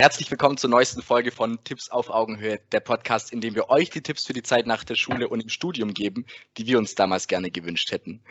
Herzlich 0.00 0.30
willkommen 0.30 0.56
zur 0.56 0.70
neuesten 0.70 1.02
Folge 1.02 1.32
von 1.32 1.58
Tipps 1.64 1.90
auf 1.90 2.08
Augenhöhe, 2.08 2.60
der 2.70 2.78
Podcast, 2.78 3.32
in 3.32 3.40
dem 3.40 3.56
wir 3.56 3.68
euch 3.68 3.90
die 3.90 4.00
Tipps 4.00 4.24
für 4.24 4.32
die 4.32 4.44
Zeit 4.44 4.64
nach 4.64 4.84
der 4.84 4.94
Schule 4.94 5.28
und 5.28 5.40
im 5.40 5.48
Studium 5.48 5.92
geben, 5.92 6.24
die 6.56 6.68
wir 6.68 6.78
uns 6.78 6.94
damals 6.94 7.26
gerne 7.26 7.50
gewünscht 7.50 7.90
hätten. 7.90 8.22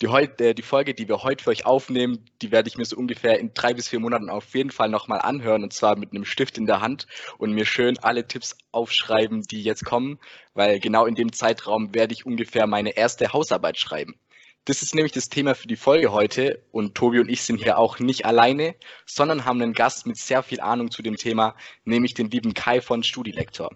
Die, 0.00 0.06
äh, 0.06 0.52
die 0.52 0.62
Folge, 0.62 0.94
die 0.94 1.06
wir 1.06 1.22
heute 1.22 1.44
für 1.44 1.50
euch 1.50 1.64
aufnehmen, 1.64 2.24
die 2.42 2.50
werde 2.50 2.68
ich 2.68 2.76
mir 2.76 2.86
so 2.86 2.96
ungefähr 2.96 3.38
in 3.38 3.54
drei 3.54 3.72
bis 3.72 3.86
vier 3.86 4.00
Monaten 4.00 4.30
auf 4.30 4.52
jeden 4.52 4.72
Fall 4.72 4.88
nochmal 4.88 5.20
anhören 5.20 5.62
und 5.62 5.72
zwar 5.72 5.96
mit 5.96 6.10
einem 6.10 6.24
Stift 6.24 6.58
in 6.58 6.66
der 6.66 6.80
Hand 6.80 7.06
und 7.38 7.52
mir 7.52 7.66
schön 7.66 8.00
alle 8.00 8.26
Tipps 8.26 8.56
aufschreiben, 8.72 9.42
die 9.42 9.62
jetzt 9.62 9.84
kommen, 9.84 10.18
weil 10.54 10.80
genau 10.80 11.06
in 11.06 11.14
dem 11.14 11.32
Zeitraum 11.32 11.94
werde 11.94 12.14
ich 12.14 12.26
ungefähr 12.26 12.66
meine 12.66 12.96
erste 12.96 13.32
Hausarbeit 13.32 13.78
schreiben. 13.78 14.16
Das 14.64 14.80
ist 14.80 14.94
nämlich 14.94 15.10
das 15.10 15.28
Thema 15.28 15.56
für 15.56 15.66
die 15.66 15.74
Folge 15.74 16.12
heute 16.12 16.62
und 16.70 16.94
Tobi 16.94 17.18
und 17.18 17.28
ich 17.28 17.42
sind 17.42 17.60
hier 17.60 17.78
auch 17.78 17.98
nicht 17.98 18.26
alleine, 18.26 18.76
sondern 19.06 19.44
haben 19.44 19.60
einen 19.60 19.72
Gast 19.72 20.06
mit 20.06 20.16
sehr 20.16 20.44
viel 20.44 20.60
Ahnung 20.60 20.92
zu 20.92 21.02
dem 21.02 21.16
Thema, 21.16 21.56
nämlich 21.84 22.14
den 22.14 22.30
lieben 22.30 22.54
Kai 22.54 22.80
von 22.80 23.02
Studilektor. 23.02 23.70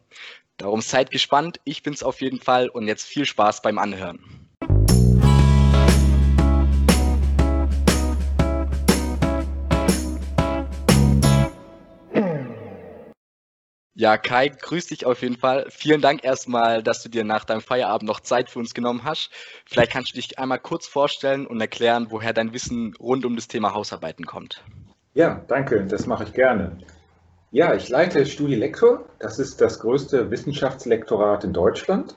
Darum 0.59 0.81
seid 0.81 1.11
gespannt, 1.11 1.59
ich 1.65 1.83
bin's 1.83 2.05
auf 2.05 2.21
jeden 2.21 2.39
Fall 2.39 2.69
und 2.69 2.87
jetzt 2.87 3.03
viel 3.03 3.27
Spaß 3.27 3.63
beim 3.63 3.79
Anhören. 3.79 4.21
Ja, 13.99 14.19
Kai, 14.19 14.49
grüß 14.51 14.89
dich 14.89 15.07
auf 15.07 15.23
jeden 15.23 15.39
Fall. 15.39 15.69
Vielen 15.71 16.03
Dank 16.03 16.23
erstmal, 16.23 16.83
dass 16.83 17.03
du 17.03 17.09
dir 17.09 17.25
nach 17.25 17.47
deinem 17.47 17.63
Feierabend 17.63 18.07
noch 18.07 18.21
Zeit 18.21 18.51
für 18.51 18.59
uns 18.59 18.75
genommen 18.75 19.05
hast. 19.05 19.31
Vielleicht 19.65 19.91
kannst 19.91 20.13
du 20.13 20.17
dich 20.17 20.39
einmal 20.39 20.59
kurz 20.59 20.87
vorstellen 20.87 21.47
und 21.47 21.63
erklären, 21.63 22.09
woher 22.11 22.35
dein 22.35 22.53
Wissen 22.53 22.95
rund 23.01 23.25
um 23.25 23.37
das 23.37 23.49
Thema 23.49 23.73
Hausarbeiten 23.73 24.27
kommt. 24.27 24.63
Ja, 25.15 25.41
danke, 25.49 25.87
das 25.87 26.07
mache 26.07 26.25
ich 26.25 26.35
gerne. 26.35 26.77
Ja, 27.53 27.73
ich 27.75 27.89
leite 27.89 28.27
Studielektor. 28.27 29.07
Das 29.19 29.39
ist 29.39 29.63
das 29.63 29.81
größte 29.81 30.31
Wissenschaftslektorat 30.31 31.45
in 31.45 31.55
Deutschland. 31.55 32.17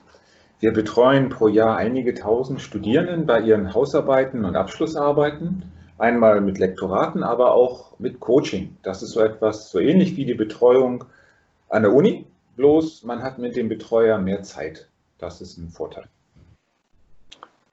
Wir 0.58 0.74
betreuen 0.74 1.30
pro 1.30 1.48
Jahr 1.48 1.78
einige 1.78 2.12
tausend 2.12 2.60
Studierenden 2.60 3.24
bei 3.24 3.40
ihren 3.40 3.72
Hausarbeiten 3.72 4.44
und 4.44 4.54
Abschlussarbeiten. 4.54 5.72
Einmal 5.96 6.42
mit 6.42 6.58
Lektoraten, 6.58 7.22
aber 7.22 7.54
auch 7.54 7.98
mit 7.98 8.20
Coaching. 8.20 8.76
Das 8.82 9.02
ist 9.02 9.12
so 9.12 9.20
etwas, 9.20 9.70
so 9.70 9.78
ähnlich 9.78 10.18
wie 10.18 10.26
die 10.26 10.34
Betreuung 10.34 11.06
an 11.70 11.82
der 11.82 11.94
Uni, 11.94 12.26
bloß 12.56 13.04
man 13.04 13.22
hat 13.22 13.38
mit 13.38 13.56
dem 13.56 13.68
Betreuer 13.68 14.18
mehr 14.18 14.42
Zeit. 14.42 14.88
Das 15.18 15.40
ist 15.40 15.56
ein 15.56 15.70
Vorteil. 15.70 16.04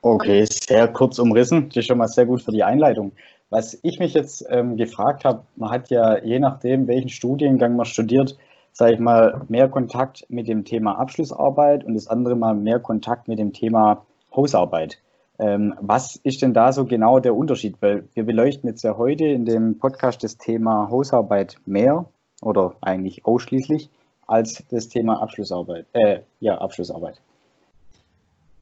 Okay, 0.01 0.45
sehr 0.45 0.87
kurz 0.87 1.19
umrissen. 1.19 1.69
Das 1.69 1.77
ist 1.77 1.87
schon 1.87 1.97
mal 1.97 2.07
sehr 2.07 2.25
gut 2.25 2.41
für 2.41 2.51
die 2.51 2.63
Einleitung. 2.63 3.11
Was 3.49 3.77
ich 3.81 3.99
mich 3.99 4.13
jetzt 4.13 4.45
ähm, 4.49 4.77
gefragt 4.77 5.25
habe, 5.25 5.43
man 5.55 5.71
hat 5.71 5.89
ja 5.89 6.23
je 6.23 6.39
nachdem, 6.39 6.87
welchen 6.87 7.09
Studiengang 7.09 7.75
man 7.75 7.85
studiert, 7.85 8.37
sage 8.73 8.93
ich 8.93 8.99
mal, 8.99 9.41
mehr 9.47 9.69
Kontakt 9.69 10.25
mit 10.29 10.47
dem 10.47 10.65
Thema 10.65 10.99
Abschlussarbeit 10.99 11.83
und 11.83 11.95
das 11.95 12.07
andere 12.07 12.35
mal 12.35 12.53
mehr 12.53 12.79
Kontakt 12.79 13.27
mit 13.27 13.39
dem 13.39 13.53
Thema 13.53 14.05
Hausarbeit. 14.35 14.99
Ähm, 15.39 15.73
was 15.79 16.17
ist 16.17 16.41
denn 16.41 16.53
da 16.53 16.71
so 16.71 16.85
genau 16.85 17.19
der 17.19 17.35
Unterschied? 17.35 17.77
Weil 17.79 18.07
wir 18.13 18.25
beleuchten 18.25 18.69
jetzt 18.69 18.83
ja 18.83 18.97
heute 18.97 19.25
in 19.25 19.45
dem 19.45 19.79
Podcast 19.79 20.23
das 20.23 20.37
Thema 20.37 20.89
Hausarbeit 20.89 21.57
mehr 21.65 22.05
oder 22.41 22.75
eigentlich 22.81 23.25
ausschließlich 23.25 23.89
als 24.27 24.63
das 24.69 24.89
Thema 24.89 25.21
Abschlussarbeit. 25.21 25.85
Äh, 25.93 26.19
ja, 26.39 26.57
Abschlussarbeit. 26.57 27.21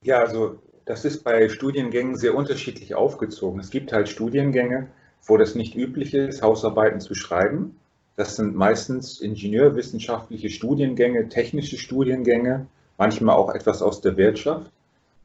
Ja, 0.03 0.19
also 0.19 0.59
das 0.85 1.03
ist 1.03 1.23
bei 1.23 1.49
Studiengängen 1.49 2.15
sehr 2.15 2.35
unterschiedlich 2.35 2.93
aufgezogen. 2.93 3.59
Es 3.59 3.71
gibt 3.71 3.91
halt 3.91 4.07
Studiengänge, 4.07 4.87
wo 5.25 5.37
das 5.37 5.55
nicht 5.55 5.75
üblich 5.75 6.13
ist, 6.13 6.43
Hausarbeiten 6.43 6.99
zu 6.99 7.15
schreiben. 7.15 7.75
Das 8.15 8.35
sind 8.35 8.55
meistens 8.55 9.19
ingenieurwissenschaftliche 9.19 10.49
Studiengänge, 10.49 11.27
technische 11.27 11.77
Studiengänge, 11.77 12.67
manchmal 12.97 13.35
auch 13.35 13.49
etwas 13.53 13.81
aus 13.81 14.01
der 14.01 14.15
Wirtschaft. 14.15 14.71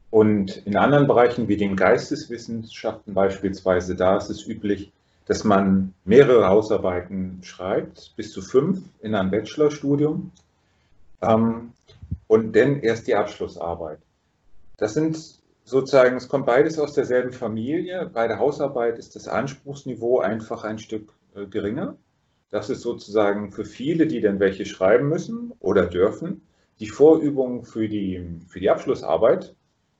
Und 0.09 0.57
in 0.65 0.75
anderen 0.75 1.07
Bereichen 1.07 1.47
wie 1.47 1.55
den 1.55 1.77
Geisteswissenschaften 1.77 3.13
beispielsweise, 3.13 3.95
da 3.95 4.17
ist 4.17 4.29
es 4.29 4.45
üblich, 4.45 4.91
dass 5.25 5.43
man 5.43 5.93
mehrere 6.03 6.47
Hausarbeiten 6.47 7.39
schreibt, 7.43 8.13
bis 8.15 8.31
zu 8.31 8.41
fünf 8.41 8.81
in 9.01 9.15
einem 9.15 9.31
Bachelorstudium 9.31 10.31
ähm, 11.21 11.73
und 12.27 12.55
dann 12.55 12.79
erst 12.79 13.07
die 13.07 13.15
Abschlussarbeit. 13.15 13.99
Das 14.77 14.93
sind 14.93 15.17
sozusagen, 15.63 16.17
es 16.17 16.27
kommt 16.27 16.45
beides 16.45 16.79
aus 16.79 16.93
derselben 16.93 17.31
Familie. 17.31 18.09
Bei 18.11 18.27
der 18.27 18.39
Hausarbeit 18.39 18.97
ist 18.97 19.15
das 19.15 19.27
Anspruchsniveau 19.27 20.19
einfach 20.19 20.63
ein 20.63 20.79
Stück 20.79 21.13
äh, 21.35 21.45
geringer. 21.45 21.97
Das 22.49 22.69
ist 22.69 22.81
sozusagen 22.81 23.51
für 23.51 23.63
viele, 23.63 24.07
die 24.07 24.19
dann 24.19 24.39
welche 24.39 24.65
schreiben 24.65 25.07
müssen 25.07 25.53
oder 25.59 25.85
dürfen, 25.85 26.41
die 26.79 26.89
Vorübung 26.89 27.63
für 27.63 27.87
die, 27.87 28.39
für 28.47 28.59
die 28.59 28.69
Abschlussarbeit. 28.69 29.55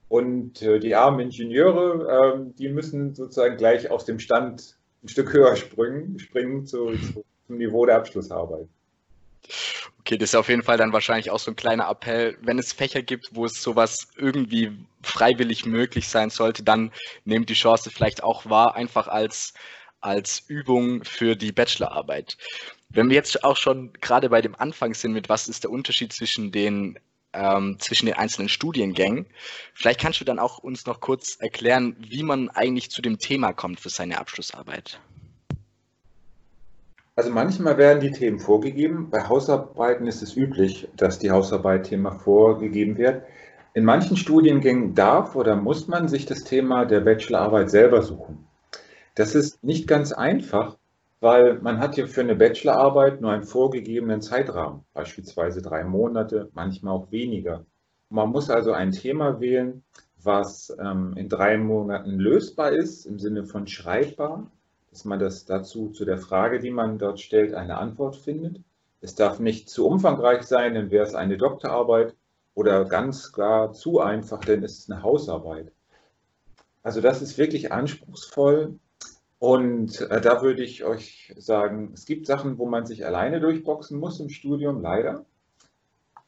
Und 0.10 0.62
äh, 0.62 0.80
die 0.80 0.96
armen 0.96 1.22
Ingenieure, 1.22 2.36
äh, 2.36 2.54
die 2.58 2.68
müssen 2.68 3.14
sozusagen 3.14 3.56
gleich 3.56 3.90
aus 3.90 4.04
dem 4.04 4.20
Stand 4.20 4.78
ein 5.04 5.10
Stück 5.10 5.34
höher 5.34 5.56
springen, 5.56 6.20
springen 6.20 6.66
zu, 6.66 6.92
zu, 6.98 7.26
zum 7.48 7.58
Niveau 7.58 7.86
der 7.86 7.98
Abschlussarbeit. 7.98 8.68
Okay, 10.00 10.18
das 10.18 10.30
ist 10.30 10.36
auf 10.36 10.50
jeden 10.50 10.64
Fall 10.64 10.78
dann 10.78 10.94
wahrscheinlich 10.94 11.32
auch 11.32 11.40
so 11.40 11.52
ein 11.52 11.56
kleiner 11.56 11.90
Appell. 11.90 12.38
Wenn 12.42 12.60
es 12.60 12.74
Fächer 12.74 13.02
gibt, 13.02 13.36
wo 13.36 13.46
es 13.46 13.62
sowas 13.62 14.08
irgendwie 14.16 14.72
freiwillig 15.04 15.66
möglich 15.66 16.08
sein 16.08 16.30
sollte, 16.30 16.64
dann 16.64 16.92
nehmt 17.26 17.50
die 17.50 17.56
Chance 17.56 17.90
vielleicht 17.92 18.24
auch 18.24 18.50
wahr, 18.50 18.76
einfach 18.76 19.08
als, 19.08 19.54
als 20.00 20.44
Übung 20.48 21.04
für 21.04 21.36
die 21.36 21.52
Bachelorarbeit. 21.52 22.38
Wenn 22.90 23.10
wir 23.10 23.16
jetzt 23.16 23.44
auch 23.44 23.58
schon 23.58 23.94
gerade 24.02 24.30
bei 24.30 24.42
dem 24.42 24.56
Anfang 24.56 24.94
sind, 24.94 25.14
mit 25.14 25.30
was 25.30 25.48
ist 25.48 25.64
der 25.64 25.72
Unterschied 25.72 26.14
zwischen 26.14 26.52
den 26.52 27.00
ähm, 27.34 27.78
zwischen 27.80 28.06
den 28.06 28.16
einzelnen 28.16 28.50
Studiengängen. 28.50 29.26
Vielleicht 29.74 30.00
kannst 30.00 30.20
du 30.22 30.26
dann 30.26 30.40
auch 30.40 30.58
uns 30.60 30.86
noch 30.86 31.00
kurz 31.00 31.38
erklären, 31.40 31.96
wie 32.00 32.24
man 32.24 32.50
eigentlich 32.50 32.92
zu 32.92 33.02
dem 33.02 33.20
Thema 33.20 33.54
kommt 33.54 33.80
für 33.80 33.90
seine 33.90 34.18
Abschlussarbeit. 34.18 35.00
Also 37.16 37.30
manchmal 37.30 37.78
werden 37.78 38.00
die 38.00 38.12
Themen 38.12 38.40
vorgegeben. 38.40 39.10
Bei 39.10 39.28
Hausarbeiten 39.28 40.08
ist 40.08 40.22
es 40.22 40.36
üblich, 40.36 40.88
dass 40.96 41.20
die 41.20 41.32
Hausarbeit 41.32 41.88
Thema 41.88 42.12
vorgegeben 42.12 42.98
wird. 42.98 43.24
In 43.74 43.86
manchen 43.86 44.18
Studiengängen 44.18 44.96
darf 44.96 45.36
oder 45.36 45.56
muss 45.56 45.88
man 45.88 46.08
sich 46.08 46.26
das 46.26 46.44
Thema 46.44 46.86
der 46.86 47.02
Bachelorarbeit 47.02 47.70
selber 47.70 48.02
suchen. 48.02 48.48
Das 49.16 49.36
ist 49.36 49.64
nicht 49.64 49.88
ganz 49.88 50.14
einfach, 50.14 50.78
weil 51.22 51.60
man 51.62 51.80
hat 51.80 51.98
ja 51.98 52.08
für 52.08 52.22
eine 52.22 52.36
Bachelorarbeit 52.36 53.22
nur 53.22 53.32
einen 53.32 53.44
vorgegebenen 53.44 54.22
Zeitrahmen, 54.22 54.84
beispielsweise 54.94 55.62
drei 55.62 55.84
Monate, 55.84 56.50
manchmal 56.54 56.96
auch 56.96 57.12
weniger. 57.12 57.64
Man 58.10 58.30
muss 58.30 58.50
also 58.50 58.74
ein 58.74 58.92
Thema 58.92 59.40
wählen, 59.40 59.84
was 60.22 60.76
ähm, 60.80 61.14
in 61.16 61.30
drei 61.30 61.58
Monaten 61.58 62.20
lösbar 62.20 62.72
ist, 62.72 63.06
im 63.06 63.20
Sinne 63.20 63.46
von 63.46 63.68
schreibbar, 63.68 64.52
dass 64.90 65.06
man 65.06 65.20
das 65.20 65.46
dazu 65.46 65.90
zu 65.92 66.06
der 66.06 66.18
Frage, 66.18 66.60
die 66.60 66.72
man 66.72 66.98
dort 66.98 67.20
stellt, 67.20 67.54
eine 67.54 67.78
Antwort 67.78 68.16
findet. 68.16 68.60
Es 69.00 69.14
darf 69.14 69.40
nicht 69.40 69.70
zu 69.70 69.88
umfangreich 69.88 70.44
sein, 70.44 70.74
dann 70.74 70.90
wäre 70.90 71.06
es 71.06 71.14
eine 71.14 71.38
Doktorarbeit 71.38 72.16
oder 72.56 72.86
ganz 72.86 73.32
klar 73.32 73.74
zu 73.74 74.00
einfach, 74.00 74.44
denn 74.44 74.64
es 74.64 74.80
ist 74.80 74.92
eine 74.92 75.04
Hausarbeit. 75.04 75.72
Also 76.82 77.00
das 77.00 77.22
ist 77.22 77.38
wirklich 77.38 77.72
anspruchsvoll 77.72 78.80
und 79.42 80.02
äh, 80.02 80.22
da 80.22 80.44
würde 80.44 80.62
ich 80.62 80.84
euch 80.84 81.34
sagen, 81.36 81.94
es 81.96 82.06
gibt 82.06 82.28
Sachen, 82.28 82.60
wo 82.60 82.68
man 82.68 82.86
sich 82.86 83.08
alleine 83.08 83.40
durchboxen 83.40 84.00
muss 84.00 84.20
im 84.20 84.30
Studium, 84.30 84.84
leider. 84.84 85.26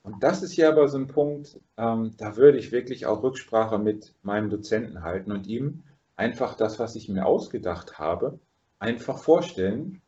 Und 0.01 0.23
das 0.23 0.41
ist 0.41 0.53
hier 0.53 0.67
aber 0.67 0.87
so 0.87 0.97
ein 0.97 1.05
Punkt, 1.05 1.59
ähm, 1.77 2.15
da 2.17 2.37
würde 2.37 2.57
ich 2.57 2.71
wirklich 2.71 3.05
auch 3.05 3.21
Rücksprache 3.21 3.77
mit 3.77 4.15
meinem 4.23 4.49
Dozenten 4.49 5.03
halten 5.03 5.31
und 5.31 5.45
ihm 5.45 5.83
einfach 6.15 6.55
das, 6.55 6.79
was 6.79 6.95
ich 6.95 7.07
mir 7.07 7.27
ausgedacht 7.27 7.99
habe, 7.99 8.39
einfach 8.79 9.19
vorstellen 9.19 10.01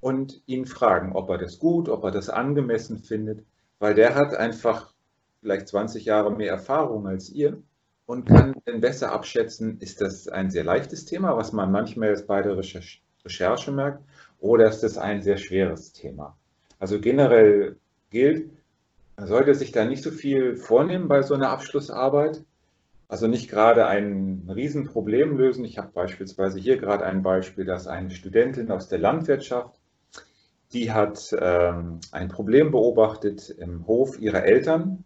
und 0.00 0.40
ihn 0.46 0.64
fragen, 0.64 1.16
ob 1.16 1.30
er 1.30 1.38
das 1.38 1.58
gut, 1.58 1.88
ob 1.88 2.04
er 2.04 2.12
das 2.12 2.30
angemessen 2.30 3.00
findet, 3.00 3.44
weil 3.80 3.96
der 3.96 4.14
hat 4.14 4.36
einfach 4.36 4.94
vielleicht 5.40 5.66
20 5.66 6.04
Jahre 6.04 6.30
mehr 6.30 6.52
Erfahrung 6.52 7.08
als 7.08 7.28
ihr 7.28 7.60
und 8.06 8.26
kann 8.26 8.54
dann 8.64 8.80
besser 8.80 9.12
abschätzen, 9.12 9.78
ist 9.80 10.00
das 10.00 10.28
ein 10.28 10.50
sehr 10.50 10.64
leichtes 10.64 11.04
Thema, 11.04 11.36
was 11.36 11.52
man 11.52 11.70
manchmal 11.70 12.14
bei 12.26 12.42
der 12.42 12.56
Recherche 12.56 13.72
merkt, 13.72 14.02
oder 14.38 14.68
ist 14.68 14.82
das 14.82 14.98
ein 14.98 15.22
sehr 15.22 15.36
schweres 15.36 15.92
Thema. 15.92 16.36
Also 16.78 17.00
generell 17.00 17.76
gilt, 18.10 18.50
man 19.16 19.26
sollte 19.26 19.54
sich 19.54 19.72
da 19.72 19.84
nicht 19.84 20.02
so 20.02 20.10
viel 20.10 20.56
vornehmen 20.56 21.06
bei 21.08 21.22
so 21.22 21.34
einer 21.34 21.50
Abschlussarbeit. 21.50 22.44
Also 23.08 23.26
nicht 23.26 23.50
gerade 23.50 23.86
ein 23.86 24.48
Riesenproblem 24.48 25.36
lösen. 25.36 25.64
Ich 25.64 25.76
habe 25.76 25.90
beispielsweise 25.92 26.58
hier 26.58 26.78
gerade 26.78 27.04
ein 27.04 27.22
Beispiel, 27.22 27.64
dass 27.66 27.86
eine 27.86 28.10
Studentin 28.10 28.70
aus 28.70 28.88
der 28.88 28.98
Landwirtschaft, 28.98 29.78
die 30.72 30.92
hat 30.92 31.36
ähm, 31.38 32.00
ein 32.10 32.28
Problem 32.28 32.70
beobachtet 32.70 33.50
im 33.50 33.86
Hof 33.86 34.18
ihrer 34.18 34.44
Eltern 34.44 35.04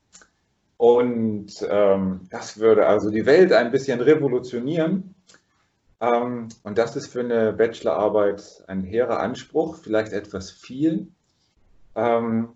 und 0.77 1.53
ähm, 1.69 2.21
das 2.31 2.59
würde 2.59 2.87
also 2.87 3.11
die 3.11 3.27
Welt 3.27 3.53
ein 3.53 3.71
bisschen 3.71 4.01
revolutionieren. 4.01 5.15
Ähm, 6.01 6.49
und 6.63 6.79
das 6.79 6.97
ist 6.97 7.13
für 7.13 7.21
eine 7.21 7.53
Bachelorarbeit 7.53 8.65
ein 8.67 8.83
hehrer 8.83 9.21
Anspruch, 9.21 9.77
vielleicht 9.77 10.13
etwas 10.13 10.51
viel. 10.51 11.09
Ähm, 11.95 12.49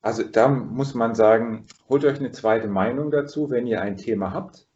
also 0.00 0.22
da 0.24 0.48
muss 0.48 0.94
man 0.94 1.14
sagen, 1.14 1.66
holt 1.88 2.04
euch 2.04 2.18
eine 2.18 2.32
zweite 2.32 2.68
Meinung 2.68 3.10
dazu, 3.10 3.50
wenn 3.50 3.66
ihr 3.66 3.82
ein 3.82 3.98
Thema 3.98 4.32
habt. 4.32 4.66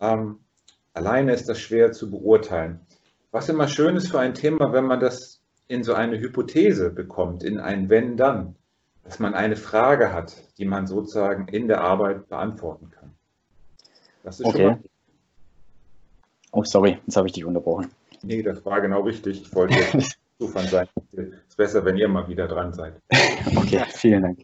Ähm, 0.00 0.40
alleine 0.92 1.32
ist 1.32 1.48
das 1.48 1.60
schwer 1.60 1.92
zu 1.92 2.10
beurteilen. 2.10 2.80
Was 3.30 3.48
immer 3.48 3.68
schön 3.68 3.96
ist 3.96 4.10
für 4.10 4.18
ein 4.18 4.34
Thema, 4.34 4.72
wenn 4.72 4.84
man 4.84 4.98
das 4.98 5.40
in 5.68 5.84
so 5.84 5.94
eine 5.94 6.18
Hypothese 6.18 6.90
bekommt, 6.90 7.44
in 7.44 7.60
ein 7.60 7.88
Wenn-Dann, 7.88 8.56
dass 9.04 9.18
man 9.18 9.34
eine 9.34 9.56
Frage 9.56 10.12
hat, 10.12 10.36
die 10.58 10.64
man 10.64 10.86
sozusagen 10.86 11.48
in 11.48 11.68
der 11.68 11.80
Arbeit 11.80 12.28
beantworten 12.28 12.90
kann. 12.90 13.12
Das 14.22 14.40
ist 14.40 14.46
okay. 14.46 14.58
schon 14.58 14.66
mal. 14.66 14.80
Oh, 16.52 16.64
sorry, 16.64 16.98
jetzt 17.06 17.16
habe 17.16 17.26
ich 17.28 17.32
dich 17.32 17.44
unterbrochen. 17.44 17.90
Nee, 18.22 18.42
das 18.42 18.64
war 18.64 18.80
genau 18.80 19.00
richtig. 19.02 19.42
Ich 19.42 19.54
wollte 19.54 19.76
Zufall 20.40 20.66
sein. 20.68 20.86
Es 21.12 21.24
ist 21.48 21.56
besser, 21.56 21.84
wenn 21.84 21.98
ihr 21.98 22.08
mal 22.08 22.26
wieder 22.26 22.48
dran 22.48 22.72
seid. 22.72 22.94
Okay, 23.56 23.82
vielen 23.88 24.22
Dank. 24.22 24.38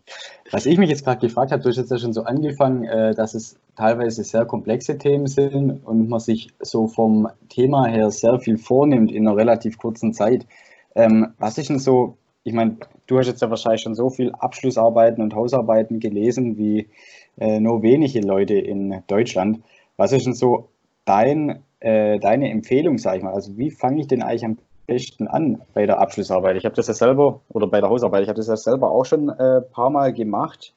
Was 0.51 0.67
ich 0.67 0.77
mich 0.77 0.91
jetzt 0.91 1.05
gerade 1.05 1.27
gefragt 1.27 1.53
habe, 1.53 1.63
du 1.63 1.71
hast 1.71 1.77
jetzt 1.77 1.91
ja 1.91 1.99
schon 1.99 2.13
so 2.13 2.25
angefangen, 2.25 2.85
äh, 2.85 3.15
dass 3.15 3.35
es 3.35 3.59
teilweise 3.77 4.23
sehr 4.23 4.45
komplexe 4.45 4.99
Themen 4.99 5.27
sind 5.27 5.85
und 5.87 6.09
man 6.09 6.21
sich 6.21 6.51
so 6.61 6.87
vom 6.87 7.29
Thema 7.49 7.87
her 7.87 8.11
sehr 8.11 8.39
viel 8.39 8.59
vornimmt 8.59 9.11
in 9.11 9.27
einer 9.27 9.37
relativ 9.37 9.79
kurzen 9.79 10.13
Zeit. 10.13 10.47
Ähm, 10.95 11.35
was 11.39 11.57
ist 11.57 11.71
denn 11.71 11.79
so, 11.79 12.19
ich 12.47 12.53
meine, 12.53 12.77
du 13.09 13.19
hast 13.19 13.27
jetzt 13.27 13.43
ja 13.43 13.51
wahrscheinlich 13.51 13.83
schon 13.83 13.97
so 13.97 14.09
viel 14.09 14.31
Abschlussarbeiten 14.31 15.21
und 15.21 15.35
Hausarbeiten 15.35 15.99
gelesen 15.99 16.57
wie 16.57 16.89
äh, 17.39 17.59
nur 17.59 17.83
wenige 17.83 18.21
Leute 18.21 18.55
in 18.55 19.03
Deutschland. 19.09 19.63
Was 19.97 20.13
ist 20.13 20.27
denn 20.27 20.35
so 20.35 20.69
dein, 21.05 21.65
äh, 21.81 22.21
deine 22.21 22.49
Empfehlung, 22.51 22.99
sag 22.99 23.17
ich 23.17 23.25
mal? 23.25 23.35
Also 23.35 23.59
wie 23.59 23.73
fange 23.73 24.01
ich 24.01 24.07
denn 24.07 24.23
eigentlich 24.23 24.45
am 24.45 24.59
besten 24.87 25.27
an 25.27 25.61
bei 25.75 25.87
der 25.87 25.99
Abschlussarbeit? 25.99 26.57
Ich 26.57 26.65
habe 26.65 26.77
das 26.77 26.87
ja 26.87 26.95
selber, 26.95 27.41
oder 27.49 27.67
bei 27.67 27.81
der 27.81 27.91
Hausarbeit, 27.91 28.23
ich 28.23 28.29
habe 28.29 28.37
das 28.37 28.47
ja 28.47 28.57
selber 28.57 28.93
auch 28.93 29.05
schon 29.05 29.29
ein 29.29 29.39
äh, 29.41 29.61
paar 29.61 29.91
Mal 29.91 30.13
gemacht 30.13 30.73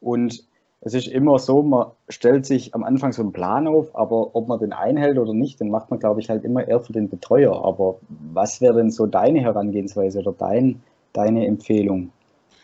und 0.00 0.42
es 0.80 0.94
ist 0.94 1.06
immer 1.06 1.38
so, 1.38 1.62
man 1.62 1.92
stellt 2.08 2.46
sich 2.46 2.74
am 2.74 2.82
Anfang 2.82 3.12
so 3.12 3.22
einen 3.22 3.30
Plan 3.30 3.68
auf, 3.68 3.94
aber 3.94 4.34
ob 4.34 4.48
man 4.48 4.58
den 4.58 4.72
einhält 4.72 5.16
oder 5.16 5.32
nicht, 5.32 5.60
den 5.60 5.70
macht 5.70 5.88
man, 5.92 6.00
glaube 6.00 6.18
ich, 6.18 6.28
halt 6.28 6.42
immer 6.42 6.66
eher 6.66 6.80
für 6.80 6.92
den 6.92 7.08
Betreuer. 7.08 7.64
Aber 7.64 8.00
was 8.32 8.60
wäre 8.60 8.74
denn 8.74 8.90
so 8.90 9.06
deine 9.06 9.40
Herangehensweise 9.40 10.18
oder 10.18 10.32
dein, 10.32 10.82
deine 11.12 11.46
Empfehlung 11.46 12.12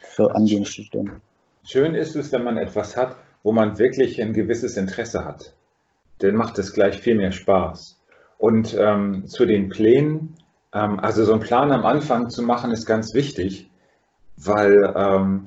für 0.01 0.35
angehende 0.35 0.69
Studenten? 0.69 1.21
Schön 1.65 1.95
ist 1.95 2.17
es, 2.17 2.33
wenn 2.33 2.45
man 2.45 2.57
etwas 2.57 2.97
hat, 2.97 3.17
wo 3.43 3.53
man 3.53 3.79
wirklich 3.79 4.21
ein 4.21 4.33
gewisses 4.33 4.77
Interesse 4.77 5.25
hat. 5.25 5.55
Dann 6.19 6.35
macht 6.35 6.59
es 6.59 6.73
gleich 6.73 6.99
viel 6.99 7.15
mehr 7.15 7.33
Spaß. 7.33 8.01
Und 8.39 8.77
ähm, 8.79 9.27
zu 9.27 9.47
den 9.47 9.69
Plänen, 9.69 10.37
ähm, 10.73 10.99
also 11.01 11.25
so 11.25 11.33
einen 11.33 11.41
Plan 11.43 11.73
am 11.73 11.85
Anfang 11.85 12.31
zu 12.31 12.43
machen, 12.43 12.71
ist 12.71 12.87
ganz 12.87 13.15
wichtig, 13.15 13.71
weil 14.37 14.95
ähm, 14.97 15.47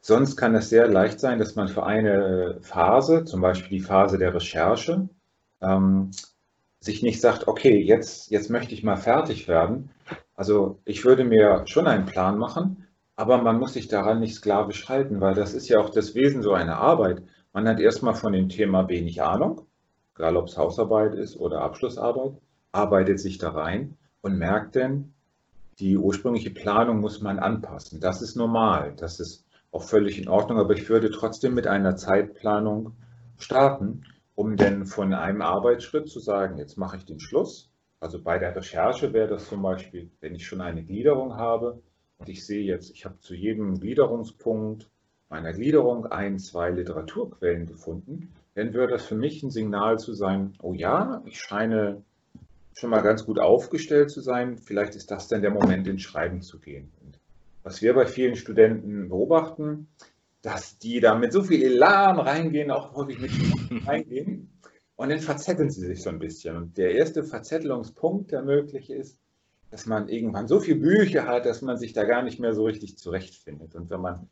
sonst 0.00 0.36
kann 0.36 0.54
es 0.54 0.68
sehr 0.68 0.88
leicht 0.88 1.20
sein, 1.20 1.38
dass 1.38 1.54
man 1.54 1.68
für 1.68 1.84
eine 1.84 2.58
Phase, 2.60 3.24
zum 3.24 3.40
Beispiel 3.40 3.78
die 3.78 3.84
Phase 3.84 4.18
der 4.18 4.34
Recherche, 4.34 5.08
ähm, 5.60 6.10
sich 6.80 7.02
nicht 7.02 7.20
sagt, 7.20 7.46
okay, 7.46 7.78
jetzt, 7.80 8.30
jetzt 8.30 8.50
möchte 8.50 8.74
ich 8.74 8.82
mal 8.82 8.96
fertig 8.96 9.46
werden. 9.46 9.90
Also 10.42 10.80
ich 10.84 11.04
würde 11.04 11.22
mir 11.22 11.62
schon 11.66 11.86
einen 11.86 12.04
Plan 12.04 12.36
machen, 12.36 12.88
aber 13.14 13.40
man 13.40 13.60
muss 13.60 13.74
sich 13.74 13.86
daran 13.86 14.18
nicht 14.18 14.34
sklavisch 14.34 14.88
halten, 14.88 15.20
weil 15.20 15.36
das 15.36 15.54
ist 15.54 15.68
ja 15.68 15.78
auch 15.78 15.90
das 15.90 16.16
Wesen 16.16 16.42
so 16.42 16.52
einer 16.52 16.78
Arbeit. 16.78 17.22
Man 17.52 17.68
hat 17.68 17.78
erstmal 17.78 18.16
von 18.16 18.32
dem 18.32 18.48
Thema 18.48 18.88
wenig 18.88 19.22
Ahnung, 19.22 19.68
egal 20.16 20.36
ob 20.36 20.48
es 20.48 20.58
Hausarbeit 20.58 21.14
ist 21.14 21.36
oder 21.36 21.60
Abschlussarbeit, 21.60 22.32
arbeitet 22.72 23.20
sich 23.20 23.38
da 23.38 23.50
rein 23.50 23.96
und 24.20 24.36
merkt 24.36 24.74
dann, 24.74 25.14
die 25.78 25.96
ursprüngliche 25.96 26.50
Planung 26.50 26.98
muss 26.98 27.20
man 27.20 27.38
anpassen. 27.38 28.00
Das 28.00 28.20
ist 28.20 28.34
normal, 28.34 28.94
das 28.96 29.20
ist 29.20 29.44
auch 29.70 29.84
völlig 29.84 30.20
in 30.20 30.28
Ordnung, 30.28 30.58
aber 30.58 30.74
ich 30.74 30.88
würde 30.88 31.12
trotzdem 31.12 31.54
mit 31.54 31.68
einer 31.68 31.94
Zeitplanung 31.94 32.96
starten, 33.38 34.06
um 34.34 34.56
dann 34.56 34.86
von 34.86 35.14
einem 35.14 35.40
Arbeitsschritt 35.40 36.08
zu 36.08 36.18
sagen, 36.18 36.58
jetzt 36.58 36.76
mache 36.76 36.96
ich 36.96 37.04
den 37.04 37.20
Schluss. 37.20 37.71
Also 38.02 38.20
bei 38.20 38.40
der 38.40 38.56
Recherche 38.56 39.12
wäre 39.12 39.28
das 39.28 39.48
zum 39.48 39.62
Beispiel, 39.62 40.10
wenn 40.20 40.34
ich 40.34 40.44
schon 40.44 40.60
eine 40.60 40.82
Gliederung 40.82 41.36
habe 41.36 41.80
und 42.18 42.28
ich 42.28 42.44
sehe 42.44 42.64
jetzt, 42.64 42.90
ich 42.90 43.04
habe 43.04 43.20
zu 43.20 43.32
jedem 43.32 43.78
Gliederungspunkt 43.78 44.90
meiner 45.28 45.52
Gliederung 45.52 46.06
ein, 46.06 46.40
zwei 46.40 46.70
Literaturquellen 46.70 47.64
gefunden, 47.64 48.32
dann 48.56 48.74
würde 48.74 48.94
das 48.94 49.06
für 49.06 49.14
mich 49.14 49.44
ein 49.44 49.52
Signal 49.52 50.00
zu 50.00 50.14
sein, 50.14 50.54
oh 50.62 50.74
ja, 50.74 51.22
ich 51.26 51.38
scheine 51.38 52.02
schon 52.74 52.90
mal 52.90 53.02
ganz 53.02 53.24
gut 53.24 53.38
aufgestellt 53.38 54.10
zu 54.10 54.20
sein. 54.20 54.58
Vielleicht 54.58 54.96
ist 54.96 55.12
das 55.12 55.28
dann 55.28 55.42
der 55.42 55.52
Moment, 55.52 55.86
ins 55.86 56.02
Schreiben 56.02 56.42
zu 56.42 56.58
gehen. 56.58 56.90
Und 57.04 57.20
was 57.62 57.82
wir 57.82 57.94
bei 57.94 58.06
vielen 58.06 58.34
Studenten 58.34 59.10
beobachten, 59.10 59.86
dass 60.42 60.76
die 60.76 60.98
da 60.98 61.14
mit 61.14 61.32
so 61.32 61.44
viel 61.44 61.62
Elan 61.62 62.18
reingehen, 62.18 62.72
auch 62.72 62.96
häufig 62.96 63.20
mit 63.20 63.86
reingehen. 63.86 64.50
Und 64.96 65.08
dann 65.08 65.20
verzetteln 65.20 65.70
sie 65.70 65.86
sich 65.86 66.02
so 66.02 66.10
ein 66.10 66.18
bisschen. 66.18 66.56
Und 66.56 66.76
der 66.78 66.94
erste 66.94 67.24
Verzettelungspunkt, 67.24 68.30
der 68.32 68.42
möglich 68.42 68.90
ist, 68.90 69.18
dass 69.70 69.86
man 69.86 70.08
irgendwann 70.08 70.48
so 70.48 70.60
viele 70.60 70.80
Bücher 70.80 71.26
hat, 71.26 71.46
dass 71.46 71.62
man 71.62 71.78
sich 71.78 71.92
da 71.92 72.04
gar 72.04 72.22
nicht 72.22 72.38
mehr 72.38 72.54
so 72.54 72.64
richtig 72.64 72.98
zurechtfindet. 72.98 73.74
Und 73.74 73.90
wenn 73.90 74.00
man 74.00 74.28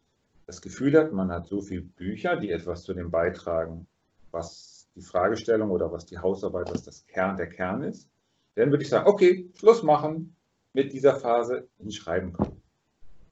das 0.47 0.61
Gefühl 0.61 0.99
hat, 0.99 1.13
man 1.13 1.31
hat 1.31 1.47
so 1.47 1.63
viele 1.63 1.83
Bücher, 1.83 2.37
die 2.37 2.51
etwas 2.51 2.83
zu 2.83 2.93
dem 2.93 3.11
beitragen, 3.11 3.87
was 4.31 4.89
die 4.95 5.03
Fragestellung 5.03 5.71
oder 5.71 5.93
was 5.93 6.07
die 6.07 6.19
Hausarbeit, 6.19 6.71
was 6.71 6.83
das 6.83 7.07
Kern 7.07 7.37
der 7.37 7.49
Kern 7.49 7.83
ist, 7.83 8.09
dann 8.55 8.71
würde 8.71 8.83
ich 8.83 8.91
sagen, 8.91 9.09
okay, 9.09 9.51
Schluss 9.55 9.83
machen 9.83 10.37
mit 10.73 10.93
dieser 10.93 11.17
Phase, 11.17 11.69
ins 11.79 11.97
Schreiben 11.97 12.33
kommen. 12.33 12.60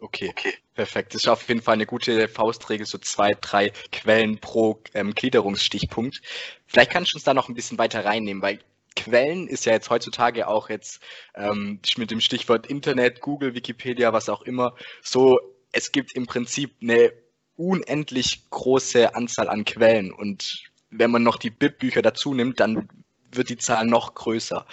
Okay, 0.00 0.28
okay, 0.30 0.54
perfekt. 0.74 1.14
Das 1.14 1.22
ist 1.22 1.28
auf 1.28 1.48
jeden 1.48 1.60
Fall 1.60 1.74
eine 1.74 1.86
gute 1.86 2.28
Faustregel, 2.28 2.86
so 2.86 2.98
zwei, 2.98 3.32
drei 3.40 3.72
Quellen 3.90 4.38
pro 4.38 4.80
ähm, 4.94 5.12
Gliederungsstichpunkt. 5.12 6.22
Vielleicht 6.66 6.92
kannst 6.92 7.12
du 7.12 7.16
uns 7.16 7.24
da 7.24 7.34
noch 7.34 7.48
ein 7.48 7.54
bisschen 7.54 7.78
weiter 7.78 8.04
reinnehmen, 8.04 8.40
weil 8.40 8.60
Quellen 8.94 9.48
ist 9.48 9.64
ja 9.66 9.72
jetzt 9.72 9.90
heutzutage 9.90 10.46
auch 10.46 10.70
jetzt 10.70 11.02
ähm, 11.34 11.80
mit 11.96 12.12
dem 12.12 12.20
Stichwort 12.20 12.68
Internet, 12.68 13.20
Google, 13.20 13.54
Wikipedia, 13.54 14.12
was 14.12 14.28
auch 14.28 14.42
immer, 14.42 14.74
so, 15.02 15.38
es 15.72 15.90
gibt 15.90 16.14
im 16.14 16.26
Prinzip 16.26 16.74
eine 16.80 17.12
unendlich 17.56 18.48
große 18.50 19.14
Anzahl 19.16 19.48
an 19.48 19.64
Quellen 19.64 20.12
und 20.12 20.62
wenn 20.90 21.10
man 21.10 21.22
noch 21.22 21.36
die 21.36 21.50
BIP-Bücher 21.50 22.02
dazu 22.02 22.34
nimmt, 22.34 22.60
dann 22.60 22.88
wird 23.32 23.50
die 23.50 23.58
Zahl 23.58 23.86
noch 23.86 24.14
größer. 24.14 24.64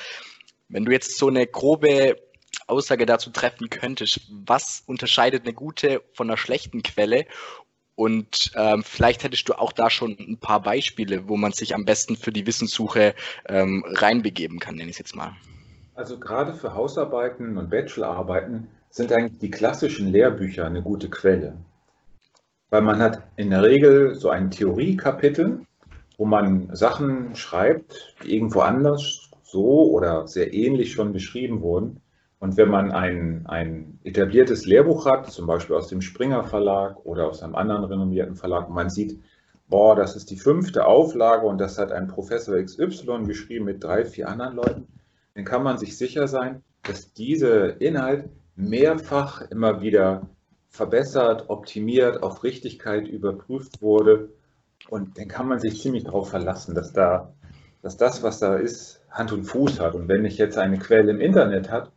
Wenn 0.70 0.86
du 0.86 0.92
jetzt 0.92 1.18
so 1.18 1.28
eine 1.28 1.46
grobe 1.46 2.16
Aussage 2.68 3.06
dazu 3.06 3.30
treffen 3.30 3.70
könntest, 3.70 4.22
was 4.30 4.84
unterscheidet 4.86 5.44
eine 5.44 5.54
gute 5.54 6.02
von 6.14 6.30
einer 6.30 6.38
schlechten 6.38 6.84
Quelle? 6.84 7.26
Und 7.96 8.52
ähm, 8.56 8.84
vielleicht 8.84 9.24
hättest 9.24 9.48
du 9.48 9.54
auch 9.54 9.72
da 9.72 9.90
schon 9.90 10.18
ein 10.20 10.38
paar 10.38 10.62
Beispiele, 10.62 11.30
wo 11.30 11.38
man 11.38 11.54
sich 11.54 11.74
am 11.74 11.86
besten 11.86 12.18
für 12.18 12.32
die 12.32 12.46
Wissenssuche 12.46 13.16
ähm, 13.48 13.86
reinbegeben 13.88 14.60
kann, 14.60 14.76
nenne 14.76 14.90
ich 14.90 14.96
es 14.96 15.00
jetzt 15.00 15.16
mal. 15.16 15.32
Also 15.94 16.20
gerade 16.20 16.54
für 16.54 16.74
Hausarbeiten 16.74 17.58
und 17.58 17.70
Bachelorarbeiten 17.70 18.68
sind 18.90 19.14
eigentlich 19.14 19.40
die 19.40 19.52
klassischen 19.52 20.12
Lehrbücher 20.12 20.66
eine 20.66 20.82
gute 20.82 21.10
Quelle. 21.10 21.58
Weil 22.70 22.82
man 22.82 23.00
hat 23.00 23.24
in 23.38 23.50
der 23.50 23.64
Regel 23.64 24.16
so 24.16 24.30
ein 24.30 24.52
Theoriekapitel, 24.52 25.62
wo 26.18 26.26
man 26.26 26.76
Sachen 26.76 27.36
schreibt, 27.36 28.16
die 28.24 28.36
irgendwo 28.36 28.62
anders 28.62 29.30
so 29.44 29.90
oder 29.92 30.28
sehr 30.28 30.54
ähnlich 30.54 30.92
schon 30.92 31.14
beschrieben 31.14 31.62
wurden. 31.62 32.02
Und 32.46 32.58
wenn 32.58 32.70
man 32.70 32.92
ein, 32.92 33.42
ein 33.48 34.00
etabliertes 34.04 34.68
Lehrbuch 34.68 35.08
hat, 35.08 35.32
zum 35.32 35.48
Beispiel 35.48 35.76
aus 35.76 35.88
dem 35.88 36.02
Springer 36.02 36.44
Verlag 36.44 37.04
oder 37.04 37.28
aus 37.28 37.42
einem 37.42 37.56
anderen 37.56 37.86
renommierten 37.86 38.36
Verlag, 38.36 38.68
und 38.68 38.76
man 38.76 38.92
sieht, 38.92 39.20
boah, 39.68 39.96
das 39.96 40.16
ist 40.16 40.30
die 40.30 40.38
fünfte 40.38 40.86
Auflage 40.86 41.48
und 41.48 41.58
das 41.58 41.80
hat 41.80 41.92
ein 41.92 42.08
Professor 42.08 42.62
XY 42.62 43.24
geschrieben 43.26 43.66
mit 43.66 43.84
drei, 43.84 44.06
vier 44.06 44.30
anderen 44.30 44.58
Leuten, 44.58 44.88
dann 45.34 45.44
kann 45.44 45.64
man 45.64 45.80
sich 45.80 45.98
sicher 45.98 46.28
sein, 46.28 46.62
dass 46.84 47.14
dieser 47.14 47.82
Inhalt 47.82 48.30
mehrfach 48.56 49.42
immer 49.50 49.82
wieder 49.82 50.30
verbessert, 50.70 51.46
optimiert, 51.48 52.22
auf 52.22 52.44
Richtigkeit 52.44 53.08
überprüft 53.08 53.82
wurde. 53.82 54.30
Und 54.88 55.18
dann 55.18 55.28
kann 55.28 55.48
man 55.48 55.58
sich 55.58 55.82
ziemlich 55.82 56.04
darauf 56.04 56.30
verlassen, 56.30 56.76
dass, 56.76 56.94
da, 56.94 57.34
dass 57.82 57.98
das, 57.98 58.22
was 58.22 58.38
da 58.38 58.56
ist, 58.56 59.02
Hand 59.10 59.32
und 59.32 59.46
Fuß 59.46 59.80
hat. 59.80 59.96
Und 59.96 60.08
wenn 60.10 60.26
ich 60.26 60.38
jetzt 60.38 60.60
eine 60.60 60.78
Quelle 60.78 61.10
im 61.10 61.22
Internet 61.22 61.72
habe, 61.72 61.90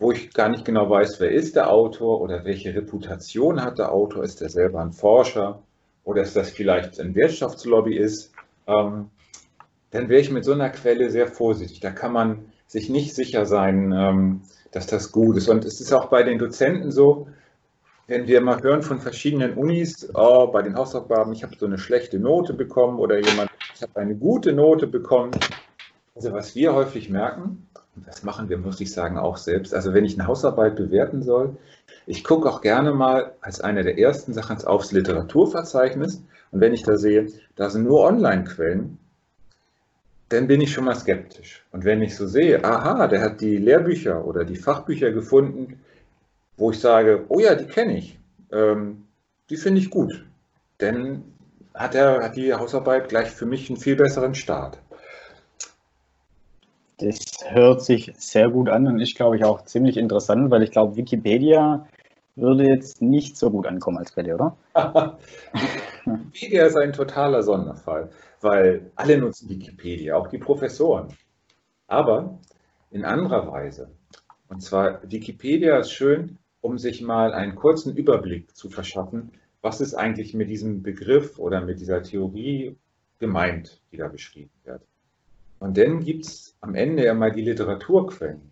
wo 0.00 0.10
ich 0.12 0.32
gar 0.32 0.48
nicht 0.48 0.64
genau 0.64 0.88
weiß, 0.88 1.20
wer 1.20 1.30
ist 1.30 1.54
der 1.56 1.70
Autor 1.70 2.22
oder 2.22 2.44
welche 2.44 2.74
Reputation 2.74 3.62
hat 3.62 3.78
der 3.78 3.92
Autor, 3.92 4.24
ist 4.24 4.40
er 4.40 4.48
selber 4.48 4.80
ein 4.80 4.92
Forscher 4.92 5.62
oder 6.04 6.22
ist 6.22 6.34
das 6.34 6.50
vielleicht 6.50 6.98
ein 6.98 7.14
Wirtschaftslobby 7.14 7.96
ist, 7.96 8.32
ähm, 8.66 9.10
dann 9.90 10.08
wäre 10.08 10.20
ich 10.20 10.30
mit 10.30 10.44
so 10.44 10.52
einer 10.52 10.70
Quelle 10.70 11.10
sehr 11.10 11.28
vorsichtig. 11.28 11.80
Da 11.80 11.90
kann 11.90 12.12
man 12.12 12.46
sich 12.66 12.88
nicht 12.88 13.14
sicher 13.14 13.44
sein, 13.44 13.92
ähm, 13.92 14.42
dass 14.72 14.86
das 14.86 15.12
gut 15.12 15.36
ist. 15.36 15.48
Und 15.48 15.66
es 15.66 15.80
ist 15.80 15.92
auch 15.92 16.06
bei 16.06 16.22
den 16.22 16.38
Dozenten 16.38 16.90
so, 16.90 17.28
wenn 18.06 18.26
wir 18.26 18.40
mal 18.40 18.62
hören 18.62 18.82
von 18.82 19.00
verschiedenen 19.00 19.54
Unis, 19.54 20.08
oh, 20.14 20.46
bei 20.46 20.62
den 20.62 20.76
Hausaufgaben, 20.76 21.32
ich 21.32 21.42
habe 21.42 21.56
so 21.58 21.66
eine 21.66 21.78
schlechte 21.78 22.18
Note 22.18 22.54
bekommen 22.54 22.98
oder 22.98 23.18
jemand, 23.18 23.50
ich 23.74 23.82
habe 23.82 24.00
eine 24.00 24.16
gute 24.16 24.52
Note 24.52 24.86
bekommen, 24.86 25.32
also 26.14 26.32
was 26.32 26.54
wir 26.54 26.74
häufig 26.74 27.10
merken, 27.10 27.68
das 27.96 28.22
machen 28.22 28.48
wir, 28.48 28.58
muss 28.58 28.80
ich 28.80 28.92
sagen, 28.92 29.18
auch 29.18 29.36
selbst, 29.36 29.74
also 29.74 29.94
wenn 29.94 30.04
ich 30.04 30.18
eine 30.18 30.28
Hausarbeit 30.28 30.76
bewerten 30.76 31.22
soll, 31.22 31.56
Ich 32.06 32.24
gucke 32.24 32.48
auch 32.48 32.60
gerne 32.60 32.92
mal 32.92 33.32
als 33.40 33.60
eine 33.60 33.82
der 33.82 33.98
ersten 33.98 34.32
Sachen 34.32 34.64
aufs 34.64 34.92
Literaturverzeichnis 34.92 36.22
und 36.50 36.60
wenn 36.60 36.74
ich 36.74 36.82
da 36.82 36.96
sehe, 36.96 37.28
da 37.56 37.70
sind 37.70 37.84
nur 37.84 38.00
Online-Quellen, 38.00 38.98
dann 40.28 40.46
bin 40.46 40.60
ich 40.60 40.72
schon 40.72 40.84
mal 40.84 40.94
skeptisch. 40.94 41.64
Und 41.72 41.84
wenn 41.84 42.02
ich 42.02 42.16
so 42.16 42.26
sehe, 42.26 42.64
aha, 42.64 43.06
der 43.08 43.20
hat 43.20 43.40
die 43.40 43.56
Lehrbücher 43.56 44.24
oder 44.24 44.44
die 44.44 44.56
Fachbücher 44.56 45.10
gefunden, 45.10 45.80
wo 46.56 46.70
ich 46.70 46.80
sage, 46.80 47.24
oh 47.28 47.40
ja, 47.40 47.54
die 47.54 47.66
kenne 47.66 47.98
ich, 47.98 48.18
ähm, 48.52 49.06
die 49.48 49.56
finde 49.56 49.80
ich 49.80 49.90
gut, 49.90 50.24
dann 50.78 51.24
hat, 51.74 51.94
hat 51.96 52.36
die 52.36 52.54
Hausarbeit 52.54 53.08
gleich 53.08 53.30
für 53.30 53.46
mich 53.46 53.68
einen 53.68 53.78
viel 53.78 53.96
besseren 53.96 54.34
Start. 54.34 54.78
Das 57.00 57.18
hört 57.48 57.82
sich 57.82 58.12
sehr 58.18 58.50
gut 58.50 58.68
an 58.68 58.86
und 58.86 59.00
ist, 59.00 59.16
glaube 59.16 59.36
ich, 59.36 59.44
auch 59.44 59.64
ziemlich 59.64 59.96
interessant, 59.96 60.50
weil 60.50 60.62
ich 60.62 60.70
glaube, 60.70 60.96
Wikipedia 60.96 61.86
würde 62.36 62.64
jetzt 62.64 63.00
nicht 63.00 63.36
so 63.36 63.50
gut 63.50 63.66
ankommen 63.66 63.98
als 63.98 64.14
dir, 64.14 64.34
oder? 64.34 64.56
Wikipedia 66.04 66.66
ist 66.66 66.76
ein 66.76 66.92
totaler 66.92 67.42
Sonderfall, 67.42 68.10
weil 68.40 68.90
alle 68.96 69.18
nutzen 69.18 69.48
Wikipedia, 69.48 70.16
auch 70.16 70.28
die 70.28 70.38
Professoren. 70.38 71.08
Aber 71.86 72.38
in 72.90 73.04
anderer 73.04 73.50
Weise. 73.50 73.90
Und 74.48 74.62
zwar, 74.62 75.00
Wikipedia 75.10 75.78
ist 75.78 75.92
schön, 75.92 76.38
um 76.60 76.76
sich 76.76 77.00
mal 77.00 77.32
einen 77.32 77.54
kurzen 77.54 77.96
Überblick 77.96 78.54
zu 78.54 78.68
verschaffen, 78.68 79.32
was 79.62 79.80
ist 79.80 79.94
eigentlich 79.94 80.34
mit 80.34 80.50
diesem 80.50 80.82
Begriff 80.82 81.38
oder 81.38 81.60
mit 81.60 81.80
dieser 81.80 82.02
Theorie 82.02 82.76
gemeint, 83.18 83.80
die 83.92 83.96
da 83.96 84.08
beschrieben 84.08 84.52
wird. 84.64 84.82
Und 85.60 85.76
dann 85.76 86.00
gibt 86.00 86.26
es 86.26 86.56
am 86.60 86.74
Ende 86.74 87.04
ja 87.04 87.14
mal 87.14 87.30
die 87.30 87.42
Literaturquellen. 87.42 88.50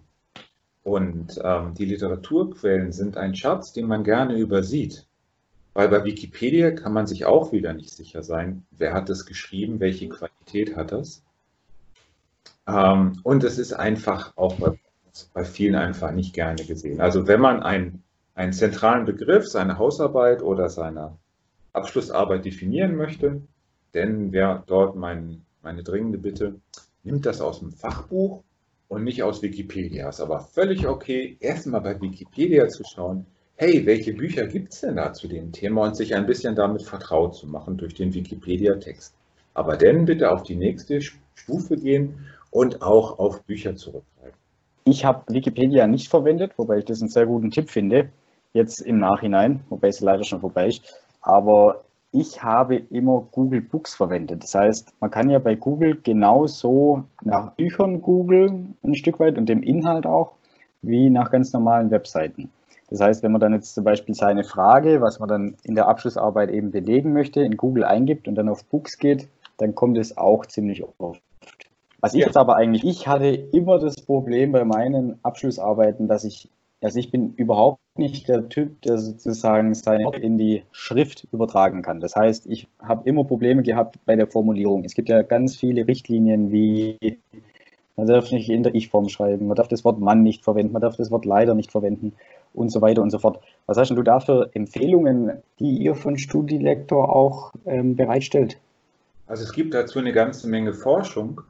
Und 0.84 1.40
ähm, 1.42 1.74
die 1.74 1.86
Literaturquellen 1.86 2.92
sind 2.92 3.16
ein 3.16 3.34
Schatz, 3.34 3.72
den 3.72 3.86
man 3.86 4.04
gerne 4.04 4.36
übersieht. 4.38 5.06
Weil 5.74 5.88
bei 5.88 6.04
Wikipedia 6.04 6.70
kann 6.70 6.92
man 6.92 7.06
sich 7.06 7.24
auch 7.24 7.50
wieder 7.50 7.72
nicht 7.72 7.90
sicher 7.90 8.22
sein, 8.22 8.66
wer 8.70 8.92
hat 8.92 9.08
das 9.08 9.26
geschrieben, 9.26 9.80
welche 9.80 10.08
Qualität 10.08 10.76
hat 10.76 10.92
das. 10.92 11.22
Ähm, 12.66 13.20
und 13.22 13.42
es 13.42 13.58
ist 13.58 13.72
einfach 13.72 14.36
auch 14.36 14.54
bei, 14.56 14.78
bei, 15.32 15.44
vielen 15.44 15.76
einfach 15.76 16.12
nicht 16.12 16.34
gerne 16.34 16.62
gesehen. 16.64 17.00
Also 17.00 17.26
wenn 17.26 17.40
man 17.40 17.62
ein, 17.62 18.02
einen 18.34 18.52
zentralen 18.52 19.06
Begriff, 19.06 19.46
seine 19.46 19.78
Hausarbeit 19.78 20.42
oder 20.42 20.68
seine 20.68 21.16
Abschlussarbeit 21.72 22.44
definieren 22.44 22.96
möchte, 22.96 23.40
dann 23.92 24.32
wäre 24.32 24.62
dort 24.66 24.96
mein, 24.96 25.46
meine 25.62 25.82
dringende 25.82 26.18
Bitte, 26.18 26.60
nimmt 27.08 27.26
das 27.26 27.40
aus 27.40 27.60
dem 27.60 27.72
Fachbuch 27.72 28.42
und 28.88 29.04
nicht 29.04 29.22
aus 29.22 29.42
Wikipedia. 29.42 30.08
Ist 30.08 30.20
aber 30.20 30.40
völlig 30.40 30.86
okay, 30.86 31.36
erstmal 31.40 31.80
bei 31.80 32.00
Wikipedia 32.00 32.68
zu 32.68 32.84
schauen, 32.84 33.26
hey, 33.56 33.84
welche 33.86 34.12
Bücher 34.12 34.46
gibt 34.46 34.72
es 34.72 34.80
denn 34.80 34.96
da 34.96 35.12
zu 35.12 35.26
dem 35.26 35.50
Thema 35.50 35.84
und 35.84 35.96
sich 35.96 36.14
ein 36.14 36.26
bisschen 36.26 36.54
damit 36.54 36.82
vertraut 36.82 37.34
zu 37.34 37.46
machen 37.46 37.76
durch 37.76 37.94
den 37.94 38.14
Wikipedia-Text. 38.14 39.14
Aber 39.54 39.76
dann 39.76 40.04
bitte 40.04 40.30
auf 40.30 40.42
die 40.42 40.54
nächste 40.54 41.00
Stufe 41.34 41.76
gehen 41.76 42.26
und 42.50 42.82
auch 42.82 43.18
auf 43.18 43.42
Bücher 43.42 43.74
zurückgreifen. 43.74 44.38
Ich 44.84 45.04
habe 45.04 45.32
Wikipedia 45.32 45.86
nicht 45.86 46.08
verwendet, 46.08 46.52
wobei 46.56 46.78
ich 46.78 46.84
das 46.84 47.00
einen 47.00 47.10
sehr 47.10 47.26
guten 47.26 47.50
Tipp 47.50 47.68
finde, 47.68 48.10
jetzt 48.52 48.80
im 48.80 48.98
Nachhinein, 48.98 49.60
wobei 49.70 49.88
es 49.88 50.00
leider 50.00 50.24
schon 50.24 50.40
vorbei 50.40 50.68
ist. 50.68 50.82
Aber 51.20 51.84
ich 52.12 52.42
habe 52.42 52.76
immer 52.76 53.26
Google 53.32 53.60
Books 53.60 53.94
verwendet. 53.94 54.42
Das 54.42 54.54
heißt, 54.54 54.94
man 55.00 55.10
kann 55.10 55.28
ja 55.30 55.38
bei 55.38 55.54
Google 55.54 56.00
genauso 56.02 57.04
nach 57.22 57.52
Büchern 57.52 58.00
googeln, 58.00 58.76
ein 58.82 58.94
Stück 58.94 59.20
weit 59.20 59.36
und 59.36 59.48
dem 59.48 59.62
Inhalt 59.62 60.06
auch, 60.06 60.32
wie 60.82 61.10
nach 61.10 61.30
ganz 61.30 61.52
normalen 61.52 61.90
Webseiten. 61.90 62.50
Das 62.88 63.00
heißt, 63.00 63.22
wenn 63.22 63.32
man 63.32 63.40
dann 63.40 63.52
jetzt 63.52 63.74
zum 63.74 63.84
Beispiel 63.84 64.14
seine 64.14 64.44
Frage, 64.44 65.02
was 65.02 65.20
man 65.20 65.28
dann 65.28 65.56
in 65.64 65.74
der 65.74 65.88
Abschlussarbeit 65.88 66.50
eben 66.50 66.70
belegen 66.70 67.12
möchte, 67.12 67.42
in 67.42 67.58
Google 67.58 67.84
eingibt 67.84 68.26
und 68.26 68.34
dann 68.36 68.48
auf 68.48 68.64
Books 68.64 68.96
geht, 68.96 69.28
dann 69.58 69.74
kommt 69.74 69.98
es 69.98 70.16
auch 70.16 70.46
ziemlich 70.46 70.84
oft. 70.98 71.20
Was 72.00 72.14
ich 72.14 72.24
jetzt 72.24 72.36
aber 72.36 72.56
eigentlich, 72.56 72.84
ich 72.84 73.08
hatte 73.08 73.26
immer 73.26 73.78
das 73.78 74.00
Problem 74.00 74.52
bei 74.52 74.64
meinen 74.64 75.18
Abschlussarbeiten, 75.22 76.08
dass 76.08 76.24
ich 76.24 76.48
also 76.80 76.98
ich 76.98 77.10
bin 77.10 77.34
überhaupt 77.34 77.80
nicht 77.98 78.28
der 78.28 78.48
Typ, 78.48 78.80
der 78.82 78.98
sozusagen 78.98 79.74
seine 79.74 80.10
in 80.16 80.38
die 80.38 80.62
Schrift 80.72 81.26
übertragen 81.32 81.82
kann. 81.82 82.00
Das 82.00 82.16
heißt, 82.16 82.46
ich 82.46 82.68
habe 82.80 83.08
immer 83.08 83.24
Probleme 83.24 83.62
gehabt 83.62 83.96
bei 84.06 84.16
der 84.16 84.26
Formulierung. 84.26 84.84
Es 84.84 84.94
gibt 84.94 85.08
ja 85.08 85.22
ganz 85.22 85.56
viele 85.56 85.86
Richtlinien, 85.86 86.52
wie 86.52 86.98
man 87.96 88.06
darf 88.06 88.30
nicht 88.30 88.48
in 88.48 88.62
der 88.62 88.74
Ich-Form 88.74 89.08
schreiben, 89.08 89.48
man 89.48 89.56
darf 89.56 89.66
das 89.66 89.84
Wort 89.84 89.98
Mann 89.98 90.22
nicht 90.22 90.44
verwenden, 90.44 90.72
man 90.72 90.82
darf 90.82 90.96
das 90.96 91.10
Wort 91.10 91.24
leider 91.24 91.54
nicht 91.54 91.72
verwenden 91.72 92.12
und 92.54 92.70
so 92.70 92.80
weiter 92.80 93.02
und 93.02 93.10
so 93.10 93.18
fort. 93.18 93.40
Was 93.66 93.76
hast 93.76 93.90
du 93.90 94.02
da 94.02 94.20
für 94.20 94.50
Empfehlungen, 94.54 95.32
die 95.58 95.78
ihr 95.78 95.96
von 95.96 96.16
Studilektor 96.16 97.14
auch 97.14 97.52
ähm, 97.66 97.96
bereitstellt? 97.96 98.58
Also 99.26 99.42
es 99.42 99.52
gibt 99.52 99.74
dazu 99.74 99.98
eine 99.98 100.12
ganze 100.12 100.48
Menge 100.48 100.72
Forschung. 100.72 101.40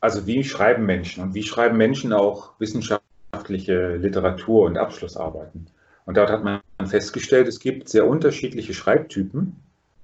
Also 0.00 0.26
wie 0.26 0.42
schreiben 0.42 0.86
Menschen 0.86 1.22
und 1.22 1.34
wie 1.34 1.42
schreiben 1.42 1.76
Menschen 1.76 2.12
auch 2.12 2.52
Wissenschaft 2.58 3.01
wissenschaftliche 3.32 3.96
Literatur 3.96 4.66
und 4.66 4.76
Abschlussarbeiten. 4.76 5.66
Und 6.04 6.16
dort 6.18 6.30
hat 6.30 6.44
man 6.44 6.60
festgestellt, 6.84 7.48
es 7.48 7.60
gibt 7.60 7.88
sehr 7.88 8.06
unterschiedliche 8.06 8.74
Schreibtypen. 8.74 9.56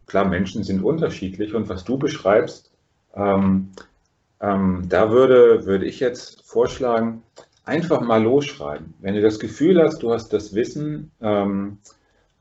Klar, 0.07 0.25
Menschen 0.25 0.65
sind 0.65 0.83
unterschiedlich 0.83 1.55
und 1.55 1.69
was 1.69 1.85
du 1.85 1.99
beschreibst, 1.99 2.71
ähm, 3.15 3.69
ähm, 4.41 4.85
da 4.89 5.11
würde, 5.11 5.67
würde 5.67 5.85
ich 5.85 6.01
jetzt 6.01 6.43
vorschlagen, 6.47 7.23
einfach 7.65 8.01
mal 8.01 8.23
losschreiben. 8.23 8.95
Wenn 9.01 9.15
du 9.15 9.21
das 9.21 9.39
Gefühl 9.39 9.83
hast, 9.83 10.03
du 10.03 10.11
hast 10.11 10.33
das 10.33 10.55
Wissen, 10.55 11.11
ähm, 11.21 11.79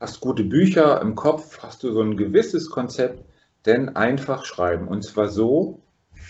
hast 0.00 0.20
gute 0.20 0.44
Bücher 0.44 1.02
im 1.02 1.14
Kopf, 1.16 1.58
hast 1.58 1.82
du 1.82 1.92
so 1.92 2.00
ein 2.00 2.16
gewisses 2.16 2.70
Konzept, 2.70 3.22
dann 3.64 3.94
einfach 3.94 4.46
schreiben. 4.46 4.88
Und 4.88 5.02
zwar 5.02 5.28
so, 5.28 5.80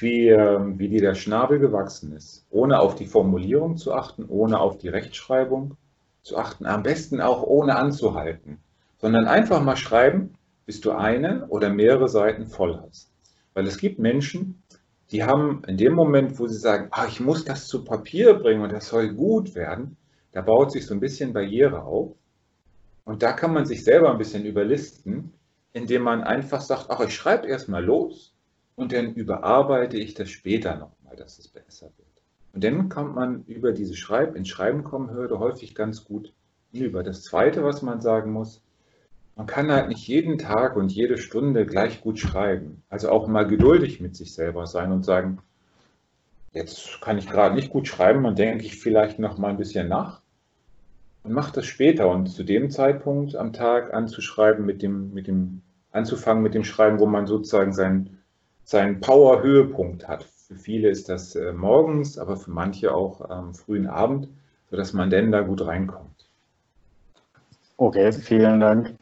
wie, 0.01 0.29
ähm, 0.29 0.79
wie 0.79 0.89
dir 0.89 1.01
der 1.01 1.15
Schnabel 1.15 1.59
gewachsen 1.59 2.15
ist, 2.15 2.47
ohne 2.51 2.81
auf 2.81 2.95
die 2.95 3.07
Formulierung 3.07 3.77
zu 3.77 3.93
achten, 3.93 4.25
ohne 4.29 4.61
auf 4.61 4.79
die 4.79 4.89
Rechtschreibung 4.89 5.77
zu 6.23 6.37
achten, 6.37 6.67
am 6.67 6.83
besten 6.83 7.21
auch 7.21 7.43
ohne 7.43 7.77
anzuhalten, 7.77 8.59
sondern 8.99 9.27
einfach 9.27 9.63
mal 9.63 9.77
schreiben, 9.77 10.35
bis 10.67 10.81
du 10.81 10.93
eine 10.93 11.47
oder 11.49 11.71
mehrere 11.71 12.09
Seiten 12.09 12.47
voll 12.47 12.81
hast. 12.81 13.11
Weil 13.55 13.67
es 13.67 13.79
gibt 13.79 13.99
Menschen, 13.99 14.63
die 15.11 15.25
haben 15.25 15.63
in 15.67 15.77
dem 15.77 15.95
Moment, 15.95 16.39
wo 16.39 16.47
sie 16.47 16.59
sagen, 16.59 16.89
ah, 16.91 17.07
ich 17.07 17.21
muss 17.21 17.45
das 17.45 17.67
zu 17.67 17.85
Papier 17.85 18.35
bringen 18.35 18.63
und 18.63 18.73
das 18.73 18.89
soll 18.89 19.15
gut 19.15 19.55
werden, 19.55 19.97
da 20.33 20.43
baut 20.43 20.71
sich 20.71 20.87
so 20.87 20.95
ein 20.95 21.01
bisschen 21.01 21.33
Barriere 21.33 21.83
auf. 21.83 22.15
Und 23.05 23.23
da 23.23 23.33
kann 23.33 23.55
man 23.55 23.65
sich 23.65 23.83
selber 23.85 24.11
ein 24.11 24.19
bisschen 24.19 24.45
überlisten, 24.45 25.33
indem 25.73 26.03
man 26.03 26.23
einfach 26.23 26.61
sagt, 26.61 26.87
ach, 26.91 27.01
ich 27.01 27.15
schreibe 27.15 27.47
erstmal 27.47 27.83
los 27.83 28.35
und 28.79 28.93
dann 28.93 29.13
überarbeite 29.15 29.97
ich 29.99 30.15
das 30.15 30.31
später 30.31 30.77
nochmal, 30.77 31.17
dass 31.17 31.41
es 31.41 31.49
besser 31.49 31.91
wird. 31.97 32.09
Und 32.53 32.63
dann 32.63 32.89
kommt 32.89 33.17
man 33.17 33.43
über 33.47 33.73
diese 33.73 33.97
Schreib 33.97 34.37
ins 34.37 34.49
Schreiben 34.49 34.85
kommen 34.85 35.11
Hürde 35.11 35.41
häufig 35.41 35.75
ganz 35.75 36.05
gut 36.05 36.33
über. 36.73 37.03
Das 37.03 37.25
Zweite, 37.25 37.65
was 37.65 37.83
man 37.83 38.01
sagen 38.01 38.31
muss, 38.31 38.63
man 39.35 39.49
kann 39.49 39.73
halt 39.73 39.89
nicht 39.89 40.07
jeden 40.07 40.39
Tag 40.39 40.77
und 40.77 40.93
jede 40.93 41.19
Stunde 41.19 41.67
gleich 41.67 42.01
gut 42.03 42.21
schreiben. 42.21 42.85
Also 42.89 43.11
auch 43.11 43.27
mal 43.27 43.49
geduldig 43.49 44.01
mit 44.01 44.15
sich 44.15 44.33
selber 44.33 44.67
sein 44.67 44.93
und 44.93 45.05
sagen, 45.05 45.39
jetzt 46.53 47.01
kann 47.01 47.19
ich 47.19 47.29
gerade 47.29 47.57
nicht 47.57 47.71
gut 47.71 47.89
schreiben, 47.89 48.23
dann 48.23 48.37
denke 48.37 48.65
ich 48.65 48.79
vielleicht 48.79 49.19
noch 49.19 49.39
mal 49.39 49.49
ein 49.49 49.57
bisschen 49.57 49.89
nach 49.89 50.23
und 51.25 51.33
mache 51.33 51.53
das 51.53 51.67
später 51.67 52.09
und 52.09 52.29
zu 52.29 52.45
dem 52.45 52.71
Zeitpunkt 52.71 53.35
am 53.35 53.53
Tag 53.53 53.93
anzuschreiben 53.93 54.65
mit 54.65 54.83
dem, 54.83 55.13
mit 55.13 55.27
dem, 55.27 55.63
anzufangen 55.91 56.45
mit 56.45 56.55
dem 56.55 56.65
Schreiben, 56.65 57.01
wo 57.01 57.07
man 57.07 57.27
sozusagen 57.27 57.73
sein 57.73 58.18
seinen 58.69 59.01
Power-Höhepunkt 59.01 60.07
hat. 60.07 60.25
Für 60.25 60.57
viele 60.57 60.91
ist 60.91 61.09
das 61.09 61.35
äh, 61.35 61.55
morgens, 61.55 62.19
aber 62.19 62.37
für 62.37 62.51
manche 62.51 62.95
auch 62.95 63.23
am 63.31 63.55
frühen 63.55 63.87
Abend, 63.87 64.29
sodass 64.71 64.93
man 64.93 65.09
denn 65.09 65.33
da 65.33 65.41
gut 65.41 65.67
reinkommt. 65.67 66.29
Okay, 67.79 68.13
vielen 68.13 68.61
Dank. 68.61 68.95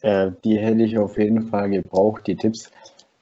Äh, 0.00 0.32
die 0.42 0.58
hätte 0.58 0.82
ich 0.82 0.98
auf 0.98 1.16
jeden 1.16 1.42
Fall 1.42 1.70
gebraucht, 1.70 2.26
die 2.26 2.34
Tipps. 2.34 2.72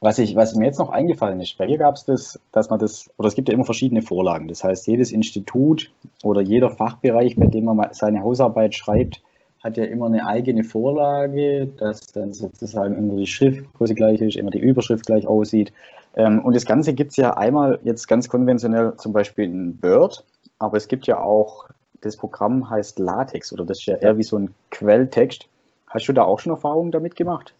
Was, 0.00 0.18
ich, 0.18 0.34
was 0.34 0.54
mir 0.54 0.64
jetzt 0.64 0.78
noch 0.78 0.88
eingefallen 0.88 1.40
ist, 1.42 1.58
bei 1.58 1.66
mir 1.66 1.76
gab 1.76 1.96
es 1.96 2.06
das, 2.06 2.40
dass 2.52 2.70
man 2.70 2.78
das, 2.78 3.10
oder 3.18 3.28
es 3.28 3.34
gibt 3.34 3.50
ja 3.50 3.54
immer 3.54 3.66
verschiedene 3.66 4.00
Vorlagen. 4.00 4.48
Das 4.48 4.64
heißt, 4.64 4.86
jedes 4.86 5.12
Institut 5.12 5.92
oder 6.22 6.40
jeder 6.40 6.70
Fachbereich, 6.70 7.36
bei 7.36 7.48
dem 7.48 7.66
man 7.66 7.88
seine 7.92 8.22
Hausarbeit 8.22 8.74
schreibt, 8.74 9.20
hat 9.66 9.76
ja 9.76 9.84
immer 9.84 10.06
eine 10.06 10.26
eigene 10.26 10.64
Vorlage, 10.64 11.66
dass 11.66 12.00
dann 12.12 12.32
sozusagen 12.32 12.96
immer 12.96 13.16
die 13.16 13.26
Schriftgröße 13.26 13.94
gleich 13.94 14.20
ist, 14.20 14.36
immer 14.36 14.50
die 14.50 14.60
Überschrift 14.60 15.04
gleich 15.04 15.26
aussieht. 15.26 15.72
Ähm, 16.14 16.44
und 16.44 16.56
das 16.56 16.64
Ganze 16.64 16.94
gibt 16.94 17.10
es 17.10 17.16
ja 17.16 17.36
einmal 17.36 17.78
jetzt 17.82 18.06
ganz 18.06 18.28
konventionell 18.28 18.94
zum 18.96 19.12
Beispiel 19.12 19.44
in 19.44 19.78
Word, 19.82 20.24
aber 20.58 20.76
es 20.76 20.88
gibt 20.88 21.06
ja 21.06 21.20
auch, 21.20 21.68
das 22.00 22.16
Programm 22.16 22.70
heißt 22.70 22.98
LaTeX 22.98 23.52
oder 23.52 23.64
das 23.64 23.80
ist 23.80 23.86
ja 23.86 23.96
eher 23.96 24.16
wie 24.16 24.22
so 24.22 24.38
ein 24.38 24.54
Quelltext. 24.70 25.48
Hast 25.88 26.08
du 26.08 26.12
da 26.12 26.22
auch 26.22 26.38
schon 26.38 26.52
Erfahrungen 26.52 26.92
damit 26.92 27.16
gemacht? 27.16 27.52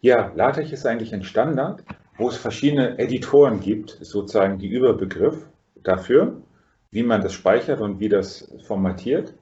Ja, 0.00 0.32
LaTeX 0.34 0.72
ist 0.72 0.86
eigentlich 0.86 1.14
ein 1.14 1.22
Standard, 1.22 1.82
wo 2.16 2.28
es 2.28 2.36
verschiedene 2.36 2.98
Editoren 2.98 3.60
gibt, 3.60 3.92
ist 4.00 4.10
sozusagen 4.10 4.58
die 4.58 4.68
Überbegriff 4.68 5.46
dafür, 5.82 6.36
wie 6.90 7.02
man 7.02 7.20
das 7.20 7.32
speichert 7.32 7.80
und 7.80 8.00
wie 8.00 8.08
das 8.08 8.52
formatiert. 8.66 9.34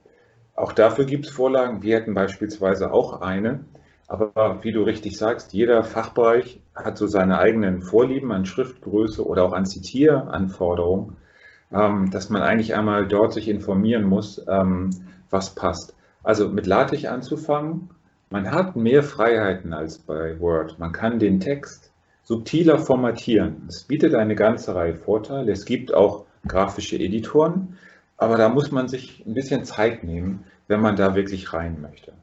Auch 0.59 0.73
dafür 0.73 1.05
gibt 1.05 1.25
es 1.25 1.31
Vorlagen. 1.31 1.83
Wir 1.83 1.95
hätten 1.95 2.13
beispielsweise 2.13 2.91
auch 2.91 3.21
eine. 3.21 3.61
Aber 4.09 4.59
wie 4.61 4.73
du 4.73 4.83
richtig 4.83 5.17
sagst, 5.17 5.53
jeder 5.53 5.83
Fachbereich 5.83 6.59
hat 6.75 6.97
so 6.97 7.07
seine 7.07 7.39
eigenen 7.39 7.81
Vorlieben 7.81 8.33
an 8.33 8.45
Schriftgröße 8.45 9.25
oder 9.25 9.45
auch 9.45 9.53
an 9.53 9.65
Zitieranforderungen, 9.65 11.15
ähm, 11.71 12.11
dass 12.11 12.29
man 12.29 12.41
eigentlich 12.41 12.75
einmal 12.75 13.07
dort 13.07 13.31
sich 13.31 13.47
informieren 13.47 14.03
muss, 14.03 14.43
ähm, 14.49 14.89
was 15.29 15.55
passt. 15.55 15.95
Also 16.23 16.49
mit 16.49 16.65
LaTeX 16.67 17.05
anzufangen, 17.05 17.91
man 18.29 18.51
hat 18.51 18.75
mehr 18.75 19.03
Freiheiten 19.03 19.71
als 19.71 19.99
bei 19.99 20.41
Word. 20.41 20.77
Man 20.77 20.91
kann 20.91 21.19
den 21.19 21.39
Text 21.39 21.93
subtiler 22.23 22.79
formatieren. 22.79 23.63
Es 23.69 23.85
bietet 23.85 24.13
eine 24.13 24.35
ganze 24.35 24.75
Reihe 24.75 24.95
Vorteile. 24.95 25.53
Es 25.53 25.63
gibt 25.63 25.93
auch 25.93 26.25
grafische 26.45 26.97
Editoren, 26.97 27.77
aber 28.19 28.37
da 28.37 28.49
muss 28.49 28.69
man 28.69 28.87
sich 28.89 29.25
ein 29.25 29.33
bisschen 29.33 29.63
Zeit 29.63 30.03
nehmen, 30.03 30.45
wenn 30.67 30.81
man 30.81 30.97
da 30.97 31.15
wirklich 31.15 31.53
rein 31.53 31.81
möchte. 31.81 32.13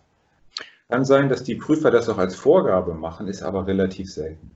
Kann 0.88 1.04
sein, 1.04 1.28
dass 1.28 1.42
die 1.42 1.56
Prüfer 1.56 1.90
das 1.90 2.08
auch 2.08 2.18
als 2.18 2.36
Vorgabe 2.36 2.94
machen, 2.94 3.26
ist 3.26 3.42
aber 3.42 3.66
relativ 3.66 4.12
selten. 4.12 4.50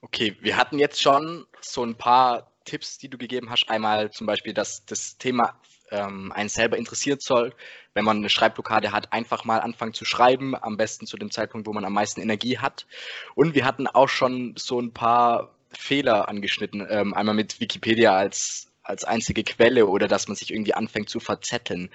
Okay, 0.00 0.36
wir 0.40 0.56
hatten 0.56 0.78
jetzt 0.78 1.00
schon 1.00 1.46
so 1.60 1.84
ein 1.84 1.94
paar 1.94 2.50
Tipps, 2.64 2.98
die 2.98 3.08
du 3.08 3.18
gegeben 3.18 3.50
hast. 3.50 3.68
Einmal 3.68 4.10
zum 4.10 4.26
Beispiel, 4.26 4.54
dass 4.54 4.84
das 4.86 5.18
Thema 5.18 5.54
ähm, 5.90 6.32
einen 6.32 6.48
selber 6.48 6.78
interessiert 6.78 7.22
soll. 7.22 7.52
Wenn 7.94 8.04
man 8.04 8.16
eine 8.16 8.30
Schreibblockade 8.30 8.92
hat, 8.92 9.12
einfach 9.12 9.44
mal 9.44 9.60
anfangen 9.60 9.92
zu 9.92 10.04
schreiben, 10.04 10.54
am 10.56 10.76
besten 10.76 11.06
zu 11.06 11.16
dem 11.18 11.30
Zeitpunkt, 11.30 11.66
wo 11.66 11.72
man 11.72 11.84
am 11.84 11.92
meisten 11.92 12.20
Energie 12.20 12.58
hat. 12.58 12.86
Und 13.34 13.54
wir 13.54 13.64
hatten 13.64 13.86
auch 13.86 14.08
schon 14.08 14.54
so 14.56 14.80
ein 14.80 14.92
paar 14.92 15.54
Fehler 15.70 16.28
angeschnitten. 16.28 16.86
Ähm, 16.88 17.12
einmal 17.12 17.34
mit 17.34 17.60
Wikipedia 17.60 18.16
als 18.16 18.68
als 18.88 19.04
einzige 19.04 19.44
Quelle 19.44 19.86
oder 19.86 20.08
dass 20.08 20.28
man 20.28 20.36
sich 20.36 20.52
irgendwie 20.52 20.74
anfängt 20.74 21.08
zu 21.08 21.20
verzetteln. 21.20 21.90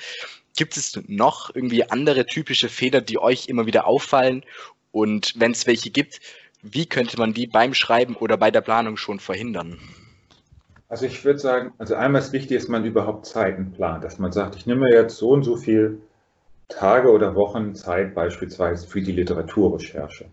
Gibt 0.55 0.77
es 0.77 0.99
noch 1.07 1.53
irgendwie 1.53 1.89
andere 1.89 2.25
typische 2.25 2.69
Fehler, 2.69 3.01
die 3.01 3.17
euch 3.17 3.47
immer 3.47 3.65
wieder 3.65 3.87
auffallen? 3.87 4.43
Und 4.91 5.33
wenn 5.37 5.51
es 5.51 5.65
welche 5.65 5.89
gibt, 5.89 6.21
wie 6.61 6.85
könnte 6.85 7.17
man 7.17 7.33
die 7.33 7.47
beim 7.47 7.73
Schreiben 7.73 8.15
oder 8.15 8.37
bei 8.37 8.51
der 8.51 8.61
Planung 8.61 8.97
schon 8.97 9.19
verhindern? 9.19 9.79
Also 10.87 11.07
ich 11.07 11.25
würde 11.25 11.39
sagen, 11.39 11.73
also 11.79 11.95
einmal 11.95 12.21
ist 12.21 12.33
wichtig, 12.33 12.57
dass 12.57 12.67
man 12.67 12.85
überhaupt 12.85 13.25
Zeiten 13.25 13.71
plant, 13.71 14.03
dass 14.03 14.19
man 14.19 14.31
sagt, 14.31 14.55
ich 14.55 14.67
nehme 14.67 14.91
jetzt 14.91 15.17
so 15.17 15.31
und 15.31 15.43
so 15.43 15.55
viel 15.57 15.99
Tage 16.69 17.11
oder 17.11 17.35
Wochen 17.35 17.73
Zeit 17.73 18.13
beispielsweise 18.13 18.87
für 18.87 19.01
die 19.01 19.11
Literaturrecherche. 19.11 20.25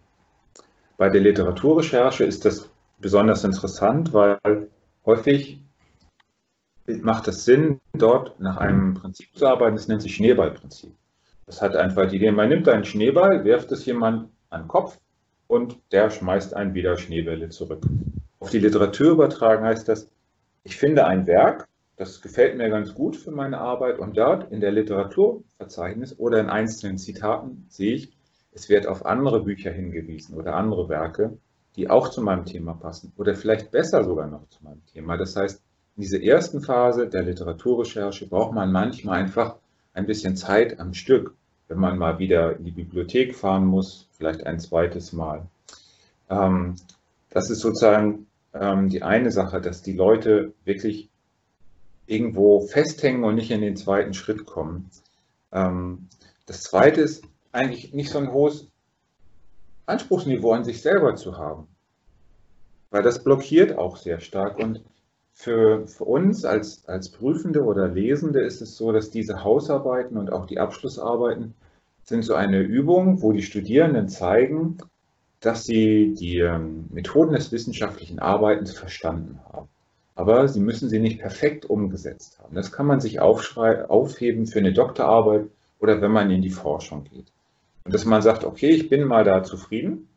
Bei 0.99 1.09
der 1.09 1.23
Literaturrecherche 1.23 2.25
ist 2.25 2.45
das 2.45 2.69
besonders 2.99 3.43
interessant, 3.43 4.13
weil 4.13 4.39
häufig 5.07 5.59
macht 7.03 7.29
es 7.29 7.45
Sinn, 7.45 7.81
dort 7.93 8.39
nach 8.41 8.57
einem 8.57 8.95
Prinzip 8.95 9.35
zu 9.35 9.47
arbeiten, 9.47 9.77
das 9.77 9.89
nennt 9.89 10.03
sich 10.03 10.15
Schneeballprinzip. 10.15 10.93
Das 11.47 11.63
hat 11.63 11.77
einfach 11.77 12.09
die 12.09 12.17
Idee, 12.17 12.31
man 12.31 12.49
nimmt 12.49 12.69
einen 12.69 12.85
Schneeball, 12.85 13.45
wirft 13.45 13.73
es 13.73 13.85
jemand 13.85 14.31
an 14.51 14.63
den 14.63 14.69
Kopf 14.69 14.99
und 15.47 15.79
der 15.91 16.11
schmeißt 16.11 16.55
einen 16.55 16.75
wieder 16.75 16.97
Schneebälle 16.97 17.49
zurück. 17.49 17.85
Auf 18.39 18.51
die 18.51 18.59
Literatur 18.59 19.13
übertragen 19.13 19.65
heißt 19.65 19.89
das, 19.89 20.09
ich 20.63 20.77
finde 20.77 21.07
ein 21.07 21.27
Werk, 21.27 21.69
das 21.97 22.23
gefällt 22.23 22.57
mir 22.57 22.71
ganz 22.71 22.95
gut 22.95 23.17
für 23.17 23.31
meine 23.31 23.59
Arbeit 23.59 23.99
und 23.99 24.17
dort 24.17 24.51
in 24.53 24.61
der 24.61 24.73
Literaturverzeichnis 24.73 26.19
oder 26.19 26.41
in 26.41 26.49
einzelnen 26.49 26.99
Zitaten 26.99 27.67
sehe 27.69 27.95
ich, 27.95 28.13
es 28.53 28.69
wird 28.69 28.87
auf 28.87 29.05
andere 29.05 29.43
Bücher 29.43 29.71
hingewiesen 29.71 30.37
oder 30.37 30.55
andere 30.55 30.89
Werke, 30.89 31.39
die 31.77 31.91
auch 31.91 32.09
zu 32.09 32.23
meinem 32.23 32.45
Thema 32.45 32.75
passen 32.75 33.13
oder 33.17 33.35
vielleicht 33.35 33.71
besser 33.71 34.05
sogar 34.05 34.27
noch 34.27 34.49
zu 34.49 34.65
meinem 34.65 34.85
Thema. 34.87 35.17
Das 35.17 35.37
heißt, 35.37 35.63
in 35.97 36.03
dieser 36.03 36.23
ersten 36.23 36.61
Phase 36.61 37.09
der 37.09 37.23
Literaturrecherche 37.23 38.27
braucht 38.27 38.55
man 38.55 38.73
manchmal 38.73 39.21
einfach 39.21 39.57
ein 39.93 40.07
bisschen 40.07 40.37
Zeit 40.37 40.79
am 40.81 40.95
Stück, 40.95 41.35
wenn 41.69 41.79
man 41.79 41.99
mal 41.99 42.19
wieder 42.19 42.57
in 42.57 42.65
die 42.65 42.71
Bibliothek 42.71 43.35
fahren 43.35 43.67
muss, 43.67 44.09
vielleicht 44.17 44.47
ein 44.47 44.61
zweites 44.61 45.13
Mal. 45.13 45.47
Ähm, 46.29 46.77
das 47.31 47.51
ist 47.51 47.61
sozusagen 47.61 48.27
ähm, 48.55 48.89
die 48.89 49.03
eine 49.03 49.31
Sache, 49.31 49.61
dass 49.61 49.83
die 49.83 49.93
Leute 49.93 50.53
wirklich 50.65 51.09
irgendwo 52.07 52.61
festhängen 52.61 53.25
und 53.25 53.37
nicht 53.37 53.51
in 53.51 53.61
den 53.61 53.77
zweiten 53.77 54.15
Schritt 54.15 54.47
kommen. 54.47 54.91
Ähm, 55.53 56.09
das 56.47 56.63
zweite 56.63 57.01
ist 57.01 57.25
eigentlich 57.53 57.93
nicht 57.93 58.11
so 58.11 58.19
ein 58.19 58.33
hohes 58.33 58.69
Anspruchsniveau 59.87 60.53
an 60.53 60.65
sich 60.65 60.83
selber 60.83 61.17
zu 61.17 61.37
haben, 61.37 61.69
weil 62.91 63.03
das 63.03 63.23
blockiert 63.23 63.77
auch 63.77 63.97
sehr 63.97 64.21
stark 64.21 64.59
und 64.59 64.83
für, 65.33 65.87
für 65.87 66.05
uns 66.05 66.45
als, 66.45 66.87
als 66.87 67.11
Prüfende 67.11 67.63
oder 67.63 67.89
Lesende 67.89 68.41
ist 68.41 68.61
es 68.61 68.77
so, 68.77 68.93
dass 68.93 69.11
diese 69.11 69.43
Hausarbeiten 69.43 70.17
und 70.17 70.33
auch 70.33 70.47
die 70.47 70.59
Abschlussarbeiten 70.59 71.55
sind 72.05 72.23
so 72.23 72.35
eine 72.35 72.61
Übung, 72.61 73.23
wo 73.23 73.33
die 73.33 73.43
Studierenden 73.43 74.09
zeigen, 74.09 74.79
dass 75.41 75.65
sie 75.65 76.15
die 76.15 76.39
ähm, 76.39 76.87
Methoden 76.91 77.33
des 77.33 77.53
wissenschaftlichen 77.53 78.19
Arbeitens 78.19 78.73
verstanden 78.73 79.41
haben. 79.51 79.69
Aber 80.15 80.49
sie 80.49 80.61
müssen 80.61 80.91
sie 80.91 80.99
nicht 80.99 81.21
perfekt 81.21 81.65
umgesetzt 81.65 82.39
haben. 82.39 82.55
Das 82.55 82.73
kann 82.73 82.87
man 82.87 83.01
sich 83.01 83.21
aufheben 83.21 84.47
für 84.47 84.59
eine 84.59 84.75
Doktorarbeit 84.75 85.47
oder 85.79 86.03
wenn 86.03 86.11
man 86.11 86.31
in 86.31 86.43
die 86.43 86.51
Forschung 86.51 87.05
geht. 87.05 87.33
Und 87.85 87.95
dass 87.95 88.05
man 88.05 88.21
sagt, 88.21 88.45
okay, 88.45 88.69
ich 88.69 88.91
bin 88.91 89.05
mal 89.05 89.25
da 89.25 89.43
zufrieden 89.43 90.09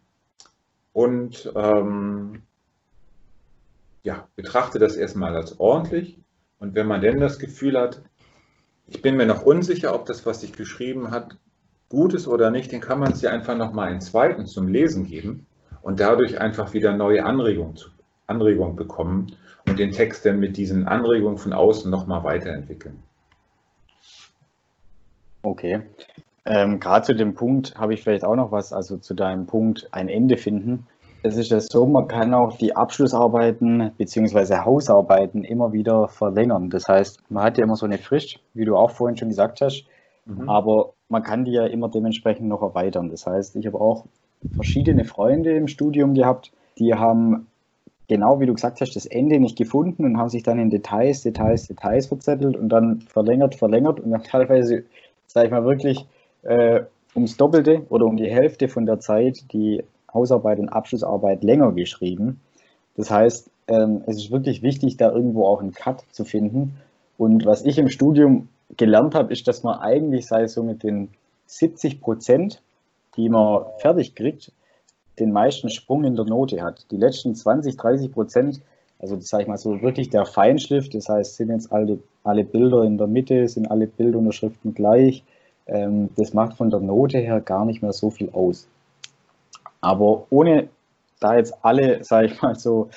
und 0.92 1.52
ähm, 1.56 2.42
ja, 4.04 4.28
betrachte 4.36 4.80
das 4.80 4.96
erstmal 4.96 5.36
als 5.36 5.60
ordentlich. 5.60 6.20
Und 6.60 6.76
wenn 6.76 6.88
man 6.88 7.02
denn 7.02 7.20
das 7.20 7.40
Gefühl 7.40 7.80
hat, 7.80 8.04
ich 8.88 9.02
bin 9.02 9.16
mir 9.16 9.26
noch 9.26 9.44
unsicher, 9.44 9.96
ob 9.96 10.06
das, 10.06 10.26
was 10.26 10.42
sich 10.42 10.54
geschrieben 10.54 11.12
hat, 11.12 11.38
gut 11.90 12.14
ist 12.14 12.28
oder 12.28 12.52
nicht, 12.52 12.72
dann 12.74 12.82
kann 12.82 13.00
man 13.00 13.12
es 13.14 13.22
ja 13.22 13.32
einfach 13.32 13.58
nochmal 13.58 13.90
einen 13.90 14.02
zweiten 14.02 14.46
zum 14.46 14.68
Lesen 14.68 15.06
geben 15.06 15.48
und 15.82 16.00
dadurch 16.00 16.40
einfach 16.40 16.74
wieder 16.74 16.96
neue 16.96 17.26
Anregungen, 17.26 17.80
Anregungen 18.28 18.76
bekommen 18.76 19.36
und 19.68 19.80
den 19.80 19.92
Text 19.92 20.26
dann 20.26 20.40
mit 20.40 20.58
diesen 20.58 20.88
Anregungen 20.88 21.38
von 21.38 21.54
außen 21.54 21.90
nochmal 21.90 22.24
weiterentwickeln. 22.24 23.02
Okay. 25.44 25.82
Ähm, 26.46 26.80
Gerade 26.80 27.06
zu 27.06 27.16
dem 27.16 27.36
Punkt 27.36 27.76
habe 27.78 27.94
ich 27.94 28.02
vielleicht 28.02 28.26
auch 28.26 28.36
noch 28.36 28.52
was, 28.52 28.74
also 28.74 28.98
zu 28.98 29.14
deinem 29.14 29.46
Punkt 29.46 29.88
ein 29.92 30.10
Ende 30.10 30.38
finden. 30.38 30.88
Es 31.26 31.38
ist 31.38 31.52
ja 31.52 31.60
so, 31.62 31.86
man 31.86 32.08
kann 32.10 32.34
auch 32.34 32.58
die 32.58 32.76
Abschlussarbeiten 32.76 33.92
bzw. 33.98 34.58
Hausarbeiten 34.58 35.46
immer 35.46 35.72
wieder 35.72 36.10
verlängern. 36.10 36.70
Das 36.70 36.88
heißt, 36.90 37.20
man 37.30 37.46
hat 37.46 37.58
ja 37.58 37.64
immer 37.64 37.78
so 37.78 37.86
eine 37.86 37.98
Frist, 37.98 38.40
wie 38.54 38.66
du 38.66 38.76
auch 38.76 38.92
vorhin 38.92 39.18
schon 39.18 39.30
gesagt 39.30 39.62
hast, 39.62 39.86
mhm. 40.26 40.50
aber 40.50 40.94
man 41.08 41.24
kann 41.24 41.46
die 41.46 41.54
ja 41.54 41.66
immer 41.66 41.88
dementsprechend 41.88 42.50
noch 42.50 42.62
erweitern. 42.62 43.10
Das 43.10 43.26
heißt, 43.26 43.56
ich 43.56 43.66
habe 43.66 43.80
auch 43.80 44.06
verschiedene 44.54 45.06
Freunde 45.06 45.56
im 45.56 45.70
Studium 45.70 46.14
gehabt, 46.14 46.52
die 46.78 46.94
haben 46.94 47.48
genau 48.08 48.40
wie 48.42 48.46
du 48.46 48.54
gesagt 48.54 48.82
hast, 48.82 48.96
das 48.96 49.06
Ende 49.06 49.40
nicht 49.40 49.58
gefunden 49.58 50.04
und 50.04 50.18
haben 50.18 50.30
sich 50.30 50.44
dann 50.44 50.60
in 50.60 50.70
Details, 50.70 51.22
Details, 51.22 51.68
Details 51.68 52.08
verzettelt 52.08 52.58
und 52.58 52.70
dann 52.70 53.00
verlängert, 53.02 53.56
verlängert 53.56 54.00
und 54.00 54.12
dann 54.12 54.24
teilweise, 54.30 54.84
sage 55.28 55.48
ich 55.48 55.52
mal, 55.52 55.64
wirklich 55.64 56.06
äh, 56.44 56.82
ums 57.16 57.38
Doppelte 57.38 57.86
oder 57.90 58.06
um 58.06 58.18
die 58.18 58.30
Hälfte 58.30 58.68
von 58.68 58.86
der 58.86 59.00
Zeit, 59.00 59.52
die 59.54 59.84
Hausarbeit 60.14 60.60
und 60.60 60.70
Abschlussarbeit 60.70 61.44
länger 61.44 61.72
geschrieben. 61.72 62.42
Das 62.96 63.10
heißt, 63.10 63.50
ähm, 63.68 64.04
es 64.06 64.18
ist 64.18 64.32
wirklich 64.32 64.62
wichtig, 64.62 64.98
da 64.98 65.12
irgendwo 65.12 65.46
auch 65.48 65.62
einen 65.62 65.72
Cut 65.72 66.04
zu 66.12 66.26
finden. 66.26 66.78
Und 67.18 67.46
was 67.46 67.64
ich 67.64 67.78
im 67.78 67.90
Studium 67.90 68.50
gelernt 68.78 69.16
habe, 69.16 69.32
ist, 69.32 69.48
dass 69.48 69.64
man 69.64 69.80
eigentlich, 69.80 70.26
sei 70.26 70.44
es 70.44 70.54
so 70.54 70.64
mit 70.64 70.84
den 70.84 71.10
70 71.48 72.02
Prozent, 72.02 72.62
die 73.16 73.30
man 73.30 73.64
fertig 73.78 74.16
kriegt, 74.16 74.52
den 75.20 75.32
meisten 75.32 75.70
Sprung 75.70 76.04
in 76.04 76.16
der 76.16 76.26
Note 76.26 76.62
hat. 76.62 76.86
Die 76.92 76.98
letzten 76.98 77.36
20, 77.36 77.78
30 77.78 78.12
Prozent, 78.12 78.62
also 79.00 79.20
sage 79.20 79.44
ich 79.44 79.50
mal 79.50 79.58
so 79.58 79.82
wirklich 79.82 80.10
der 80.10 80.26
Feinschliff, 80.26 80.90
das 80.90 81.10
heißt, 81.10 81.36
sind 81.36 81.50
jetzt 81.50 81.72
alle, 81.72 82.00
alle 82.24 82.44
Bilder 82.44 82.84
in 82.84 82.98
der 82.98 83.08
Mitte, 83.08 83.48
sind 83.48 83.70
alle 83.70 83.88
Bildunterschriften 83.88 84.74
gleich. 84.74 85.24
Ähm, 85.68 86.10
das 86.16 86.34
macht 86.34 86.58
von 86.58 86.70
der 86.70 86.80
Note 86.80 87.20
her 87.20 87.40
gar 87.42 87.66
nicht 87.66 87.82
mehr 87.82 87.94
so 87.94 88.10
viel 88.10 88.30
aus. 88.32 88.68
Aber 89.84 90.28
ohne 90.30 90.70
da 91.20 91.36
jetzt 91.36 91.54
alle, 91.62 92.04
sage 92.06 92.28
ich 92.28 92.42
mal, 92.42 92.56
so 92.56 92.90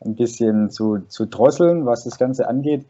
ein 0.00 0.14
bisschen 0.14 0.70
zu, 0.70 1.00
zu 1.08 1.26
drosseln, 1.26 1.84
was 1.84 2.04
das 2.04 2.16
Ganze 2.16 2.48
angeht, 2.48 2.86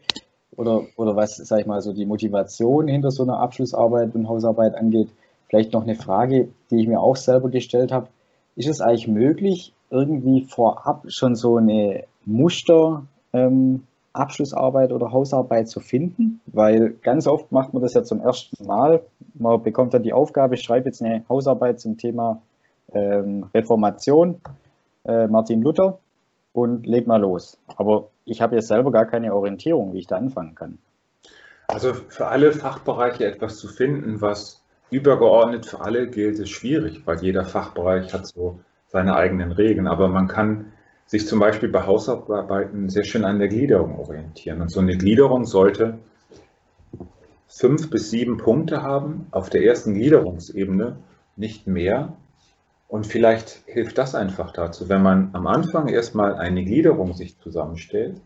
oder, 0.55 0.83
oder 0.97 1.15
was, 1.15 1.37
sage 1.37 1.61
ich 1.61 1.67
mal, 1.67 1.81
so 1.81 1.93
die 1.93 2.05
Motivation 2.05 2.87
hinter 2.87 3.09
so 3.09 3.23
einer 3.23 3.39
Abschlussarbeit 3.39 4.13
und 4.13 4.29
Hausarbeit 4.29 4.75
angeht, 4.75 5.09
vielleicht 5.47 5.73
noch 5.73 5.81
eine 5.81 5.95
Frage, 5.95 6.49
die 6.69 6.81
ich 6.81 6.87
mir 6.87 6.99
auch 6.99 7.15
selber 7.15 7.49
gestellt 7.49 7.91
habe. 7.91 8.07
Ist 8.55 8.69
es 8.69 8.81
eigentlich 8.81 9.07
möglich, 9.07 9.73
irgendwie 9.89 10.45
vorab 10.45 11.05
schon 11.07 11.33
so 11.35 11.57
eine 11.57 12.03
Muster 12.25 13.03
ähm, 13.33 13.81
Abschlussarbeit 14.13 14.91
oder 14.91 15.11
Hausarbeit 15.11 15.69
zu 15.69 15.79
finden? 15.79 16.39
Weil 16.45 16.91
ganz 17.01 17.25
oft 17.25 17.51
macht 17.51 17.73
man 17.73 17.81
das 17.81 17.95
ja 17.95 18.03
zum 18.03 18.21
ersten 18.21 18.63
Mal. 18.63 19.01
Man 19.33 19.63
bekommt 19.63 19.95
dann 19.95 20.03
die 20.03 20.13
Aufgabe, 20.13 20.55
schreibe 20.57 20.89
jetzt 20.89 21.01
eine 21.01 21.25
Hausarbeit 21.29 21.79
zum 21.79 21.97
Thema 21.97 22.39
ähm, 22.93 23.45
Reformation, 23.53 24.41
äh, 25.05 25.27
Martin 25.27 25.61
Luther 25.61 25.99
und 26.53 26.85
leg 26.85 27.07
mal 27.07 27.21
los. 27.21 27.57
Aber 27.77 28.09
ich 28.25 28.41
habe 28.41 28.55
jetzt 28.55 28.67
selber 28.67 28.91
gar 28.91 29.05
keine 29.05 29.33
Orientierung, 29.33 29.93
wie 29.93 29.99
ich 29.99 30.07
da 30.07 30.17
anfangen 30.17 30.55
kann. 30.55 30.77
Also 31.67 31.93
für 31.93 32.27
alle 32.27 32.51
Fachbereiche 32.51 33.25
etwas 33.25 33.57
zu 33.57 33.67
finden, 33.67 34.21
was 34.21 34.61
übergeordnet 34.91 35.65
für 35.65 35.81
alle 35.81 36.07
gilt, 36.07 36.39
ist 36.39 36.49
schwierig, 36.49 37.01
weil 37.05 37.19
jeder 37.21 37.45
Fachbereich 37.45 38.13
hat 38.13 38.27
so 38.27 38.59
seine 38.87 39.15
eigenen 39.15 39.51
Regeln. 39.51 39.87
Aber 39.87 40.07
man 40.07 40.27
kann 40.27 40.71
sich 41.05 41.27
zum 41.27 41.39
Beispiel 41.39 41.69
bei 41.69 41.85
Hausarbeiten 41.85 42.89
sehr 42.89 43.03
schön 43.03 43.25
an 43.25 43.39
der 43.39 43.47
Gliederung 43.47 43.97
orientieren. 43.97 44.61
Und 44.61 44.71
so 44.71 44.79
eine 44.79 44.97
Gliederung 44.97 45.45
sollte 45.45 45.97
fünf 47.47 47.89
bis 47.89 48.09
sieben 48.09 48.37
Punkte 48.37 48.81
haben 48.81 49.27
auf 49.31 49.49
der 49.49 49.63
ersten 49.63 49.93
Gliederungsebene, 49.93 50.97
nicht 51.35 51.67
mehr. 51.67 52.13
Und 52.93 53.07
vielleicht 53.07 53.63
hilft 53.65 53.97
das 53.97 54.13
einfach 54.13 54.51
dazu, 54.51 54.87
wenn 54.87 55.01
man 55.01 55.31
am 55.33 55.47
Anfang 55.47 55.87
erstmal 55.87 56.35
eine 56.35 56.63
Gliederung 56.63 57.15
sich 57.15 57.39
zusammenstellt, 57.39 58.21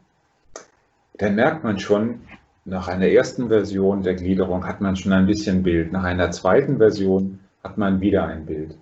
dann 1.13 1.35
merkt 1.35 1.63
man 1.63 1.79
schon, 1.79 2.19
nach 2.65 2.89
einer 2.89 3.07
ersten 3.07 3.47
Version 3.47 4.03
der 4.03 4.15
Gliederung 4.15 4.67
hat 4.67 4.81
man 4.81 4.97
schon 4.97 5.13
ein 5.13 5.25
bisschen 5.25 5.63
Bild, 5.63 5.93
nach 5.93 6.03
einer 6.03 6.31
zweiten 6.31 6.79
Version 6.79 7.39
hat 7.63 7.77
man 7.77 8.01
wieder 8.01 8.25
ein 8.25 8.45
Bild. 8.45 8.77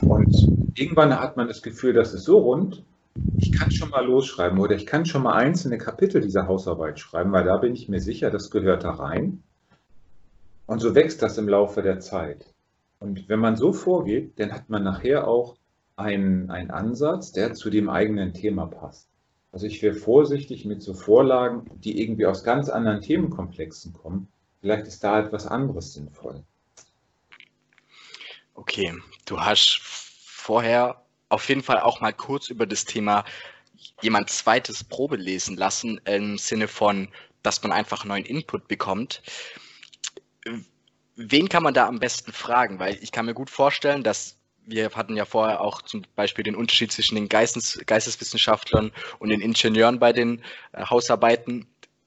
Und 0.00 0.34
irgendwann 0.74 1.20
hat 1.20 1.36
man 1.36 1.46
das 1.46 1.60
Gefühl, 1.60 1.92
das 1.92 2.14
ist 2.14 2.24
so 2.24 2.38
rund, 2.38 2.82
ich 3.36 3.52
kann 3.52 3.70
schon 3.70 3.90
mal 3.90 4.06
losschreiben 4.06 4.58
oder 4.58 4.76
ich 4.76 4.86
kann 4.86 5.04
schon 5.04 5.24
mal 5.24 5.34
einzelne 5.34 5.76
Kapitel 5.76 6.22
dieser 6.22 6.46
Hausarbeit 6.46 7.00
schreiben, 7.00 7.32
weil 7.32 7.44
da 7.44 7.58
bin 7.58 7.74
ich 7.74 7.90
mir 7.90 8.00
sicher, 8.00 8.30
das 8.30 8.50
gehört 8.50 8.82
da 8.82 8.92
rein. 8.92 9.42
Und 10.64 10.80
so 10.80 10.94
wächst 10.94 11.20
das 11.20 11.36
im 11.36 11.50
Laufe 11.50 11.82
der 11.82 12.00
Zeit. 12.00 12.46
Und 12.98 13.28
wenn 13.28 13.38
man 13.38 13.56
so 13.56 13.72
vorgeht, 13.72 14.38
dann 14.38 14.52
hat 14.52 14.68
man 14.68 14.82
nachher 14.82 15.28
auch 15.28 15.56
einen, 15.96 16.50
einen 16.50 16.70
Ansatz, 16.70 17.32
der 17.32 17.54
zu 17.54 17.70
dem 17.70 17.88
eigenen 17.88 18.34
Thema 18.34 18.66
passt. 18.66 19.08
Also 19.52 19.66
ich 19.66 19.82
wäre 19.82 19.94
vorsichtig 19.94 20.64
mit 20.64 20.82
so 20.82 20.94
Vorlagen, 20.94 21.64
die 21.76 22.00
irgendwie 22.02 22.26
aus 22.26 22.44
ganz 22.44 22.68
anderen 22.68 23.00
Themenkomplexen 23.00 23.92
kommen. 23.92 24.28
Vielleicht 24.60 24.86
ist 24.86 25.02
da 25.02 25.20
etwas 25.20 25.46
anderes 25.46 25.94
sinnvoll. 25.94 26.44
Okay, 28.54 28.92
du 29.24 29.40
hast 29.40 29.80
vorher 29.82 31.02
auf 31.28 31.48
jeden 31.48 31.62
Fall 31.62 31.80
auch 31.80 32.00
mal 32.00 32.12
kurz 32.12 32.48
über 32.48 32.66
das 32.66 32.84
Thema 32.84 33.24
jemand 34.02 34.30
zweites 34.30 34.82
Probe 34.84 35.16
lesen 35.16 35.56
lassen, 35.56 36.00
im 36.04 36.38
Sinne 36.38 36.68
von, 36.68 37.08
dass 37.42 37.62
man 37.62 37.72
einfach 37.72 38.04
neuen 38.04 38.24
Input 38.24 38.66
bekommt. 38.66 39.22
Wen 41.20 41.48
kann 41.48 41.64
man 41.64 41.74
da 41.74 41.88
am 41.88 41.98
besten 41.98 42.32
fragen? 42.32 42.78
Weil 42.78 42.96
ich 43.02 43.10
kann 43.10 43.26
mir 43.26 43.34
gut 43.34 43.50
vorstellen, 43.50 44.04
dass 44.04 44.36
wir 44.66 44.90
hatten 44.90 45.16
ja 45.16 45.24
vorher 45.24 45.60
auch 45.62 45.82
zum 45.82 46.02
Beispiel 46.14 46.44
den 46.44 46.54
Unterschied 46.54 46.92
zwischen 46.92 47.16
den 47.16 47.28
Geistes, 47.28 47.80
Geisteswissenschaftlern 47.86 48.92
und 49.18 49.30
den 49.30 49.40
Ingenieuren 49.40 49.98
bei 49.98 50.12
den 50.12 50.44
äh, 50.72 50.84
Hausarbeiten. 50.84 51.66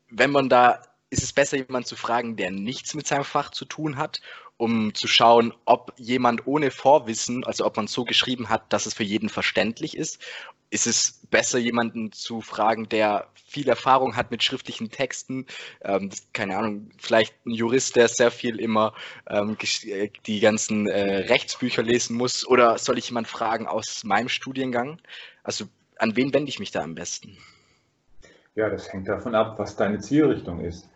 Wenn 0.10 0.32
man 0.32 0.47
da, 0.47 0.82
ist 1.10 1.24
es 1.24 1.34
besser, 1.34 1.58
jemanden 1.58 1.88
zu 1.88 1.97
fragen, 1.97 2.38
der 2.38 2.52
nichts 2.52 2.93
mit 2.93 3.06
seinem 3.06 3.26
Fach 3.26 3.50
zu 3.52 3.65
tun 3.65 3.97
hat, 3.97 4.21
um 4.56 4.93
zu 4.93 5.10
schauen, 5.10 5.54
ob 5.65 5.91
jemand 5.97 6.47
ohne 6.47 6.71
Vorwissen, 6.71 7.43
also 7.43 7.65
ob 7.65 7.76
man 7.76 7.88
so 7.88 8.06
geschrieben 8.06 8.47
hat, 8.47 8.71
dass 8.71 8.86
es 8.86 8.93
für 8.93 9.04
jeden 9.04 9.28
verständlich 9.28 9.97
ist. 9.97 10.19
Ist 10.71 10.88
es 10.88 11.19
besser, 11.29 11.60
jemanden 11.60 12.13
zu 12.13 12.39
fragen, 12.39 12.88
der 12.88 13.27
viel 13.45 13.67
Erfahrung 13.67 14.15
hat 14.15 14.31
mit 14.31 14.41
schriftlichen 14.41 14.89
Texten? 14.89 15.45
Ähm, 15.81 16.10
keine 16.31 16.57
Ahnung, 16.57 16.91
vielleicht 16.97 17.36
ein 17.45 17.51
Jurist, 17.51 17.97
der 17.97 18.07
sehr 18.07 18.31
viel 18.31 18.57
immer 18.57 18.93
ähm, 19.27 19.57
äh, 19.84 20.10
die 20.25 20.39
ganzen 20.39 20.88
äh, 20.88 21.27
Rechtsbücher 21.27 21.84
lesen 21.84 22.15
muss? 22.15 22.47
Oder 22.47 22.77
soll 22.77 22.97
ich 22.97 23.10
jemanden 23.10 23.29
fragen 23.29 23.67
aus 23.67 24.05
meinem 24.05 24.29
Studiengang? 24.29 24.99
Also 25.43 25.65
an 25.97 26.15
wen 26.15 26.34
wende 26.34 26.47
ich 26.47 26.60
mich 26.60 26.71
da 26.71 26.81
am 26.81 26.95
besten? 26.95 27.38
Ja, 28.55 28.69
das 28.69 28.91
hängt 28.93 29.10
davon 29.10 29.36
ab, 29.36 29.60
was 29.60 29.75
deine 29.75 29.99
Zielrichtung 29.99 30.62
ist. 30.62 30.88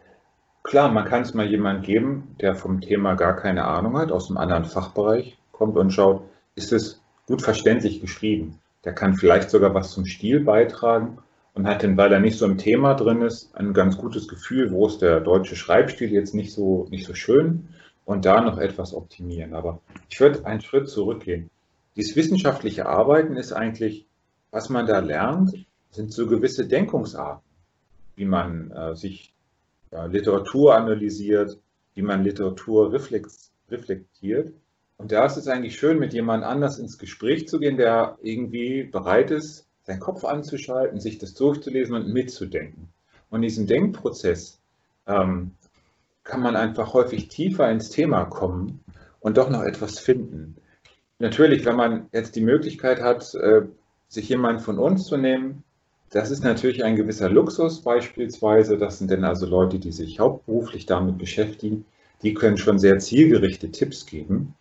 Klar, 0.63 0.89
man 0.89 1.03
kann 1.03 1.21
es 1.21 1.33
mal 1.33 1.45
jemand 1.45 1.85
geben, 1.85 2.35
der 2.39 2.55
vom 2.55 2.79
Thema 2.79 3.15
gar 3.15 3.35
keine 3.35 3.65
Ahnung 3.65 3.97
hat, 3.97 4.11
aus 4.11 4.29
einem 4.29 4.37
anderen 4.37 4.65
Fachbereich 4.65 5.37
kommt 5.51 5.75
und 5.75 5.91
schaut, 5.91 6.23
ist 6.55 6.71
es 6.71 7.01
gut 7.27 7.41
verständlich 7.41 7.99
geschrieben. 7.99 8.59
Der 8.85 8.93
kann 8.93 9.15
vielleicht 9.15 9.49
sogar 9.49 9.73
was 9.73 9.91
zum 9.91 10.05
Stil 10.05 10.39
beitragen 10.41 11.17
und 11.53 11.67
hat 11.67 11.83
dann, 11.83 11.97
weil 11.97 12.13
er 12.13 12.19
nicht 12.19 12.37
so 12.37 12.45
im 12.45 12.57
Thema 12.57 12.93
drin 12.93 13.21
ist, 13.21 13.55
ein 13.55 13.73
ganz 13.73 13.97
gutes 13.97 14.27
Gefühl, 14.27 14.71
wo 14.71 14.87
ist 14.87 15.01
der 15.01 15.19
deutsche 15.19 15.55
Schreibstil 15.55 16.11
jetzt 16.11 16.35
nicht 16.35 16.53
so, 16.53 16.87
nicht 16.89 17.05
so 17.05 17.13
schön 17.13 17.69
und 18.05 18.25
da 18.25 18.41
noch 18.41 18.59
etwas 18.59 18.93
optimieren. 18.93 19.53
Aber 19.53 19.81
ich 20.09 20.19
würde 20.19 20.45
einen 20.45 20.61
Schritt 20.61 20.87
zurückgehen. 20.89 21.49
Dieses 21.95 22.15
wissenschaftliche 22.15 22.85
Arbeiten 22.85 23.37
ist 23.37 23.53
eigentlich, 23.53 24.05
was 24.51 24.69
man 24.69 24.85
da 24.85 24.99
lernt, 24.99 25.65
sind 25.91 26.13
so 26.13 26.27
gewisse 26.27 26.67
Denkungsarten, 26.67 27.49
wie 28.15 28.25
man 28.25 28.71
äh, 28.71 28.95
sich 28.95 29.33
ja, 29.91 30.05
Literatur 30.05 30.75
analysiert, 30.75 31.57
wie 31.93 32.01
man 32.01 32.23
Literatur 32.23 32.91
reflektiert. 32.93 34.53
Und 34.97 35.11
da 35.11 35.25
ist 35.25 35.37
es 35.37 35.47
eigentlich 35.47 35.77
schön, 35.77 35.99
mit 35.99 36.13
jemand 36.13 36.43
anders 36.43 36.79
ins 36.79 36.97
Gespräch 36.97 37.47
zu 37.47 37.59
gehen, 37.59 37.77
der 37.77 38.17
irgendwie 38.21 38.83
bereit 38.83 39.31
ist, 39.31 39.67
seinen 39.83 39.99
Kopf 39.99 40.23
anzuschalten, 40.23 40.99
sich 40.99 41.17
das 41.17 41.33
durchzulesen 41.33 41.95
und 41.95 42.07
mitzudenken. 42.07 42.89
Und 43.29 43.39
in 43.39 43.49
diesem 43.49 43.67
Denkprozess 43.67 44.59
ähm, 45.07 45.51
kann 46.23 46.41
man 46.41 46.55
einfach 46.55 46.93
häufig 46.93 47.27
tiefer 47.27 47.69
ins 47.69 47.89
Thema 47.89 48.25
kommen 48.25 48.83
und 49.19 49.37
doch 49.37 49.49
noch 49.49 49.63
etwas 49.63 49.99
finden. 49.99 50.55
Natürlich, 51.19 51.65
wenn 51.65 51.75
man 51.75 52.07
jetzt 52.11 52.35
die 52.35 52.41
Möglichkeit 52.41 53.01
hat, 53.01 53.35
äh, 53.35 53.63
sich 54.07 54.29
jemand 54.29 54.61
von 54.61 54.79
uns 54.79 55.05
zu 55.05 55.17
nehmen, 55.17 55.63
das 56.09 56.31
ist 56.31 56.43
natürlich 56.43 56.83
ein 56.83 56.95
gewisser 56.95 57.29
Luxus 57.29 57.81
beispielsweise. 57.81 58.77
Das 58.77 58.99
sind 58.99 59.11
dann 59.11 59.23
also 59.23 59.45
Leute, 59.45 59.79
die 59.79 59.91
sich 59.91 60.19
hauptberuflich 60.19 60.85
damit 60.85 61.17
beschäftigen. 61.17 61.85
Die 62.21 62.33
können 62.33 62.57
schon 62.57 62.79
sehr 62.79 62.99
zielgerichtete 62.99 63.71
Tipps 63.71 64.05
geben. 64.05 64.55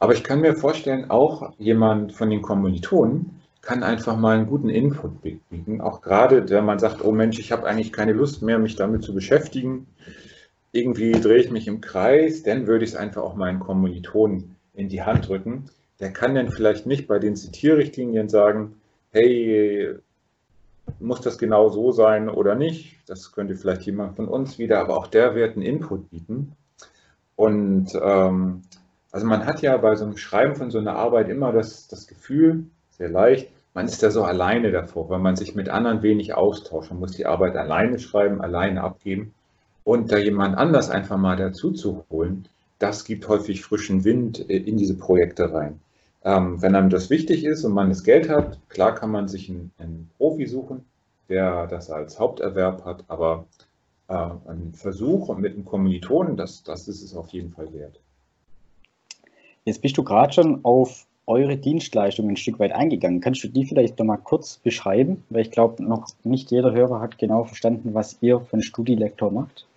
Aber 0.00 0.14
ich 0.14 0.24
kann 0.24 0.40
mir 0.40 0.56
vorstellen, 0.56 1.10
auch 1.10 1.52
jemand 1.58 2.14
von 2.14 2.30
den 2.30 2.40
Kommilitonen 2.40 3.40
kann 3.60 3.82
einfach 3.82 4.16
mal 4.16 4.38
einen 4.38 4.46
guten 4.46 4.70
Input 4.70 5.20
bieten. 5.20 5.82
Auch 5.82 6.00
gerade, 6.00 6.48
wenn 6.48 6.64
man 6.64 6.78
sagt, 6.78 7.04
oh 7.04 7.12
Mensch, 7.12 7.38
ich 7.38 7.52
habe 7.52 7.66
eigentlich 7.66 7.92
keine 7.92 8.14
Lust 8.14 8.40
mehr, 8.40 8.58
mich 8.58 8.76
damit 8.76 9.04
zu 9.04 9.14
beschäftigen. 9.14 9.86
Irgendwie 10.72 11.12
drehe 11.12 11.36
ich 11.36 11.50
mich 11.50 11.68
im 11.68 11.82
Kreis, 11.82 12.42
dann 12.42 12.66
würde 12.66 12.84
ich 12.84 12.92
es 12.92 12.96
einfach 12.96 13.22
auch 13.22 13.34
meinen 13.34 13.60
Kommilitonen 13.60 14.56
in 14.72 14.88
die 14.88 15.02
Hand 15.02 15.28
drücken. 15.28 15.66
Der 16.00 16.12
kann 16.12 16.34
dann 16.34 16.50
vielleicht 16.50 16.86
nicht 16.86 17.06
bei 17.06 17.18
den 17.18 17.36
Zitierrichtlinien 17.36 18.30
sagen, 18.30 18.76
hey, 19.10 19.96
muss 20.98 21.20
das 21.20 21.36
genau 21.36 21.68
so 21.68 21.92
sein 21.92 22.30
oder 22.30 22.54
nicht? 22.54 22.96
Das 23.06 23.32
könnte 23.32 23.54
vielleicht 23.54 23.82
jemand 23.82 24.16
von 24.16 24.28
uns 24.28 24.58
wieder, 24.58 24.80
aber 24.80 24.96
auch 24.96 25.08
der 25.08 25.34
wird 25.34 25.56
einen 25.56 25.66
Input 25.66 26.08
bieten. 26.08 26.52
Und 27.36 27.90
ähm, 28.02 28.62
also 29.12 29.26
man 29.26 29.46
hat 29.46 29.62
ja 29.62 29.76
bei 29.76 29.94
so 29.96 30.04
einem 30.04 30.16
Schreiben 30.16 30.54
von 30.56 30.70
so 30.70 30.78
einer 30.78 30.96
Arbeit 30.96 31.28
immer 31.28 31.52
das, 31.52 31.88
das 31.88 32.06
Gefühl, 32.06 32.66
sehr 32.90 33.08
leicht, 33.08 33.50
man 33.74 33.86
ist 33.86 34.02
da 34.02 34.10
so 34.10 34.24
alleine 34.24 34.72
davor, 34.72 35.08
weil 35.10 35.20
man 35.20 35.36
sich 35.36 35.54
mit 35.54 35.68
anderen 35.68 36.02
wenig 36.02 36.34
austauscht. 36.34 36.90
Man 36.90 37.00
muss 37.00 37.12
die 37.12 37.26
Arbeit 37.26 37.56
alleine 37.56 37.98
schreiben, 37.98 38.40
alleine 38.40 38.82
abgeben. 38.82 39.32
Und 39.84 40.10
da 40.10 40.18
jemand 40.18 40.58
anders 40.58 40.90
einfach 40.90 41.16
mal 41.16 41.36
dazu 41.36 41.72
zu 41.72 42.04
holen, 42.10 42.48
das 42.78 43.04
gibt 43.04 43.28
häufig 43.28 43.62
frischen 43.62 44.04
Wind 44.04 44.50
äh, 44.50 44.56
in 44.56 44.76
diese 44.76 44.96
Projekte 44.96 45.52
rein. 45.52 45.80
Ähm, 46.22 46.60
wenn 46.60 46.74
einem 46.74 46.90
das 46.90 47.10
wichtig 47.10 47.44
ist 47.44 47.64
und 47.64 47.72
man 47.72 47.88
das 47.88 48.04
Geld 48.04 48.28
hat, 48.28 48.58
klar 48.68 48.94
kann 48.94 49.10
man 49.10 49.28
sich 49.28 49.48
einen, 49.48 49.70
einen 49.78 50.10
Profi 50.18 50.46
suchen, 50.46 50.84
der 51.28 51.66
das 51.66 51.90
als 51.90 52.18
Haupterwerb 52.18 52.84
hat, 52.84 53.04
aber 53.08 53.46
äh, 54.08 54.14
ein 54.14 54.72
Versuch 54.74 55.34
mit 55.36 55.54
einem 55.54 55.64
Kommilitonen, 55.64 56.36
das, 56.36 56.62
das 56.62 56.88
ist 56.88 57.02
es 57.02 57.14
auf 57.14 57.30
jeden 57.30 57.52
Fall 57.52 57.72
wert. 57.72 58.00
Jetzt 59.70 59.82
bist 59.82 59.96
du 59.96 60.02
gerade 60.02 60.32
schon 60.32 60.64
auf 60.64 61.06
eure 61.28 61.56
Dienstleistungen 61.56 62.30
ein 62.32 62.36
Stück 62.36 62.58
weit 62.58 62.72
eingegangen. 62.72 63.20
Kannst 63.20 63.44
du 63.44 63.46
die 63.46 63.64
vielleicht 63.64 64.00
noch 64.00 64.04
mal 64.04 64.16
kurz 64.16 64.56
beschreiben? 64.56 65.22
Weil 65.30 65.42
ich 65.42 65.52
glaube, 65.52 65.80
noch 65.84 66.08
nicht 66.24 66.50
jeder 66.50 66.72
Hörer 66.72 67.00
hat 67.00 67.18
genau 67.18 67.44
verstanden, 67.44 67.94
was 67.94 68.18
ihr 68.20 68.40
für 68.40 68.54
einen 68.54 68.64
Studielektor 68.64 69.30
macht. 69.30 69.68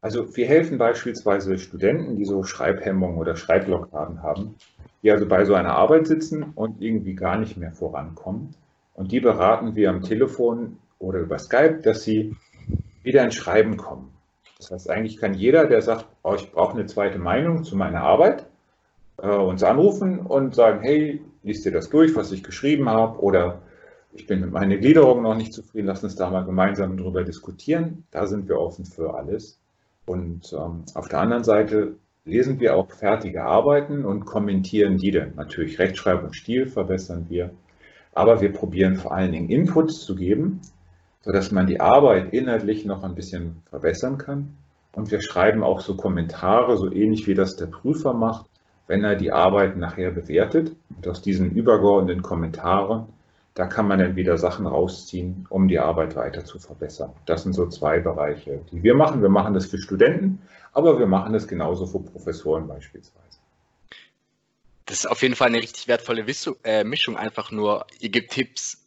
Also 0.00 0.34
wir 0.34 0.46
helfen 0.46 0.78
beispielsweise 0.78 1.58
Studenten, 1.58 2.16
die 2.16 2.24
so 2.24 2.42
Schreibhemmungen 2.42 3.18
oder 3.18 3.36
Schreibblockaden 3.36 4.22
haben, 4.22 4.54
die 5.02 5.10
also 5.10 5.26
bei 5.26 5.44
so 5.44 5.52
einer 5.52 5.74
Arbeit 5.74 6.06
sitzen 6.06 6.44
und 6.54 6.80
irgendwie 6.80 7.12
gar 7.12 7.36
nicht 7.36 7.58
mehr 7.58 7.72
vorankommen. 7.72 8.54
Und 8.94 9.12
die 9.12 9.20
beraten 9.20 9.76
wir 9.76 9.90
am 9.90 10.00
Telefon 10.00 10.78
oder 10.98 11.18
über 11.18 11.38
Skype, 11.38 11.82
dass 11.82 12.02
sie 12.04 12.34
wieder 13.02 13.22
ins 13.22 13.34
Schreiben 13.34 13.76
kommen. 13.76 14.08
Das 14.56 14.70
heißt, 14.70 14.88
eigentlich 14.88 15.18
kann 15.18 15.34
jeder, 15.34 15.66
der 15.66 15.82
sagt, 15.82 16.06
oh, 16.22 16.32
ich 16.34 16.50
brauche 16.50 16.72
eine 16.72 16.86
zweite 16.86 17.18
Meinung 17.18 17.62
zu 17.62 17.76
meiner 17.76 18.00
Arbeit, 18.00 18.46
äh, 19.18 19.28
uns 19.28 19.62
anrufen 19.62 20.20
und 20.20 20.54
sagen, 20.54 20.80
hey, 20.82 21.22
liest 21.42 21.64
dir 21.64 21.72
das 21.72 21.90
durch, 21.90 22.14
was 22.14 22.32
ich 22.32 22.42
geschrieben 22.42 22.88
habe, 22.88 23.20
oder 23.20 23.62
ich 24.12 24.26
bin 24.26 24.40
mit 24.40 24.52
meiner 24.52 24.76
Gliederung 24.76 25.22
noch 25.22 25.34
nicht 25.34 25.52
zufrieden, 25.52 25.86
lass 25.86 26.04
uns 26.04 26.16
da 26.16 26.30
mal 26.30 26.44
gemeinsam 26.44 26.96
drüber 26.96 27.24
diskutieren. 27.24 28.04
Da 28.10 28.26
sind 28.26 28.48
wir 28.48 28.58
offen 28.58 28.84
für 28.84 29.14
alles. 29.14 29.58
Und 30.04 30.52
ähm, 30.52 30.84
auf 30.94 31.08
der 31.08 31.20
anderen 31.20 31.44
Seite 31.44 31.96
lesen 32.24 32.60
wir 32.60 32.76
auch 32.76 32.90
fertige 32.90 33.44
Arbeiten 33.44 34.04
und 34.04 34.26
kommentieren 34.26 34.98
die 34.98 35.10
dann. 35.10 35.34
Natürlich 35.36 35.78
Rechtschreibung, 35.78 36.32
Stil 36.32 36.66
verbessern 36.66 37.26
wir, 37.28 37.50
aber 38.12 38.40
wir 38.40 38.52
probieren 38.52 38.96
vor 38.96 39.12
allen 39.12 39.32
Dingen 39.32 39.48
Inputs 39.48 40.04
zu 40.04 40.14
geben, 40.14 40.60
sodass 41.22 41.50
man 41.50 41.66
die 41.66 41.80
Arbeit 41.80 42.32
inhaltlich 42.32 42.84
noch 42.84 43.02
ein 43.02 43.14
bisschen 43.14 43.62
verbessern 43.70 44.18
kann. 44.18 44.56
Und 44.92 45.10
wir 45.10 45.22
schreiben 45.22 45.62
auch 45.62 45.80
so 45.80 45.96
Kommentare, 45.96 46.76
so 46.76 46.92
ähnlich 46.92 47.26
wie 47.26 47.34
das 47.34 47.56
der 47.56 47.66
Prüfer 47.66 48.12
macht, 48.12 48.46
wenn 48.92 49.04
er 49.04 49.16
die 49.16 49.32
Arbeit 49.32 49.78
nachher 49.78 50.10
bewertet. 50.10 50.76
Und 50.94 51.08
aus 51.08 51.22
diesen 51.22 51.50
übergeordneten 51.50 52.22
Kommentaren, 52.22 53.06
da 53.54 53.66
kann 53.66 53.88
man 53.88 53.98
dann 53.98 54.16
wieder 54.16 54.36
Sachen 54.36 54.66
rausziehen, 54.66 55.46
um 55.48 55.66
die 55.66 55.78
Arbeit 55.78 56.14
weiter 56.14 56.44
zu 56.44 56.58
verbessern. 56.58 57.10
Das 57.24 57.42
sind 57.42 57.54
so 57.54 57.66
zwei 57.68 58.00
Bereiche, 58.00 58.60
die 58.70 58.82
wir 58.82 58.94
machen. 58.94 59.22
Wir 59.22 59.30
machen 59.30 59.54
das 59.54 59.64
für 59.64 59.78
Studenten, 59.78 60.42
aber 60.74 60.98
wir 60.98 61.06
machen 61.06 61.32
das 61.32 61.48
genauso 61.48 61.86
für 61.86 62.00
Professoren 62.00 62.68
beispielsweise. 62.68 63.38
Das 64.84 64.98
ist 64.98 65.06
auf 65.06 65.22
jeden 65.22 65.36
Fall 65.36 65.48
eine 65.48 65.62
richtig 65.62 65.88
wertvolle 65.88 66.26
äh, 66.64 66.84
Mischung. 66.84 67.16
Einfach 67.16 67.50
nur, 67.50 67.86
ihr 67.98 68.10
gebt 68.10 68.30
Tipps, 68.32 68.81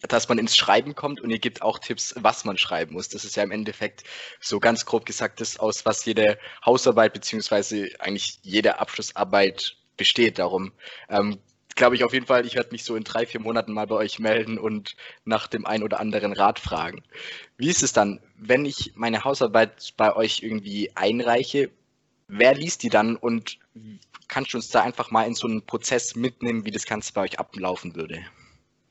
dass 0.00 0.28
man 0.28 0.38
ins 0.38 0.56
Schreiben 0.56 0.94
kommt 0.94 1.20
und 1.20 1.30
ihr 1.30 1.38
gebt 1.38 1.62
auch 1.62 1.78
Tipps, 1.78 2.14
was 2.18 2.44
man 2.44 2.58
schreiben 2.58 2.94
muss. 2.94 3.08
Das 3.08 3.24
ist 3.24 3.36
ja 3.36 3.42
im 3.42 3.50
Endeffekt 3.50 4.04
so 4.40 4.60
ganz 4.60 4.84
grob 4.84 5.06
gesagt 5.06 5.40
das, 5.40 5.58
aus 5.58 5.84
was 5.84 6.04
jede 6.04 6.38
Hausarbeit 6.64 7.12
beziehungsweise 7.12 7.88
eigentlich 7.98 8.38
jede 8.42 8.78
Abschlussarbeit 8.78 9.76
besteht. 9.96 10.38
Darum 10.38 10.72
ähm, 11.08 11.38
glaube 11.74 11.94
ich 11.94 12.04
auf 12.04 12.12
jeden 12.12 12.26
Fall, 12.26 12.44
ich 12.44 12.56
werde 12.56 12.72
mich 12.72 12.84
so 12.84 12.96
in 12.96 13.04
drei, 13.04 13.24
vier 13.24 13.40
Monaten 13.40 13.72
mal 13.72 13.86
bei 13.86 13.94
euch 13.94 14.18
melden 14.18 14.58
und 14.58 14.96
nach 15.24 15.46
dem 15.46 15.64
ein 15.64 15.82
oder 15.82 16.00
anderen 16.00 16.32
Rat 16.32 16.58
fragen. 16.58 17.02
Wie 17.56 17.68
ist 17.68 17.82
es 17.82 17.92
dann, 17.92 18.20
wenn 18.36 18.64
ich 18.64 18.92
meine 18.96 19.24
Hausarbeit 19.24 19.94
bei 19.96 20.14
euch 20.14 20.42
irgendwie 20.42 20.90
einreiche? 20.96 21.70
Wer 22.26 22.54
liest 22.54 22.82
die 22.82 22.90
dann 22.90 23.16
und 23.16 23.58
kannst 24.26 24.52
du 24.52 24.58
uns 24.58 24.68
da 24.68 24.82
einfach 24.82 25.10
mal 25.10 25.26
in 25.26 25.34
so 25.34 25.46
einen 25.46 25.64
Prozess 25.64 26.14
mitnehmen, 26.14 26.64
wie 26.64 26.70
das 26.70 26.84
Ganze 26.84 27.12
bei 27.12 27.22
euch 27.22 27.38
ablaufen 27.38 27.94
würde? 27.94 28.24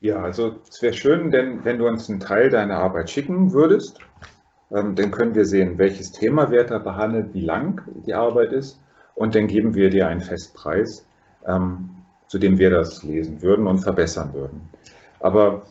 Ja, 0.00 0.22
also 0.22 0.56
es 0.68 0.80
wäre 0.80 0.94
schön, 0.94 1.30
denn 1.30 1.64
wenn 1.64 1.78
du 1.78 1.88
uns 1.88 2.08
einen 2.08 2.20
Teil 2.20 2.50
deiner 2.50 2.78
Arbeit 2.78 3.10
schicken 3.10 3.52
würdest, 3.52 3.98
ähm, 4.70 4.94
dann 4.94 5.10
können 5.10 5.34
wir 5.34 5.44
sehen, 5.44 5.78
welches 5.78 6.12
Thema 6.12 6.50
wird 6.50 6.70
da 6.70 6.78
behandelt, 6.78 7.34
wie 7.34 7.44
lang 7.44 7.82
die 8.06 8.14
Arbeit 8.14 8.52
ist 8.52 8.80
und 9.16 9.34
dann 9.34 9.48
geben 9.48 9.74
wir 9.74 9.90
dir 9.90 10.06
einen 10.06 10.20
Festpreis, 10.20 11.04
ähm, 11.46 11.90
zu 12.28 12.38
dem 12.38 12.58
wir 12.58 12.70
das 12.70 13.02
lesen 13.02 13.42
würden 13.42 13.66
und 13.66 13.78
verbessern 13.78 14.32
würden. 14.34 14.68
Aber 15.18 15.62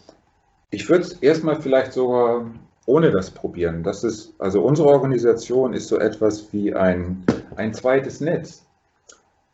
ich 0.71 0.89
würde 0.89 1.03
es 1.03 1.13
erstmal 1.13 1.61
vielleicht 1.61 1.93
sogar 1.93 2.45
ohne 2.85 3.11
das 3.11 3.31
probieren. 3.31 3.83
Das 3.83 4.03
ist, 4.03 4.33
also 4.39 4.61
unsere 4.61 4.89
Organisation 4.89 5.73
ist 5.73 5.87
so 5.87 5.99
etwas 5.99 6.51
wie 6.51 6.73
ein, 6.73 7.23
ein 7.55 7.73
zweites 7.73 8.19
Netz. 8.19 8.65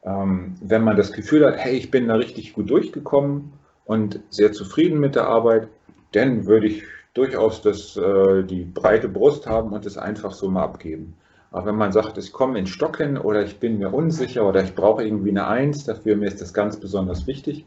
Ähm, 0.03 0.55
wenn 0.61 0.83
man 0.83 0.97
das 0.97 1.11
Gefühl 1.11 1.45
hat, 1.45 1.57
hey, 1.57 1.75
ich 1.75 1.91
bin 1.91 2.07
da 2.07 2.15
richtig 2.15 2.53
gut 2.53 2.69
durchgekommen, 2.71 3.53
und 3.85 4.19
sehr 4.29 4.51
zufrieden 4.51 4.99
mit 4.99 5.15
der 5.15 5.27
Arbeit, 5.27 5.67
dann 6.11 6.45
würde 6.45 6.67
ich 6.67 6.83
durchaus 7.13 7.61
das, 7.61 7.97
äh, 7.97 8.43
die 8.43 8.65
breite 8.65 9.09
Brust 9.09 9.47
haben 9.47 9.71
und 9.71 9.85
es 9.85 9.97
einfach 9.97 10.31
so 10.31 10.49
mal 10.49 10.63
abgeben. 10.63 11.15
Aber 11.51 11.67
wenn 11.67 11.75
man 11.75 11.91
sagt, 11.91 12.17
ich 12.17 12.31
komme 12.31 12.57
in 12.57 12.65
Stocken 12.65 13.17
oder 13.17 13.43
ich 13.43 13.59
bin 13.59 13.77
mir 13.77 13.93
unsicher 13.93 14.47
oder 14.47 14.63
ich 14.63 14.73
brauche 14.73 15.03
irgendwie 15.03 15.29
eine 15.29 15.47
Eins, 15.47 15.83
dafür 15.83 16.15
mir 16.15 16.27
ist 16.27 16.41
das 16.41 16.53
ganz 16.53 16.77
besonders 16.77 17.27
wichtig, 17.27 17.65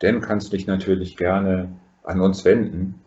dann 0.00 0.20
kannst 0.20 0.52
du 0.52 0.56
dich 0.56 0.66
natürlich 0.66 1.16
gerne 1.16 1.68
an 2.02 2.20
uns 2.20 2.44
wenden. 2.44 3.00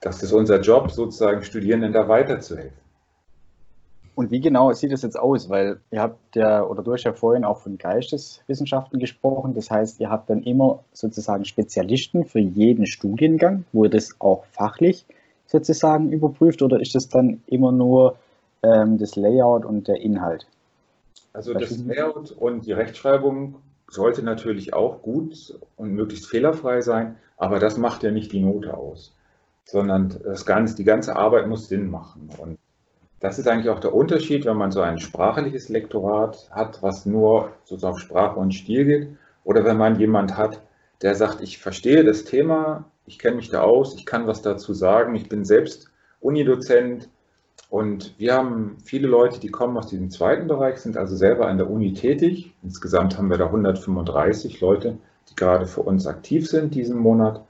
Das 0.00 0.22
ist 0.22 0.32
unser 0.32 0.60
Job, 0.60 0.90
sozusagen 0.90 1.42
Studierenden 1.42 1.92
da 1.92 2.08
weiterzuhelfen. 2.08 2.76
Und 4.14 4.30
wie 4.30 4.40
genau 4.40 4.72
sieht 4.72 4.92
es 4.92 5.02
jetzt 5.02 5.18
aus? 5.18 5.48
Weil 5.48 5.80
ihr 5.90 6.02
habt 6.02 6.36
ja, 6.36 6.64
oder 6.64 6.82
du 6.82 6.92
hast 6.92 7.04
ja 7.04 7.12
vorhin 7.12 7.44
auch 7.44 7.58
von 7.58 7.78
Geisteswissenschaften 7.78 8.98
gesprochen. 8.98 9.54
Das 9.54 9.70
heißt, 9.70 10.00
ihr 10.00 10.10
habt 10.10 10.28
dann 10.28 10.42
immer 10.42 10.80
sozusagen 10.92 11.44
Spezialisten 11.44 12.24
für 12.24 12.40
jeden 12.40 12.86
Studiengang, 12.86 13.64
wo 13.72 13.84
ihr 13.84 13.90
das 13.90 14.16
auch 14.18 14.44
fachlich 14.46 15.06
sozusagen 15.46 16.12
überprüft, 16.12 16.62
oder 16.62 16.80
ist 16.80 16.94
das 16.94 17.08
dann 17.08 17.42
immer 17.46 17.72
nur 17.72 18.16
ähm, 18.62 18.98
das 18.98 19.16
Layout 19.16 19.64
und 19.64 19.88
der 19.88 20.00
Inhalt? 20.00 20.46
Also 21.32 21.54
das 21.54 21.76
Layout 21.78 22.30
und 22.32 22.66
die 22.66 22.72
Rechtschreibung 22.72 23.56
sollte 23.88 24.22
natürlich 24.22 24.72
auch 24.74 25.02
gut 25.02 25.58
und 25.76 25.92
möglichst 25.92 26.26
fehlerfrei 26.26 26.80
sein, 26.80 27.16
aber 27.36 27.58
das 27.58 27.76
macht 27.76 28.04
ja 28.04 28.12
nicht 28.12 28.32
die 28.32 28.40
Note 28.40 28.76
aus, 28.76 29.12
sondern 29.64 30.14
das 30.24 30.46
ganze, 30.46 30.76
die 30.76 30.84
ganze 30.84 31.16
Arbeit 31.16 31.48
muss 31.48 31.68
Sinn 31.68 31.90
machen. 31.90 32.30
Und 32.38 32.58
das 33.20 33.38
ist 33.38 33.46
eigentlich 33.46 33.68
auch 33.68 33.80
der 33.80 33.94
Unterschied, 33.94 34.46
wenn 34.46 34.56
man 34.56 34.72
so 34.72 34.80
ein 34.80 34.98
sprachliches 34.98 35.68
Lektorat 35.68 36.48
hat, 36.50 36.82
was 36.82 37.06
nur 37.06 37.52
sozusagen 37.64 37.94
auf 37.94 38.00
Sprache 38.00 38.38
und 38.38 38.54
Stil 38.54 38.84
geht, 38.86 39.08
oder 39.44 39.64
wenn 39.64 39.76
man 39.76 39.98
jemand 39.98 40.36
hat, 40.36 40.62
der 41.02 41.14
sagt, 41.14 41.40
ich 41.40 41.58
verstehe 41.58 42.04
das 42.04 42.24
Thema, 42.24 42.84
ich 43.06 43.18
kenne 43.18 43.36
mich 43.36 43.50
da 43.50 43.62
aus, 43.62 43.94
ich 43.94 44.06
kann 44.06 44.26
was 44.26 44.42
dazu 44.42 44.74
sagen, 44.74 45.14
ich 45.14 45.28
bin 45.28 45.44
selbst 45.44 45.90
Unidozent 46.20 47.08
und 47.70 48.14
wir 48.18 48.34
haben 48.34 48.78
viele 48.84 49.08
Leute, 49.08 49.38
die 49.38 49.48
kommen 49.48 49.76
aus 49.76 49.86
diesem 49.86 50.10
zweiten 50.10 50.48
Bereich, 50.48 50.78
sind 50.78 50.96
also 50.96 51.14
selber 51.14 51.46
an 51.46 51.56
der 51.56 51.70
Uni 51.70 51.94
tätig. 51.94 52.52
Insgesamt 52.62 53.16
haben 53.16 53.30
wir 53.30 53.38
da 53.38 53.46
135 53.46 54.60
Leute, 54.60 54.98
die 55.30 55.36
gerade 55.36 55.66
für 55.66 55.82
uns 55.82 56.06
aktiv 56.06 56.48
sind 56.48 56.74
diesen 56.74 56.98
Monat. 56.98 57.44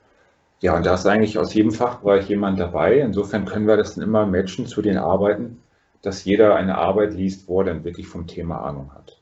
Ja, 0.61 0.77
und 0.77 0.85
da 0.85 0.95
ist 0.95 1.07
eigentlich 1.07 1.39
aus 1.39 1.55
jedem 1.55 1.73
Fachbereich 1.73 2.29
jemand 2.29 2.61
dabei. 2.61 2.99
Insofern 2.99 3.47
können 3.47 3.67
wir 3.67 3.77
das 3.77 3.95
dann 3.95 4.05
immer 4.05 4.27
matchen 4.27 4.67
zu 4.67 4.83
den 4.83 4.99
Arbeiten, 4.99 5.63
dass 6.03 6.25
jeder 6.25 6.55
eine 6.55 6.77
Arbeit 6.77 7.15
liest, 7.15 7.49
wo 7.49 7.61
er 7.61 7.67
dann 7.67 7.85
wirklich 7.85 8.07
vom 8.07 8.27
Thema 8.27 8.61
Ahnung 8.61 8.93
hat. 8.95 9.19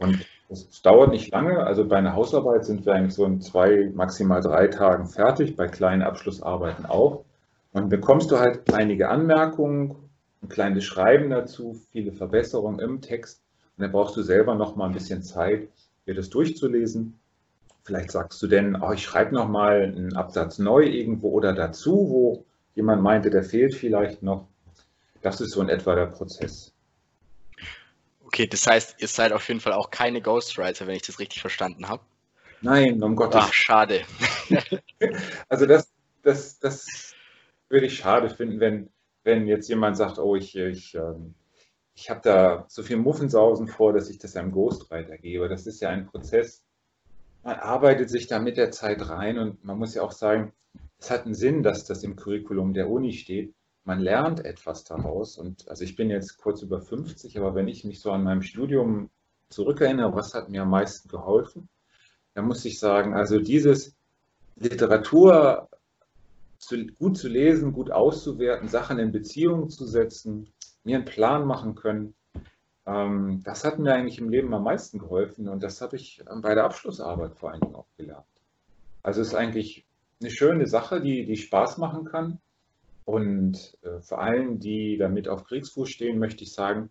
Und 0.00 0.24
es 0.48 0.82
dauert 0.82 1.10
nicht 1.10 1.30
lange. 1.30 1.58
Also 1.58 1.86
bei 1.86 1.96
einer 1.96 2.14
Hausarbeit 2.14 2.64
sind 2.64 2.86
wir 2.86 2.94
eigentlich 2.94 3.14
so 3.14 3.26
in 3.26 3.40
zwei, 3.40 3.90
maximal 3.94 4.40
drei 4.40 4.68
Tagen 4.68 5.06
fertig, 5.06 5.56
bei 5.56 5.68
kleinen 5.68 6.02
Abschlussarbeiten 6.02 6.86
auch. 6.86 7.24
Und 7.72 7.88
bekommst 7.88 8.30
du 8.30 8.38
halt 8.38 8.72
einige 8.72 9.08
Anmerkungen, 9.08 9.96
ein 10.42 10.48
kleines 10.48 10.84
Schreiben 10.84 11.30
dazu, 11.30 11.80
viele 11.90 12.12
Verbesserungen 12.12 12.80
im 12.80 13.00
Text. 13.00 13.42
Und 13.76 13.82
dann 13.82 13.92
brauchst 13.92 14.16
du 14.16 14.22
selber 14.22 14.54
noch 14.54 14.76
mal 14.76 14.86
ein 14.86 14.92
bisschen 14.92 15.22
Zeit, 15.22 15.68
dir 16.06 16.14
das 16.14 16.28
durchzulesen. 16.30 17.18
Vielleicht 17.84 18.12
sagst 18.12 18.40
du 18.42 18.46
denn, 18.46 18.80
oh, 18.80 18.92
ich 18.92 19.02
schreibe 19.02 19.34
noch 19.34 19.48
mal 19.48 19.82
einen 19.82 20.14
Absatz 20.14 20.58
neu 20.58 20.84
irgendwo 20.84 21.30
oder 21.30 21.52
dazu, 21.52 22.08
wo 22.10 22.44
jemand 22.74 23.02
meinte, 23.02 23.30
der 23.30 23.42
fehlt 23.42 23.74
vielleicht 23.74 24.22
noch. 24.22 24.46
Das 25.20 25.40
ist 25.40 25.50
so 25.52 25.60
in 25.60 25.68
etwa 25.68 25.94
der 25.94 26.06
Prozess. 26.06 26.72
Okay, 28.24 28.46
das 28.46 28.66
heißt, 28.66 28.96
ihr 29.00 29.08
seid 29.08 29.32
auf 29.32 29.46
jeden 29.48 29.60
Fall 29.60 29.72
auch 29.72 29.90
keine 29.90 30.22
Ghostwriter, 30.22 30.86
wenn 30.86 30.96
ich 30.96 31.02
das 31.02 31.18
richtig 31.18 31.40
verstanden 31.40 31.88
habe. 31.88 32.02
Nein, 32.62 33.02
um 33.02 33.16
Gottes 33.16 33.34
Willen. 33.34 33.46
Ach, 33.48 33.52
schade. 33.52 34.02
also 35.48 35.66
das, 35.66 35.92
das, 36.22 36.58
das 36.60 37.14
würde 37.68 37.86
ich 37.86 37.98
schade 37.98 38.30
finden, 38.30 38.60
wenn, 38.60 38.90
wenn 39.24 39.46
jetzt 39.46 39.68
jemand 39.68 39.96
sagt, 39.96 40.18
oh, 40.18 40.36
ich, 40.36 40.56
ich, 40.56 40.94
ähm, 40.94 41.34
ich 41.94 42.08
habe 42.08 42.20
da 42.22 42.64
so 42.68 42.82
viel 42.82 42.96
Muffensausen 42.96 43.66
vor, 43.66 43.92
dass 43.92 44.08
ich 44.08 44.18
das 44.18 44.36
einem 44.36 44.52
Ghostwriter 44.52 45.18
gebe. 45.18 45.48
Das 45.48 45.66
ist 45.66 45.80
ja 45.80 45.90
ein 45.90 46.06
Prozess, 46.06 46.62
man 47.42 47.56
arbeitet 47.56 48.10
sich 48.10 48.26
da 48.26 48.38
mit 48.38 48.56
der 48.56 48.70
Zeit 48.70 49.08
rein 49.08 49.38
und 49.38 49.64
man 49.64 49.78
muss 49.78 49.94
ja 49.94 50.02
auch 50.02 50.12
sagen, 50.12 50.52
es 50.98 51.10
hat 51.10 51.24
einen 51.24 51.34
Sinn, 51.34 51.62
dass 51.62 51.84
das 51.84 52.04
im 52.04 52.16
Curriculum 52.16 52.74
der 52.74 52.88
Uni 52.88 53.12
steht. 53.12 53.54
Man 53.84 53.98
lernt 53.98 54.44
etwas 54.44 54.84
daraus 54.84 55.38
und 55.38 55.68
also 55.68 55.82
ich 55.82 55.96
bin 55.96 56.10
jetzt 56.10 56.38
kurz 56.38 56.62
über 56.62 56.80
50, 56.80 57.36
aber 57.38 57.54
wenn 57.54 57.66
ich 57.66 57.84
mich 57.84 58.00
so 58.00 58.12
an 58.12 58.22
meinem 58.22 58.42
Studium 58.42 59.10
zurückerinnere, 59.48 60.14
was 60.14 60.34
hat 60.34 60.48
mir 60.48 60.62
am 60.62 60.70
meisten 60.70 61.08
geholfen, 61.08 61.68
dann 62.34 62.46
muss 62.46 62.64
ich 62.64 62.78
sagen, 62.78 63.14
also 63.14 63.40
dieses 63.40 63.96
Literatur 64.56 65.68
zu, 66.58 66.86
gut 66.98 67.18
zu 67.18 67.28
lesen, 67.28 67.72
gut 67.72 67.90
auszuwerten, 67.90 68.68
Sachen 68.68 69.00
in 69.00 69.10
Beziehung 69.10 69.68
zu 69.68 69.84
setzen, 69.84 70.52
mir 70.84 70.96
einen 70.96 71.04
Plan 71.04 71.44
machen 71.44 71.74
können, 71.74 72.14
ähm, 72.86 73.42
das 73.44 73.64
hat 73.64 73.78
mir 73.78 73.94
eigentlich 73.94 74.18
im 74.18 74.28
Leben 74.28 74.52
am 74.54 74.64
meisten 74.64 74.98
geholfen 74.98 75.48
und 75.48 75.62
das 75.62 75.80
habe 75.80 75.96
ich 75.96 76.22
ähm, 76.30 76.42
bei 76.42 76.54
der 76.54 76.64
Abschlussarbeit 76.64 77.36
vor 77.36 77.50
allen 77.50 77.60
Dingen 77.60 77.74
auch 77.74 77.86
gelernt. 77.96 78.26
Also 79.02 79.20
es 79.20 79.28
ist 79.28 79.34
eigentlich 79.34 79.84
eine 80.20 80.30
schöne 80.30 80.66
Sache, 80.66 81.00
die, 81.00 81.26
die 81.26 81.36
Spaß 81.36 81.78
machen 81.78 82.04
kann. 82.04 82.38
Und 83.04 83.76
äh, 83.82 84.00
für 84.00 84.18
allen, 84.18 84.60
die 84.60 84.96
damit 84.96 85.28
auf 85.28 85.44
Kriegsfuß 85.44 85.90
stehen, 85.90 86.18
möchte 86.18 86.44
ich 86.44 86.52
sagen, 86.52 86.90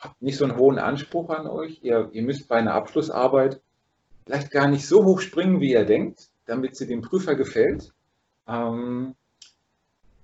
habt 0.00 0.20
nicht 0.20 0.36
so 0.36 0.44
einen 0.44 0.56
hohen 0.56 0.78
Anspruch 0.78 1.30
an 1.30 1.46
euch. 1.46 1.80
Ihr, 1.82 2.08
ihr 2.12 2.22
müsst 2.22 2.48
bei 2.48 2.56
einer 2.56 2.74
Abschlussarbeit 2.74 3.60
vielleicht 4.24 4.50
gar 4.50 4.68
nicht 4.68 4.86
so 4.86 5.04
hoch 5.04 5.20
springen, 5.20 5.60
wie 5.60 5.72
ihr 5.72 5.84
denkt, 5.84 6.30
damit 6.46 6.76
sie 6.76 6.86
dem 6.86 7.00
Prüfer 7.00 7.36
gefällt. 7.36 7.92
Ähm, 8.48 9.14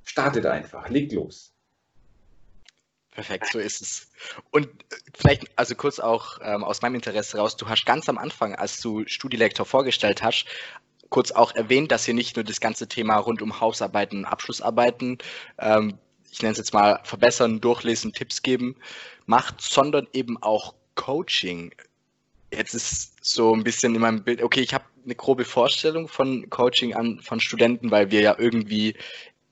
startet 0.02 0.46
einfach, 0.46 0.88
legt 0.88 1.12
los. 1.12 1.54
Perfekt, 3.12 3.48
so 3.52 3.58
ist 3.58 3.82
es. 3.82 4.08
Und 4.50 4.66
äh, 4.66 4.96
vielleicht, 5.14 5.46
also 5.56 5.74
kurz 5.74 5.98
auch 6.00 6.38
ähm, 6.42 6.64
aus 6.64 6.80
meinem 6.80 6.94
Interesse 6.96 7.38
raus, 7.38 7.56
du 7.56 7.68
hast 7.68 7.84
ganz 7.84 8.08
am 8.08 8.18
Anfang, 8.18 8.54
als 8.54 8.80
du 8.80 9.06
Studielektor 9.06 9.66
vorgestellt 9.66 10.22
hast, 10.22 10.46
kurz 11.10 11.30
auch 11.30 11.54
erwähnt, 11.54 11.92
dass 11.92 12.08
ihr 12.08 12.14
nicht 12.14 12.36
nur 12.36 12.44
das 12.44 12.60
ganze 12.60 12.88
Thema 12.88 13.16
rund 13.16 13.42
um 13.42 13.60
Hausarbeiten, 13.60 14.24
Abschlussarbeiten, 14.24 15.18
ähm, 15.58 15.98
ich 16.30 16.40
nenne 16.40 16.52
es 16.52 16.58
jetzt 16.58 16.72
mal 16.72 17.00
verbessern, 17.04 17.60
durchlesen, 17.60 18.14
Tipps 18.14 18.40
geben, 18.40 18.76
macht, 19.26 19.60
sondern 19.60 20.08
eben 20.14 20.42
auch 20.42 20.74
Coaching. 20.94 21.74
Jetzt 22.50 22.74
ist 22.74 23.22
so 23.22 23.54
ein 23.54 23.62
bisschen 23.62 23.94
in 23.94 24.00
meinem 24.00 24.24
Bild, 24.24 24.42
okay, 24.42 24.60
ich 24.60 24.72
habe 24.72 24.84
eine 25.04 25.14
grobe 25.14 25.44
Vorstellung 25.44 26.08
von 26.08 26.48
Coaching 26.48 26.94
an 26.94 27.20
von 27.20 27.40
Studenten, 27.40 27.90
weil 27.90 28.10
wir 28.10 28.22
ja 28.22 28.36
irgendwie 28.38 28.94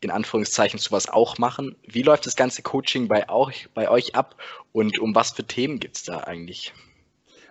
in 0.01 0.11
Anführungszeichen 0.11 0.79
sowas 0.79 1.09
auch 1.09 1.39
machen. 1.39 1.77
Wie 1.87 2.03
läuft 2.03 2.27
das 2.27 2.37
ganze 2.37 2.63
Coaching 2.63 3.09
bei 3.09 3.29
euch, 3.29 3.69
bei 3.75 3.91
euch 3.91 4.15
ab 4.15 4.37
und 4.73 4.99
um 4.99 5.15
was 5.15 5.33
für 5.33 5.45
Themen 5.45 5.79
geht 5.79 5.97
es 5.97 6.05
da 6.05 6.19
eigentlich? 6.21 6.73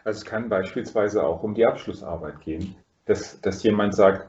Also 0.03 0.19
es 0.19 0.25
kann 0.25 0.49
beispielsweise 0.49 1.23
auch 1.23 1.43
um 1.43 1.53
die 1.53 1.65
Abschlussarbeit 1.65 2.41
gehen, 2.41 2.75
dass, 3.05 3.39
dass 3.41 3.63
jemand 3.63 3.95
sagt, 3.95 4.27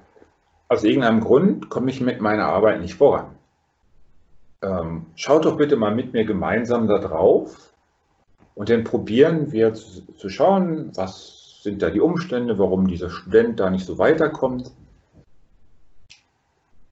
aus 0.68 0.85
irgendeinem 0.85 1.20
Grund 1.20 1.70
komme 1.70 1.90
ich 1.90 2.00
mit 2.00 2.20
meiner 2.20 2.46
Arbeit 2.46 2.80
nicht 2.80 2.94
voran. 2.94 3.37
Ähm, 4.62 5.06
schaut 5.16 5.46
doch 5.46 5.56
bitte 5.56 5.76
mal 5.76 5.94
mit 5.94 6.12
mir 6.12 6.24
gemeinsam 6.24 6.87
da 6.87 6.98
drauf 6.98 7.72
und 8.54 8.68
dann 8.68 8.85
probieren 8.85 9.52
wir 9.52 9.72
zu, 9.72 10.02
zu 10.16 10.28
schauen, 10.28 10.94
was 10.94 11.62
sind 11.62 11.83
da 11.83 11.90
die 11.90 12.00
Umstände, 12.00 12.59
warum 12.59 12.87
dieser 12.87 13.11
Student 13.11 13.59
da 13.61 13.70
nicht 13.70 13.87
so 13.87 13.98
weiterkommt 13.98 14.70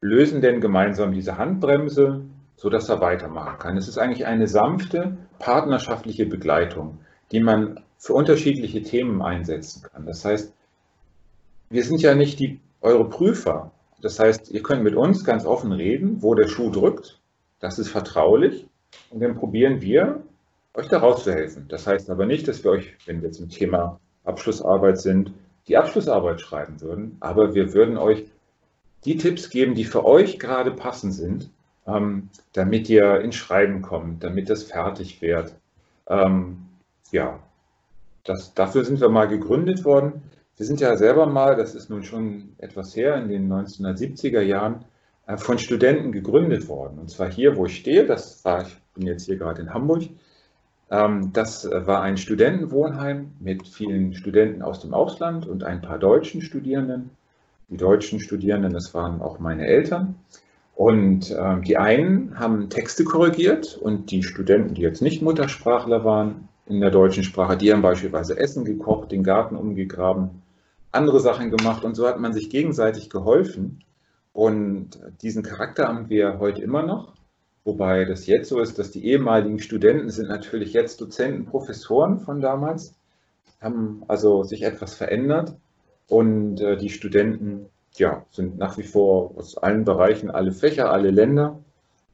lösen 0.01 0.41
denn 0.41 0.61
gemeinsam 0.61 1.13
diese 1.13 1.39
Handbremse, 1.39 2.23
sodass 2.57 2.89
er 2.89 3.01
weitermachen 3.01 3.59
kann. 3.59 3.77
Es 3.77 3.89
ist 3.89 3.99
eigentlich 3.99 4.27
eine 4.27 4.49
sanfte, 4.49 5.17
partnerschaftliche 5.39 6.27
Begleitung, 6.27 6.99
die 7.33 7.41
man 7.41 7.81
für 7.99 8.15
unterschiedliche 8.15 8.83
Themen 8.83 9.23
einsetzen 9.23 9.83
kann. 9.83 10.07
Das 10.07 10.25
heißt, 10.25 10.53
wir 11.71 11.85
sind 11.85 12.01
ja 12.01 12.15
nicht 12.15 12.39
die, 12.39 12.61
eure 12.81 13.09
Prüfer. 13.09 13.73
Das 14.01 14.19
heißt, 14.19 14.51
ihr 14.51 14.63
könnt 14.63 14.85
mit 14.85 14.95
uns 14.95 15.25
ganz 15.25 15.45
offen 15.45 15.73
reden, 15.73 16.23
wo 16.23 16.35
der 16.35 16.49
Schuh 16.49 16.71
drückt. 16.71 17.21
Das 17.61 17.79
ist 17.79 17.89
vertraulich. 17.89 18.67
Und 19.11 19.21
dann 19.21 19.35
probieren 19.35 19.81
wir, 19.81 20.23
euch 20.75 20.89
da 20.89 20.99
rauszuhelfen. 20.99 21.67
Das 21.69 21.87
heißt 21.87 22.09
aber 22.09 22.25
nicht, 22.25 22.47
dass 22.47 22.63
wir 22.63 22.71
euch, 22.71 22.97
wenn 23.07 23.21
wir 23.21 23.33
zum 23.33 23.49
Thema 23.49 23.99
Abschlussarbeit 24.25 25.01
sind, 25.01 25.33
die 25.67 25.77
Abschlussarbeit 25.77 26.41
schreiben 26.41 26.81
würden. 26.81 27.17
Aber 27.21 27.55
wir 27.55 27.75
würden 27.75 27.97
euch 27.97 28.25
die 29.05 29.17
Tipps 29.17 29.51
geben, 29.51 29.75
die 29.75 29.85
für 29.85 30.05
euch 30.05 30.39
gerade 30.39 30.71
passend 30.71 31.15
sind, 31.15 31.51
ähm, 31.87 32.29
damit 32.53 32.89
ihr 32.89 33.21
ins 33.21 33.37
Schreiben 33.37 33.83
kommt, 33.83 34.23
damit 34.23 34.51
das 34.51 34.65
fertig 34.65 35.23
wird. 35.23 35.55
Ähm, 36.09 36.67
ja, 37.11 37.41
das, 38.25 38.55
dafür 38.55 38.85
sind 38.85 39.01
wir 39.01 39.09
mal 39.09 39.27
gegründet 39.27 39.85
worden. 39.85 40.23
Wir 40.57 40.67
sind 40.67 40.81
ja 40.81 40.97
selber 40.97 41.27
mal, 41.27 41.57
das 41.57 41.75
ist 41.75 41.89
nun 41.89 42.03
schon 42.03 42.55
etwas 42.59 42.97
her, 42.97 43.17
in 43.17 43.29
den 43.29 43.51
1970er 43.51 44.41
Jahren 44.41 44.85
äh, 45.27 45.37
von 45.37 45.59
Studenten 45.59 46.13
gegründet 46.13 46.69
worden. 46.69 46.99
Und 46.99 47.11
zwar 47.11 47.31
hier, 47.31 47.57
wo 47.57 47.67
ich 47.67 47.77
stehe, 47.77 48.05
das 48.05 48.45
war, 48.45 48.63
ich 48.63 48.77
bin 48.95 49.07
jetzt 49.07 49.27
hier 49.27 49.37
gerade 49.37 49.63
in 49.63 49.73
Hamburg, 49.73 50.03
ähm, 50.91 51.33
das 51.33 51.71
war 51.71 52.03
ein 52.03 52.17
Studentenwohnheim 52.17 53.33
mit 53.41 53.69
vielen 53.69 54.15
Studenten 54.15 54.63
aus 54.63 54.81
dem 54.81 54.95
Ausland 54.95 55.47
und 55.47 55.63
ein 55.63 55.81
paar 55.81 55.99
deutschen 55.99 56.43
Studierenden 56.43 57.11
die 57.69 57.77
deutschen 57.77 58.21
Studierenden, 58.21 58.73
das 58.73 58.95
waren 58.95 59.21
auch 59.21 59.39
meine 59.39 59.67
Eltern. 59.67 60.17
Und 60.75 61.31
äh, 61.31 61.61
die 61.61 61.77
einen 61.77 62.39
haben 62.39 62.71
Texte 62.71 63.05
korrigiert 63.05 63.77
und 63.77 64.11
die 64.11 64.23
Studenten, 64.23 64.75
die 64.75 64.83
jetzt 64.83 65.03
nicht 65.03 65.23
Muttersprachler 65.23 66.05
waren 66.05 66.49
in 66.67 66.81
der 66.81 66.91
deutschen 66.91 67.25
Sprache, 67.25 67.57
die 67.57 67.73
haben 67.73 67.83
beispielsweise 67.83 68.39
Essen 68.39 68.65
gekocht, 68.65 69.11
den 69.11 69.25
Garten 69.25 69.57
umgegraben, 69.57 70.43
andere 70.93 71.21
Sachen 71.21 71.51
gemacht 71.51 71.85
und 71.85 71.95
so 71.95 72.07
hat 72.07 72.21
man 72.21 72.33
sich 72.33 72.49
gegenseitig 72.51 73.11
geholfen. 73.11 73.83
Und 74.33 75.01
diesen 75.23 75.43
Charakter 75.43 75.89
haben 75.89 76.09
wir 76.11 76.39
heute 76.39 76.63
immer 76.63 76.85
noch, 76.85 77.15
wobei 77.65 78.05
das 78.05 78.27
jetzt 78.27 78.49
so 78.49 78.61
ist, 78.61 78.79
dass 78.79 78.93
die 78.93 79.05
ehemaligen 79.05 79.59
Studenten 79.59 80.11
sind 80.11 80.29
natürlich 80.29 80.73
jetzt 80.73 81.01
Dozenten, 81.01 81.47
Professoren 81.47 82.21
von 82.21 82.41
damals, 82.41 82.95
haben 83.61 84.05
also 84.07 84.45
sich 84.45 84.63
etwas 84.63 84.95
verändert. 84.95 85.57
Und 86.09 86.61
äh, 86.61 86.77
die 86.77 86.91
Studenten 86.91 87.67
ja, 87.97 88.25
sind 88.31 88.59
nach 88.59 88.79
wie 88.79 88.83
vor 88.83 89.33
aus 89.37 89.57
allen 89.57 89.85
Bereichen, 89.85 90.31
alle 90.31 90.53
Fächer, 90.53 90.91
alle 90.91 91.11
Länder. 91.11 91.59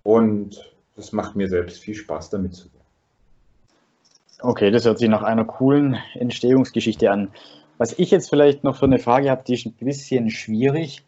Und 0.02 0.72
das 0.96 1.12
macht 1.12 1.36
mir 1.36 1.48
selbst 1.48 1.78
viel 1.78 1.94
Spaß, 1.94 2.30
damit 2.30 2.54
zu 2.54 2.72
werden. 2.72 2.84
Okay, 4.40 4.70
das 4.70 4.84
hört 4.84 4.98
sich 4.98 5.08
nach 5.08 5.22
einer 5.22 5.44
coolen 5.44 5.96
Entstehungsgeschichte 6.14 7.10
an. 7.10 7.30
Was 7.78 7.98
ich 7.98 8.10
jetzt 8.10 8.28
vielleicht 8.28 8.62
noch 8.62 8.76
für 8.76 8.84
eine 8.84 8.98
Frage 8.98 9.30
habe, 9.30 9.42
die 9.46 9.54
ist 9.54 9.66
ein 9.66 9.72
bisschen 9.72 10.30
schwierig. 10.30 11.02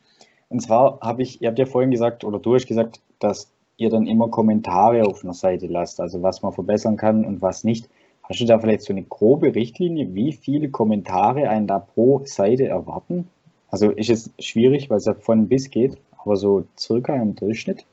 Und 0.49 0.61
zwar 0.61 1.01
habe 1.01 1.23
ich, 1.23 1.43
ihr 1.43 1.49
habt 1.49 1.59
ja 1.59 1.67
vorhin 1.67 1.91
gesagt, 1.91 2.25
oder 2.25 2.39
du 2.39 2.55
hast 2.55 2.67
gesagt, 2.67 3.01
dass 3.19 3.51
ihr 3.77 3.91
dann 3.91 4.07
immer 4.07 4.29
Kommentare 4.29 5.05
auf 5.05 5.23
einer 5.23 5.35
Seite 5.35 5.67
lasst, 5.67 6.01
also 6.01 6.23
was 6.23 6.43
man 6.43 6.53
verbessern 6.53 6.97
kann 6.97 7.25
und 7.25 7.43
was 7.43 7.63
nicht. 7.63 7.89
Hast 8.29 8.41
du 8.41 8.45
da 8.45 8.59
vielleicht 8.59 8.83
so 8.83 8.93
eine 8.93 9.05
grobe 9.05 9.55
Richtlinie, 9.55 10.15
wie 10.15 10.33
viele 10.33 10.69
Kommentare 10.69 11.49
einen 11.49 11.67
da 11.67 11.79
pro 11.79 12.23
Seite 12.25 12.67
erwarten? 12.67 13.29
Also 13.69 13.91
ist 13.91 14.11
es 14.11 14.31
schwierig, 14.39 14.91
weil 14.91 14.99
es 14.99 15.05
ja 15.05 15.15
von 15.15 15.49
bis 15.49 15.71
geht, 15.71 15.97
aber 16.19 16.37
so 16.37 16.65
circa 16.79 17.15
im 17.15 17.37
Durchschnitt? 17.37 17.85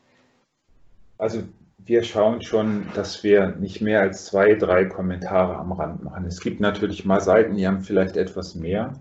Also 1.18 1.44
wir 1.86 2.04
schauen 2.04 2.42
schon, 2.42 2.86
dass 2.96 3.24
wir 3.24 3.56
nicht 3.58 3.82
mehr 3.82 4.02
als 4.02 4.26
zwei, 4.26 4.56
drei 4.56 4.86
Kommentare 4.86 5.56
am 5.58 5.72
Rand 5.74 6.04
machen. 6.04 6.26
Es 6.26 6.40
gibt 6.40 6.60
natürlich 6.60 7.06
mal 7.06 7.22
Seiten, 7.22 7.56
die 7.56 7.68
haben 7.68 7.82
vielleicht 7.82 8.18
etwas 8.18 8.56
mehr, 8.56 8.94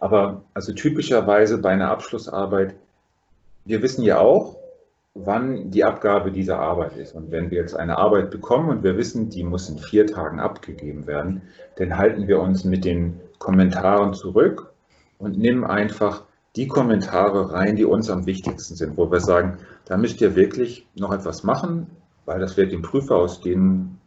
aber 0.00 0.42
also 0.54 0.72
typischerweise 0.72 1.58
bei 1.58 1.70
einer 1.70 1.90
Abschlussarbeit, 1.90 2.74
wir 3.64 3.82
wissen 3.82 4.02
ja 4.02 4.18
auch, 4.18 4.56
wann 5.14 5.70
die 5.70 5.84
Abgabe 5.84 6.32
dieser 6.32 6.58
Arbeit 6.58 6.96
ist. 6.96 7.14
Und 7.14 7.30
wenn 7.30 7.50
wir 7.50 7.58
jetzt 7.58 7.76
eine 7.76 7.98
Arbeit 7.98 8.30
bekommen 8.30 8.70
und 8.70 8.82
wir 8.82 8.96
wissen, 8.96 9.28
die 9.28 9.44
muss 9.44 9.68
in 9.68 9.78
vier 9.78 10.06
Tagen 10.06 10.40
abgegeben 10.40 11.06
werden, 11.06 11.42
dann 11.76 11.98
halten 11.98 12.28
wir 12.28 12.40
uns 12.40 12.64
mit 12.64 12.84
den 12.84 13.20
Kommentaren 13.38 14.14
zurück 14.14 14.72
und 15.18 15.38
nehmen 15.38 15.64
einfach 15.64 16.24
die 16.56 16.68
Kommentare 16.68 17.52
rein, 17.52 17.76
die 17.76 17.84
uns 17.84 18.10
am 18.10 18.26
wichtigsten 18.26 18.74
sind, 18.74 18.96
wo 18.96 19.10
wir 19.10 19.20
sagen, 19.20 19.58
da 19.86 19.96
müsst 19.96 20.20
ihr 20.20 20.34
wirklich 20.36 20.86
noch 20.94 21.12
etwas 21.12 21.44
machen, 21.44 21.86
weil 22.24 22.40
das 22.40 22.56
wird 22.56 22.72
dem 22.72 22.82
Prüfer 22.82 23.16
aus 23.16 23.40
den 23.40 23.98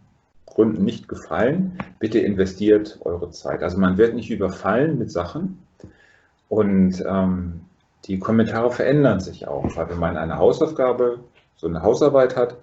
Gründen 0.46 0.86
nicht 0.86 1.08
gefallen. 1.08 1.78
Bitte 2.00 2.20
investiert 2.20 3.00
eure 3.02 3.30
Zeit. 3.32 3.62
Also 3.62 3.78
man 3.78 3.98
wird 3.98 4.16
nicht 4.16 4.32
überfallen 4.32 4.98
mit 4.98 5.12
Sachen. 5.12 5.60
Und 6.50 7.04
ähm, 7.08 7.62
die 8.08 8.20
Kommentare 8.20 8.72
verändern 8.72 9.20
sich 9.20 9.48
auch, 9.48 9.76
weil 9.76 9.90
wenn 9.90 10.00
man 10.00 10.18
eine 10.18 10.38
Hausaufgabe, 10.38 11.20
so 11.56 11.68
eine 11.68 11.82
Hausarbeit 11.82 12.36
hat, 12.36 12.58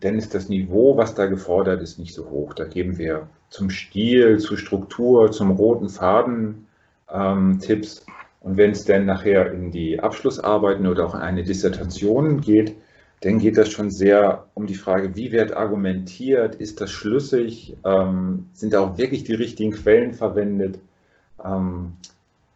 dann 0.00 0.16
ist 0.16 0.34
das 0.34 0.48
Niveau, 0.48 0.96
was 0.96 1.14
da 1.14 1.26
gefordert 1.26 1.80
ist, 1.80 1.98
nicht 1.98 2.14
so 2.14 2.28
hoch. 2.28 2.54
Da 2.54 2.64
geben 2.64 2.98
wir 2.98 3.28
zum 3.50 3.70
Stil, 3.70 4.38
zur 4.38 4.58
Struktur, 4.58 5.30
zum 5.30 5.52
roten 5.52 5.88
Faden 5.88 6.66
ähm, 7.10 7.60
Tipps. 7.60 8.04
Und 8.40 8.56
wenn 8.56 8.72
es 8.72 8.84
dann 8.84 9.06
nachher 9.06 9.52
in 9.52 9.70
die 9.70 10.00
Abschlussarbeiten 10.00 10.86
oder 10.86 11.06
auch 11.06 11.14
in 11.14 11.20
eine 11.20 11.44
Dissertation 11.44 12.40
geht, 12.40 12.74
dann 13.20 13.38
geht 13.38 13.56
das 13.56 13.68
schon 13.68 13.90
sehr 13.90 14.46
um 14.54 14.66
die 14.66 14.74
Frage, 14.74 15.14
wie 15.14 15.30
wird 15.30 15.56
argumentiert, 15.56 16.56
ist 16.56 16.80
das 16.80 16.90
schlüssig, 16.90 17.76
ähm, 17.84 18.46
sind 18.52 18.72
da 18.72 18.80
auch 18.80 18.98
wirklich 18.98 19.22
die 19.22 19.34
richtigen 19.34 19.70
Quellen 19.70 20.14
verwendet. 20.14 20.80
Ähm, 21.44 21.92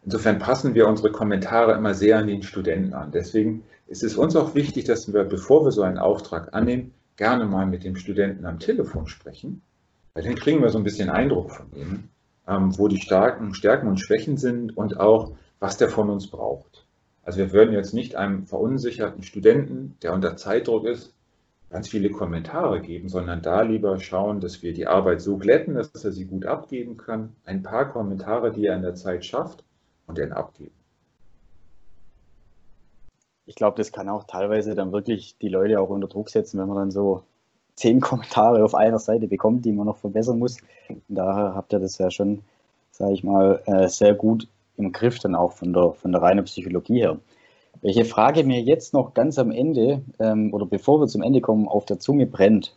Insofern 0.07 0.39
passen 0.39 0.75
wir 0.75 0.87
unsere 0.87 1.11
Kommentare 1.11 1.73
immer 1.75 1.93
sehr 1.93 2.19
an 2.19 2.29
den 2.29 2.45
Studenten 2.45 2.95
an. 2.95 3.11
Deswegen 3.11 3.65
ist 3.89 4.05
es 4.05 4.17
uns 4.17 4.37
auch 4.37 4.55
wichtig, 4.55 4.85
dass 4.85 5.13
wir, 5.13 5.25
bevor 5.25 5.65
wir 5.65 5.73
so 5.73 5.83
einen 5.83 5.99
Auftrag 5.99 6.55
annehmen, 6.55 6.95
gerne 7.17 7.45
mal 7.45 7.67
mit 7.67 7.83
dem 7.83 7.97
Studenten 7.97 8.47
am 8.47 8.61
Telefon 8.61 9.09
sprechen, 9.09 9.63
weil 10.15 10.23
dann 10.23 10.37
kriegen 10.37 10.63
wir 10.63 10.69
so 10.69 10.79
ein 10.79 10.85
bisschen 10.85 11.11
Eindruck 11.11 11.51
von 11.51 11.67
ihm, 11.75 12.05
ähm, 12.47 12.79
wo 12.79 12.87
die 12.87 13.01
starken 13.01 13.53
Stärken 13.53 13.89
und 13.89 13.99
Schwächen 13.99 14.37
sind 14.37 14.77
und 14.77 15.01
auch, 15.01 15.33
was 15.59 15.77
der 15.77 15.89
von 15.89 16.09
uns 16.09 16.29
braucht. 16.29 16.87
Also 17.25 17.41
wir 17.41 17.53
würden 17.53 17.75
jetzt 17.75 17.93
nicht 17.93 18.15
einem 18.15 18.47
verunsicherten 18.47 19.25
Studenten, 19.25 19.97
der 20.03 20.13
unter 20.13 20.37
Zeitdruck 20.37 20.85
ist, 20.85 21.15
ganz 21.69 21.89
viele 21.89 22.11
Kommentare 22.11 22.81
geben, 22.81 23.09
sondern 23.09 23.43
da 23.43 23.63
lieber 23.63 23.99
schauen, 23.99 24.39
dass 24.41 24.63
wir 24.63 24.73
die 24.73 24.87
Arbeit 24.87 25.21
so 25.21 25.37
glätten, 25.37 25.75
dass 25.75 26.05
er 26.05 26.13
sie 26.13 26.27
gut 26.27 26.47
abgeben 26.47 26.97
kann. 26.97 27.35
Ein 27.45 27.65
paar 27.65 27.91
Kommentare, 27.91 28.53
die 28.53 28.67
er 28.67 28.77
in 28.77 28.83
der 28.83 28.95
Zeit 28.95 29.25
schafft, 29.25 29.65
und 30.07 30.19
den 30.19 30.33
abgeben. 30.33 30.73
Ich 33.47 33.55
glaube, 33.55 33.77
das 33.77 33.93
kann 33.93 34.09
auch 34.09 34.25
teilweise 34.25 34.75
dann 34.75 34.93
wirklich 34.93 35.37
die 35.39 35.49
Leute 35.49 35.81
auch 35.81 35.89
unter 35.89 36.09
Druck 36.09 36.31
setzen, 36.31 36.59
wenn 36.59 36.69
man 36.69 36.77
dann 36.77 36.91
so 36.91 37.23
zehn 37.75 38.01
Kommentare 38.01 38.65
auf 38.65 38.75
einer 38.75 38.99
Seite 38.99 39.29
bekommt, 39.29 39.65
die 39.65 39.73
man 39.73 39.87
noch 39.87 39.99
verbessern 39.99 40.39
muss. 40.39 40.59
Daher 41.09 41.55
habt 41.55 41.73
ihr 41.73 41.79
das 41.79 41.99
ja 41.99 42.11
schon, 42.11 42.43
sage 42.91 43.13
ich 43.13 43.23
mal, 43.23 43.63
äh, 43.67 43.89
sehr 43.89 44.15
gut 44.15 44.49
im 44.77 44.93
Griff 44.93 45.19
dann 45.19 45.35
auch 45.35 45.53
von 45.53 45.73
der, 45.73 45.93
von 45.93 46.13
der 46.13 46.23
reinen 46.23 46.45
Psychologie 46.45 47.01
her. 47.01 47.19
Welche 47.83 48.05
Frage 48.05 48.45
mir 48.45 48.61
jetzt 48.61 48.95
noch 48.95 49.15
ganz 49.15 49.39
am 49.39 49.51
Ende 49.51 50.03
ähm, 50.19 50.53
oder 50.53 50.67
bevor 50.67 51.01
wir 51.01 51.07
zum 51.07 51.23
Ende 51.23 51.41
kommen, 51.41 51.69
auf 51.69 51.85
der 51.85 51.99
Zunge 51.99 52.27
brennt. 52.27 52.75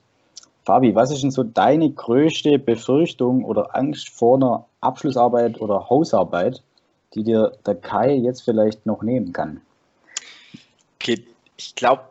Fabi, 0.65 0.93
was 0.93 1.11
ist 1.11 1.23
denn 1.23 1.31
so 1.31 1.43
deine 1.43 1.89
größte 1.89 2.59
Befürchtung 2.59 3.43
oder 3.43 3.75
Angst 3.75 4.09
vor 4.09 4.35
einer 4.35 4.65
Abschlussarbeit 4.81 5.59
oder 5.61 5.89
Hausarbeit, 5.89 6.61
die 7.13 7.23
dir 7.23 7.57
der 7.65 7.75
Kai 7.75 8.13
jetzt 8.13 8.43
vielleicht 8.43 8.85
noch 8.85 9.01
nehmen 9.01 9.33
kann? 9.33 9.61
Okay, 10.95 11.25
ich 11.57 11.75
glaube, 11.75 12.03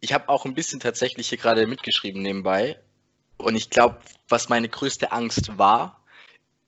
ich 0.00 0.12
habe 0.12 0.28
auch 0.28 0.44
ein 0.44 0.54
bisschen 0.54 0.80
tatsächlich 0.80 1.28
hier 1.28 1.38
gerade 1.38 1.66
mitgeschrieben 1.66 2.22
nebenbei. 2.22 2.78
Und 3.36 3.54
ich 3.54 3.70
glaube, 3.70 3.98
was 4.28 4.48
meine 4.48 4.68
größte 4.68 5.12
Angst 5.12 5.58
war, 5.58 6.00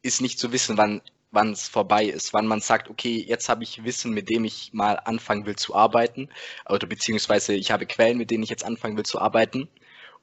ist 0.03 0.21
nicht 0.21 0.39
zu 0.39 0.53
wissen, 0.53 0.79
wann 0.79 1.53
es 1.53 1.69
vorbei 1.69 2.05
ist, 2.07 2.33
wann 2.33 2.47
man 2.47 2.61
sagt, 2.61 2.89
okay, 2.89 3.25
jetzt 3.27 3.49
habe 3.49 3.65
ich 3.65 3.85
Wissen, 3.85 4.13
mit 4.13 4.31
dem 4.31 4.45
ich 4.45 4.73
mal 4.73 4.95
anfangen 4.95 5.47
will 5.47 5.57
zu 5.57 5.75
arbeiten, 5.75 6.29
oder 6.69 6.87
beziehungsweise 6.87 7.55
ich 7.55 7.71
habe 7.71 7.87
Quellen, 7.87 8.19
mit 8.19 8.31
denen 8.31 8.43
ich 8.43 8.51
jetzt 8.51 8.65
anfangen 8.65 8.97
will 8.97 9.05
zu 9.05 9.21
arbeiten. 9.21 9.69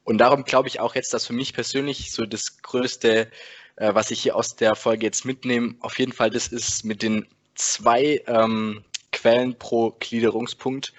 Und 0.04 0.18
darum 0.20 0.46
glaube 0.46 0.68
ich 0.70 0.80
auch 0.80 0.96
jetzt, 0.96 1.14
dass 1.14 1.28
für 1.28 1.34
mich 1.34 1.54
persönlich 1.54 2.12
so 2.12 2.26
das 2.26 2.62
Größte, 2.62 3.30
äh, 3.78 3.94
was 3.96 4.12
ich 4.12 4.22
hier 4.22 4.36
aus 4.36 4.56
der 4.56 4.76
Folge 4.76 5.06
jetzt 5.06 5.26
mitnehme, 5.26 5.76
auf 5.80 5.98
jeden 5.98 6.14
Fall 6.14 6.30
das 6.30 6.48
ist 6.48 6.84
mit 6.84 7.02
den 7.02 7.26
zwei 7.56 8.22
ähm, 8.28 8.84
Quellen 9.12 9.58
pro 9.58 9.92
Gliederungspunkt. 10.00 10.94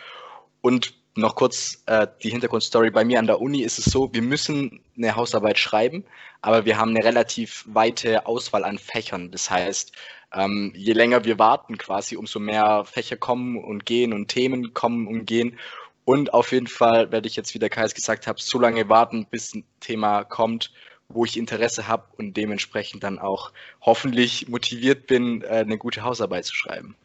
Und 0.61 0.95
noch 1.19 1.35
kurz 1.35 1.83
äh, 1.87 2.07
die 2.23 2.31
Hintergrundstory. 2.31 2.91
Bei 2.91 3.05
mir 3.05 3.19
an 3.19 3.27
der 3.27 3.41
Uni 3.41 3.63
ist 3.63 3.79
es 3.79 3.87
so, 3.87 4.13
wir 4.15 4.23
müssen 4.23 4.81
eine 4.97 5.17
Hausarbeit 5.17 5.59
schreiben, 5.59 6.05
aber 6.41 6.65
wir 6.65 6.79
haben 6.79 6.91
eine 6.91 7.05
relativ 7.05 7.65
weite 7.67 8.27
Auswahl 8.27 8.65
an 8.65 8.79
Fächern. 8.79 9.31
Das 9.31 9.51
heißt, 9.51 9.93
ähm, 10.33 10.73
je 10.77 10.93
länger 10.93 11.25
wir 11.25 11.39
warten 11.39 11.77
quasi, 11.77 12.17
umso 12.17 12.39
mehr 12.39 12.85
Fächer 12.85 13.17
kommen 13.17 13.63
und 13.63 13.85
gehen 13.85 14.13
und 14.13 14.29
Themen 14.29 14.75
kommen 14.75 15.07
und 15.09 15.27
gehen. 15.27 15.59
Und 16.05 16.33
auf 16.33 16.53
jeden 16.53 16.69
Fall 16.69 17.11
werde 17.11 17.29
ich 17.29 17.37
jetzt, 17.37 17.53
wie 17.53 17.59
der 17.59 17.69
Kais 17.69 17.95
gesagt 17.95 18.27
hat, 18.27 18.39
so 18.39 18.59
lange 18.59 18.89
warten, 18.89 19.27
bis 19.27 19.55
ein 19.55 19.65
Thema 19.81 20.25
kommt, 20.25 20.73
wo 21.09 21.25
ich 21.25 21.37
Interesse 21.37 21.89
habe 21.89 22.05
und 22.19 22.37
dementsprechend 22.37 23.03
dann 23.03 23.19
auch 23.19 23.53
hoffentlich 23.81 24.49
motiviert 24.49 25.07
bin, 25.07 25.43
äh, 25.43 25.47
eine 25.47 25.79
gute 25.79 26.03
Hausarbeit 26.03 26.45
zu 26.45 26.55
schreiben. 26.55 26.97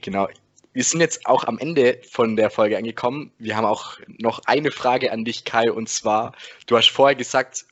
Genau. 0.00 0.28
Wir 0.72 0.84
sind 0.84 1.00
jetzt 1.00 1.26
auch 1.26 1.44
am 1.44 1.58
Ende 1.58 2.00
von 2.08 2.36
der 2.36 2.50
Folge 2.50 2.76
angekommen. 2.76 3.32
Wir 3.38 3.56
haben 3.56 3.64
auch 3.64 3.98
noch 4.18 4.42
eine 4.44 4.70
Frage 4.70 5.10
an 5.10 5.24
dich, 5.24 5.44
Kai, 5.44 5.72
und 5.72 5.88
zwar, 5.88 6.34
du 6.66 6.76
hast 6.76 6.90
vorher 6.90 7.16
gesagt, 7.16 7.64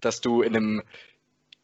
dass 0.00 0.20
du 0.20 0.42
in 0.42 0.54
einem, 0.54 0.82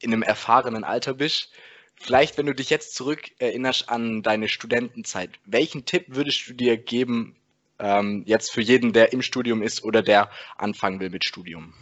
in 0.00 0.12
einem 0.12 0.22
erfahrenen 0.22 0.84
Alter 0.84 1.14
bist. 1.14 1.50
Vielleicht, 1.94 2.38
wenn 2.38 2.46
du 2.46 2.54
dich 2.54 2.70
jetzt 2.70 2.94
zurück 2.94 3.30
erinnerst 3.38 3.90
an 3.90 4.22
deine 4.22 4.48
Studentenzeit, 4.48 5.30
welchen 5.44 5.84
Tipp 5.84 6.06
würdest 6.08 6.48
du 6.48 6.54
dir 6.54 6.78
geben, 6.78 7.36
ähm, 7.78 8.22
jetzt 8.26 8.50
für 8.50 8.62
jeden, 8.62 8.94
der 8.94 9.12
im 9.12 9.20
Studium 9.20 9.62
ist 9.62 9.84
oder 9.84 10.02
der 10.02 10.30
anfangen 10.56 10.98
will 10.98 11.10
mit 11.10 11.24
Studium? 11.24 11.74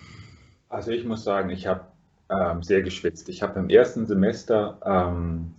Also 0.68 0.90
ich 0.90 1.04
muss 1.04 1.24
sagen, 1.24 1.50
ich 1.50 1.66
habe 1.66 1.82
ähm, 2.30 2.62
sehr 2.62 2.82
geschwitzt. 2.82 3.28
Ich 3.28 3.42
habe 3.42 3.58
im 3.58 3.70
ersten 3.70 4.06
Semester 4.06 4.78
ähm, 4.84 5.54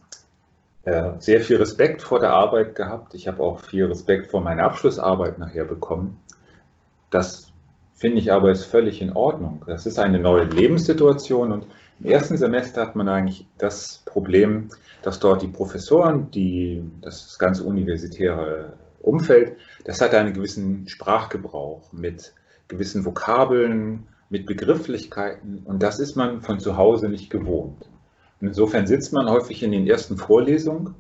äh, 0.84 1.12
sehr 1.20 1.42
viel 1.42 1.58
Respekt 1.58 2.02
vor 2.02 2.20
der 2.20 2.32
Arbeit 2.32 2.76
gehabt. 2.76 3.14
Ich 3.14 3.28
habe 3.28 3.42
auch 3.42 3.60
viel 3.60 3.86
Respekt 3.86 4.28
vor 4.28 4.42
meiner 4.42 4.64
Abschlussarbeit 4.64 5.40
nachher 5.40 5.66
bekommen. 5.66 6.20
Das 7.10 7.52
finde 7.96 8.20
ich 8.20 8.32
aber 8.32 8.52
ist 8.52 8.66
völlig 8.66 9.02
in 9.02 9.14
Ordnung. 9.14 9.64
Das 9.66 9.86
ist 9.86 10.00
eine 10.00 10.20
neue 10.20 10.46
Lebenssituation 10.46 11.52
und 11.52 11.66
im 12.00 12.06
ersten 12.06 12.38
Semester 12.38 12.82
hat 12.82 12.96
man 12.96 13.10
eigentlich 13.10 13.46
das 13.58 14.02
Problem, 14.06 14.70
dass 15.02 15.20
dort 15.20 15.42
die 15.42 15.48
Professoren, 15.48 16.32
die, 16.32 16.82
das 17.02 17.38
ganze 17.40 17.64
universitäre 17.64 18.74
Umfeld, 19.02 19.58
das 19.84 20.00
hat 20.00 20.14
einen 20.14 20.34
gewissen 20.34 20.88
Sprachgebrauch 20.88 21.92
mit 21.92 22.34
gewissen 22.70 23.04
Vokabeln, 23.04 24.08
mit 24.30 24.46
Begrifflichkeiten 24.46 25.62
und 25.66 25.82
das 25.82 26.00
ist 26.00 26.16
man 26.16 26.42
von 26.42 26.60
zu 26.60 26.78
Hause 26.78 27.10
nicht 27.10 27.30
gewohnt. 27.30 27.90
Insofern 28.42 28.88
sitzt 28.88 29.12
man 29.12 29.30
häufig 29.30 29.64
in 29.64 29.72
den 29.72 29.88
ersten 29.88 30.18
Vorlesungen 30.18 30.96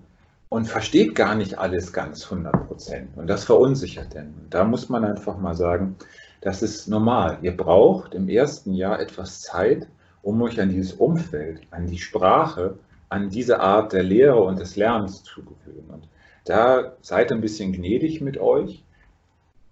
und 0.50 0.68
versteht 0.68 1.16
gar 1.16 1.36
nicht 1.36 1.58
alles 1.58 1.94
ganz 1.94 2.26
100 2.26 2.68
Prozent. 2.68 3.18
Und 3.18 3.28
das 3.28 3.46
verunsichert 3.46 4.14
denn. 4.14 4.34
Da 4.50 4.66
muss 4.66 4.90
man 4.90 5.06
einfach 5.06 5.38
mal 5.38 5.56
sagen, 5.56 5.96
das 6.42 6.62
ist 6.62 6.88
normal. 6.88 7.38
Ihr 7.42 7.56
braucht 7.56 8.16
im 8.16 8.28
ersten 8.30 8.74
Jahr 8.74 9.00
etwas 9.00 9.42
Zeit, 9.42 9.88
um 10.22 10.42
euch 10.42 10.60
an 10.60 10.70
dieses 10.70 10.94
Umfeld, 10.94 11.62
an 11.72 11.86
die 11.86 12.00
Sprache, 12.00 12.78
an 13.10 13.30
diese 13.30 13.60
Art 13.60 13.94
der 13.94 14.04
Lehre 14.04 14.42
und 14.42 14.60
des 14.60 14.76
Lernens 14.76 15.24
zu 15.24 15.42
gewöhnen. 15.44 15.90
Und 15.90 16.08
da 16.46 16.94
seid 17.02 17.32
ein 17.32 17.42
bisschen 17.42 17.72
gnädig 17.72 18.22
mit 18.22 18.38
euch. 18.38 18.84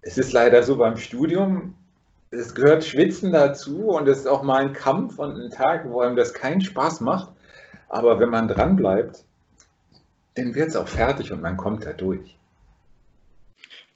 Es 0.00 0.16
ist 0.16 0.32
leider 0.32 0.62
so 0.62 0.76
beim 0.76 0.96
Studium, 0.96 1.74
es 2.30 2.54
gehört 2.54 2.84
Schwitzen 2.84 3.32
dazu 3.32 3.88
und 3.88 4.08
es 4.08 4.18
ist 4.18 4.26
auch 4.26 4.42
mal 4.42 4.62
ein 4.62 4.72
Kampf 4.72 5.18
und 5.18 5.40
ein 5.40 5.50
Tag, 5.50 5.88
wo 5.88 6.00
einem 6.00 6.16
das 6.16 6.34
keinen 6.34 6.60
Spaß 6.60 7.00
macht. 7.00 7.32
Aber 7.88 8.20
wenn 8.20 8.28
man 8.28 8.48
dran 8.48 8.76
bleibt, 8.76 9.24
dann 10.34 10.54
wird 10.54 10.68
es 10.68 10.76
auch 10.76 10.88
fertig 10.88 11.32
und 11.32 11.40
man 11.40 11.56
kommt 11.56 11.86
da 11.86 11.92
durch. 11.92 12.36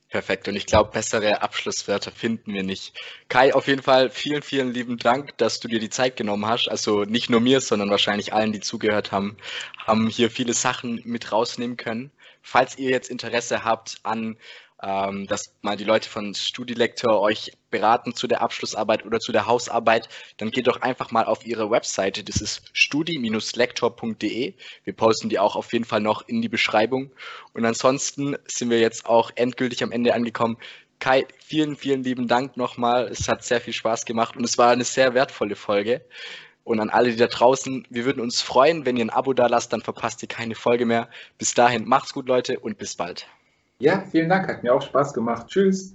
Perfekt. 0.09 0.47
Und 0.47 0.57
ich 0.57 0.66
glaube, 0.66 0.91
bessere 0.93 1.41
Abschlusswörter 1.41 2.11
finden 2.11 2.53
wir 2.53 2.62
nicht. 2.62 2.95
Kai, 3.30 3.55
auf 3.55 3.66
jeden 3.66 3.83
Fall 3.83 4.11
vielen, 4.11 4.43
vielen 4.43 4.72
lieben 4.72 4.99
Dank, 4.99 5.37
dass 5.39 5.59
du 5.59 5.68
dir 5.68 5.80
die 5.80 5.89
Zeit 5.89 6.16
genommen 6.16 6.45
hast. 6.47 6.68
Also 6.68 7.05
nicht 7.05 7.30
nur 7.30 7.41
mir, 7.41 7.62
sondern 7.62 7.89
wahrscheinlich 7.89 8.35
allen, 8.35 8.53
die 8.53 8.61
zugehört 8.61 9.11
haben, 9.11 9.39
haben 9.78 10.09
hier 10.09 10.30
viele 10.30 10.53
Sachen 10.53 11.01
mit 11.05 11.33
rausnehmen 11.33 11.78
können. 11.78 12.11
Falls 12.43 12.76
ihr 12.76 12.91
jetzt 12.91 13.09
Interesse 13.09 13.64
habt 13.64 14.01
an 14.03 14.37
ähm, 14.83 15.26
dass 15.28 15.55
mal 15.62 15.76
die 15.76 15.85
Leute 15.85 16.09
von 16.09 16.35
StudiLektor 16.35 17.20
euch 17.20 17.53
beraten 17.70 18.14
zu 18.14 18.26
der 18.26 18.43
Abschlussarbeit 18.43 19.07
oder 19.07 19.20
zu 19.20 19.30
der 19.30 19.47
Hausarbeit, 19.47 20.09
dann 20.39 20.51
geht 20.51 20.66
doch 20.66 20.83
einfach 20.83 21.12
mal 21.12 21.24
auf 21.24 21.47
ihre 21.47 21.70
Webseite. 21.70 22.24
Das 22.24 22.41
ist 22.41 22.62
studi-lektor.de. 22.72 24.55
Wir 24.85 24.93
posten 24.93 25.28
die 25.28 25.39
auch 25.39 25.55
auf 25.55 25.72
jeden 25.72 25.85
Fall 25.85 26.01
noch 26.01 26.26
in 26.26 26.43
die 26.43 26.49
Beschreibung. 26.49 27.12
Und 27.55 27.64
ansonsten 27.64 28.37
sind 28.47 28.70
wir 28.70 28.80
jetzt 28.80 29.07
auch 29.07 29.30
endgültig 29.37 29.83
am 29.85 29.93
Ende 29.93 30.14
angekommen. 30.14 30.59
Kai, 30.99 31.26
vielen, 31.39 31.76
vielen 31.76 32.03
lieben 32.03 32.28
Dank 32.28 32.57
nochmal. 32.57 33.09
Es 33.09 33.28
hat 33.28 33.45
sehr 33.45 33.61
viel 33.61 33.72
Spaß 33.72 34.05
gemacht 34.05 34.37
und 34.37 34.45
es 34.45 34.59
war 34.59 34.70
eine 34.70 34.85
sehr 34.85 35.14
wertvolle 35.14 35.57
Folge. 35.57 36.05
Und 36.64 36.80
an 36.80 36.91
alle, 36.91 37.11
die 37.11 37.16
da 37.16 37.26
draußen, 37.26 37.87
wir 37.91 38.05
würden 38.05 38.20
uns 38.20 38.41
freuen, 38.41 38.87
wenn 38.87 38.97
ihr 38.97 39.05
ein 39.05 39.11
Abo 39.11 39.33
da 39.33 39.47
lasst, 39.47 39.72
dann 39.72 39.83
verpasst 39.83 40.22
ihr 40.22 40.28
keine 40.28 40.55
Folge 40.55 40.87
mehr. 40.87 41.09
Bis 41.39 41.55
dahin, 41.55 41.87
macht's 41.89 42.12
gut, 42.12 42.28
Leute, 42.28 42.61
und 42.61 42.78
bis 42.78 42.95
bald. 42.95 43.26
Ja, 43.81 44.01
vielen 44.11 44.29
Dank, 44.29 44.49
hat 44.49 44.62
mir 44.62 44.73
auch 44.75 44.81
Spaß 44.83 45.12
gemacht. 45.12 45.49
Tschüss. 45.49 45.95